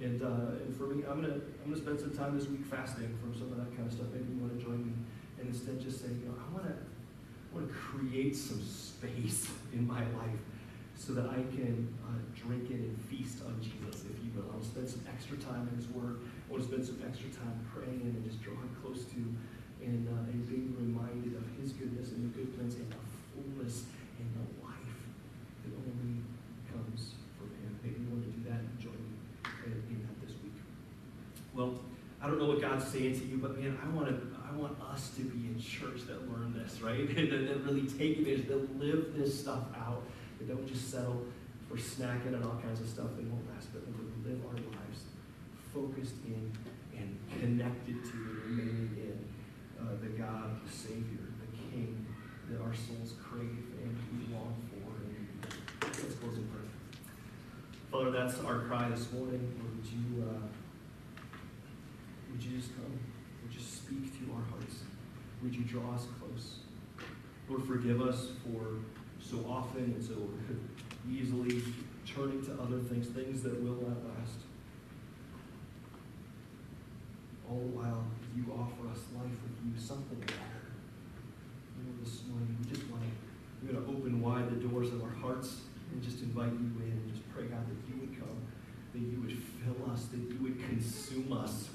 And, 0.01 0.22
uh, 0.22 0.64
and 0.64 0.74
for 0.76 0.87
me, 0.87 1.05
I'm 1.09 1.20
gonna 1.20 1.35
I'm 1.35 1.70
gonna 1.70 1.76
spend 1.76 2.01
some 2.01 2.16
time 2.16 2.39
this 2.39 2.49
week 2.49 2.64
fasting 2.64 3.18
from 3.20 3.35
some 3.35 3.53
of 3.53 3.59
that 3.59 3.76
kind 3.76 3.87
of 3.87 3.93
stuff. 3.93 4.07
Maybe 4.12 4.33
you 4.33 4.41
want 4.41 4.59
to 4.59 4.64
join 4.64 4.87
me, 4.87 4.93
and 5.39 5.49
instead 5.49 5.81
just 5.81 6.01
say, 6.01 6.09
you 6.09 6.26
know, 6.26 6.35
I 6.41 6.53
want 6.55 6.66
to 6.66 6.74
I 7.51 7.57
want 7.57 7.69
to 7.69 7.75
create 7.75 8.37
some 8.37 8.63
space 8.63 9.51
in 9.73 9.87
my 9.87 10.01
life 10.01 10.41
so 10.95 11.15
that 11.15 11.27
I 11.27 11.43
can 11.57 11.89
uh, 12.05 12.21
drink 12.37 12.71
in 12.71 12.77
and 12.77 13.01
feast 13.09 13.43
on 13.47 13.57
Jesus, 13.59 14.05
if 14.05 14.17
you 14.23 14.31
will. 14.37 14.47
I 14.53 14.61
want 14.61 14.63
to 14.63 14.69
spend 14.69 14.89
some 14.89 15.03
extra 15.09 15.37
time 15.39 15.67
in 15.73 15.75
His 15.77 15.89
Word. 15.89 16.21
I 16.21 16.53
want 16.53 16.63
to 16.63 16.69
spend 16.69 16.85
some 16.85 17.01
extra 17.03 17.33
time 17.33 17.57
praying 17.73 18.05
and 18.05 18.21
just 18.23 18.43
drawing 18.45 18.69
close 18.85 19.05
to 19.17 19.21
and, 19.81 20.07
uh, 20.07 20.29
and 20.31 20.45
being 20.45 20.77
reminded 20.77 21.35
of 21.41 21.45
His 21.57 21.73
goodness 21.73 22.13
and 22.13 22.29
the 22.29 22.33
good 22.37 22.53
plans 22.55 22.77
and 22.77 22.87
the 22.93 23.01
fullness 23.33 23.89
and 24.21 24.29
the 24.37 24.47
life 24.61 25.01
that 25.65 25.73
only 25.73 26.21
comes 26.69 27.17
from 27.41 27.49
Him. 27.65 27.73
Maybe 27.83 28.05
you 28.05 28.09
want 28.13 28.29
to 28.29 28.33
do 28.37 28.45
that 28.47 28.61
and 28.61 28.77
join 28.79 29.01
me 29.01 29.17
in, 29.67 29.73
in 29.89 29.99
that 30.05 30.15
this 30.21 30.37
week. 30.45 30.61
Well, 31.57 31.81
I 32.21 32.29
don't 32.29 32.39
know 32.39 32.53
what 32.53 32.61
God's 32.61 32.85
saying 32.85 33.19
to 33.19 33.25
you, 33.25 33.41
but 33.41 33.59
man, 33.59 33.81
I 33.81 33.89
want 33.89 34.13
to. 34.13 34.30
I 34.51 34.57
want 34.57 34.77
us 34.93 35.11
to 35.17 35.23
be 35.23 35.51
a 35.55 35.61
church 35.61 36.07
that 36.09 36.29
learn 36.31 36.53
this, 36.53 36.81
right? 36.81 37.07
that, 37.15 37.31
that 37.31 37.65
really 37.65 37.87
take 37.87 38.19
advantage, 38.19 38.49
that 38.49 38.81
live 38.81 39.15
this 39.17 39.39
stuff 39.39 39.63
out, 39.77 40.03
that 40.39 40.49
don't 40.49 40.67
just 40.67 40.91
settle 40.91 41.25
for 41.69 41.77
snacking 41.77 42.35
and 42.35 42.45
all 42.45 42.59
kinds 42.63 42.81
of 42.81 42.89
stuff 42.89 43.07
that 43.17 43.25
won't 43.27 43.49
last, 43.55 43.73
but 43.73 43.87
that 43.87 43.95
we 43.97 44.29
live 44.29 44.41
our 44.47 44.55
lives 44.55 45.05
focused 45.73 46.15
in 46.27 46.51
and 46.99 47.17
connected 47.39 48.03
to 48.05 48.11
and 48.11 48.43
remaining 48.45 48.91
in 48.99 49.29
uh, 49.81 49.93
the 50.03 50.09
God, 50.19 50.61
the 50.67 50.73
Savior, 50.73 51.31
the 51.39 51.57
King 51.71 52.05
that 52.51 52.61
our 52.61 52.75
souls 52.75 53.15
crave 53.23 53.71
and 53.83 53.97
we 54.11 54.35
long 54.35 54.57
for. 54.69 54.91
And 54.99 55.95
let's 56.03 56.15
close 56.17 56.35
in 56.35 56.49
prayer. 56.49 56.67
Father, 57.93 58.11
that's 58.11 58.41
our 58.41 58.61
cry 58.61 58.89
this 58.89 59.13
morning. 59.13 59.55
Would 59.63 59.87
you, 59.87 60.25
uh, 60.29 60.43
would 62.33 62.43
you 62.43 62.59
just 62.59 62.75
come? 62.75 63.10
Speak 63.91 64.20
to 64.20 64.32
our 64.34 64.43
hearts? 64.51 64.84
Would 65.43 65.53
you 65.53 65.64
draw 65.64 65.95
us 65.97 66.07
close? 66.20 66.61
Lord, 67.49 67.66
forgive 67.66 68.01
us 68.01 68.28
for 68.45 68.78
so 69.18 69.45
often 69.51 69.82
and 69.82 70.01
so 70.01 70.14
easily 71.11 71.61
turning 72.07 72.41
to 72.47 72.53
other 72.62 72.78
things, 72.78 73.09
things 73.09 73.43
that 73.43 73.61
will 73.61 73.82
not 73.82 73.99
last. 74.07 74.47
All 77.51 77.59
the 77.59 77.74
while, 77.74 78.05
you 78.36 78.45
offer 78.55 78.86
us 78.93 79.03
life 79.18 79.26
with 79.26 79.59
you, 79.66 79.74
something 79.74 80.20
better. 80.20 80.70
Lord, 81.82 82.07
this 82.07 82.22
morning, 82.30 82.57
we 82.62 82.70
just 82.70 82.88
want 82.93 83.03
to, 83.03 83.11
we're 83.61 83.72
going 83.72 83.84
to 83.84 83.91
open 83.91 84.22
wide 84.22 84.51
the 84.51 84.68
doors 84.68 84.93
of 84.93 85.03
our 85.03 85.16
hearts 85.18 85.62
and 85.91 86.01
just 86.01 86.22
invite 86.22 86.53
you 86.53 86.70
in 86.78 86.95
and 86.95 87.11
just 87.11 87.28
pray, 87.34 87.47
God, 87.47 87.66
that 87.66 87.91
you 87.91 87.99
would 87.99 88.14
come, 88.14 88.38
that 88.93 89.03
you 89.03 89.18
would 89.18 89.34
fill 89.34 89.91
us, 89.91 90.05
that 90.14 90.20
you 90.30 90.38
would 90.43 90.62
consume 90.62 91.32
us, 91.32 91.70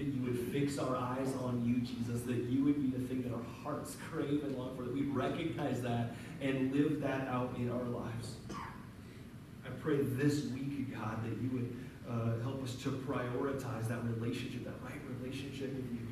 that, 0.00 0.14
you 0.14 0.22
would 0.22 0.38
fix 0.52 0.78
our 0.78 0.96
eyes 0.96 1.32
on 1.42 1.62
you, 1.64 1.80
Jesus, 1.80 2.22
that 2.22 2.36
you 2.50 2.64
would 2.64 2.80
be 2.80 2.96
the 2.96 3.06
thing 3.06 3.22
that 3.22 3.32
our 3.32 3.42
hearts 3.62 3.96
crave 4.10 4.42
and 4.44 4.56
long 4.56 4.74
for, 4.76 4.84
that 4.84 4.94
we 4.94 5.02
recognize 5.02 5.82
that 5.82 6.14
and 6.40 6.74
live 6.74 7.00
that 7.00 7.28
out 7.28 7.54
in 7.58 7.70
our 7.70 7.84
lives. 7.84 8.34
I 8.50 9.68
pray 9.80 9.98
this 9.98 10.46
week, 10.46 10.94
God, 10.94 11.22
that 11.24 11.40
you 11.42 11.50
would 11.52 11.76
uh, 12.08 12.42
help 12.42 12.62
us 12.64 12.74
to 12.76 12.90
prioritize 12.90 13.88
that 13.88 14.02
relationship, 14.04 14.64
that 14.64 14.74
right 14.82 15.00
relationship 15.20 15.74
with 15.74 15.90
you. 15.92 16.06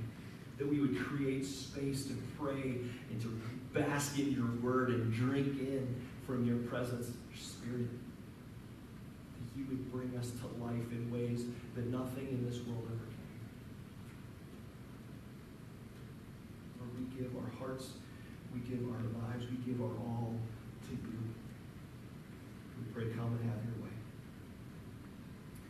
That 0.58 0.68
we 0.68 0.80
would 0.80 0.98
create 0.98 1.46
space 1.46 2.04
to 2.06 2.14
pray 2.38 2.80
and 3.10 3.20
to 3.22 3.40
bask 3.72 4.18
in 4.18 4.32
your 4.32 4.50
word 4.60 4.90
and 4.90 5.12
drink 5.12 5.60
in 5.60 5.94
from 6.26 6.44
your 6.44 6.58
presence, 6.58 7.06
your 7.06 7.38
spirit. 7.38 7.88
That 7.88 9.58
you 9.58 9.66
would 9.68 9.90
bring 9.92 10.16
us 10.18 10.30
to 10.30 10.62
life 10.62 10.90
in 10.92 11.10
ways 11.12 11.44
that 11.74 11.86
nothing 11.86 12.28
in 12.28 12.44
this 12.44 12.58
world 12.66 12.88
ever 12.92 13.07
We 16.98 17.04
give 17.16 17.30
our 17.36 17.50
hearts, 17.58 17.92
we 18.52 18.58
give 18.60 18.82
our 18.90 19.02
lives, 19.22 19.46
we 19.48 19.56
give 19.62 19.80
our 19.80 19.94
all 20.02 20.34
to 20.86 20.90
you. 20.90 21.18
We 22.78 22.92
pray, 22.92 23.14
come 23.14 23.38
and 23.38 23.50
have 23.50 23.62
your 23.62 23.86
way. 23.86 23.94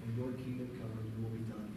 And 0.04 0.16
your 0.16 0.32
kingdom 0.32 0.68
come 0.80 0.88
and 0.88 1.04
your 1.12 1.28
will 1.28 1.36
be 1.36 1.44
done. 1.52 1.67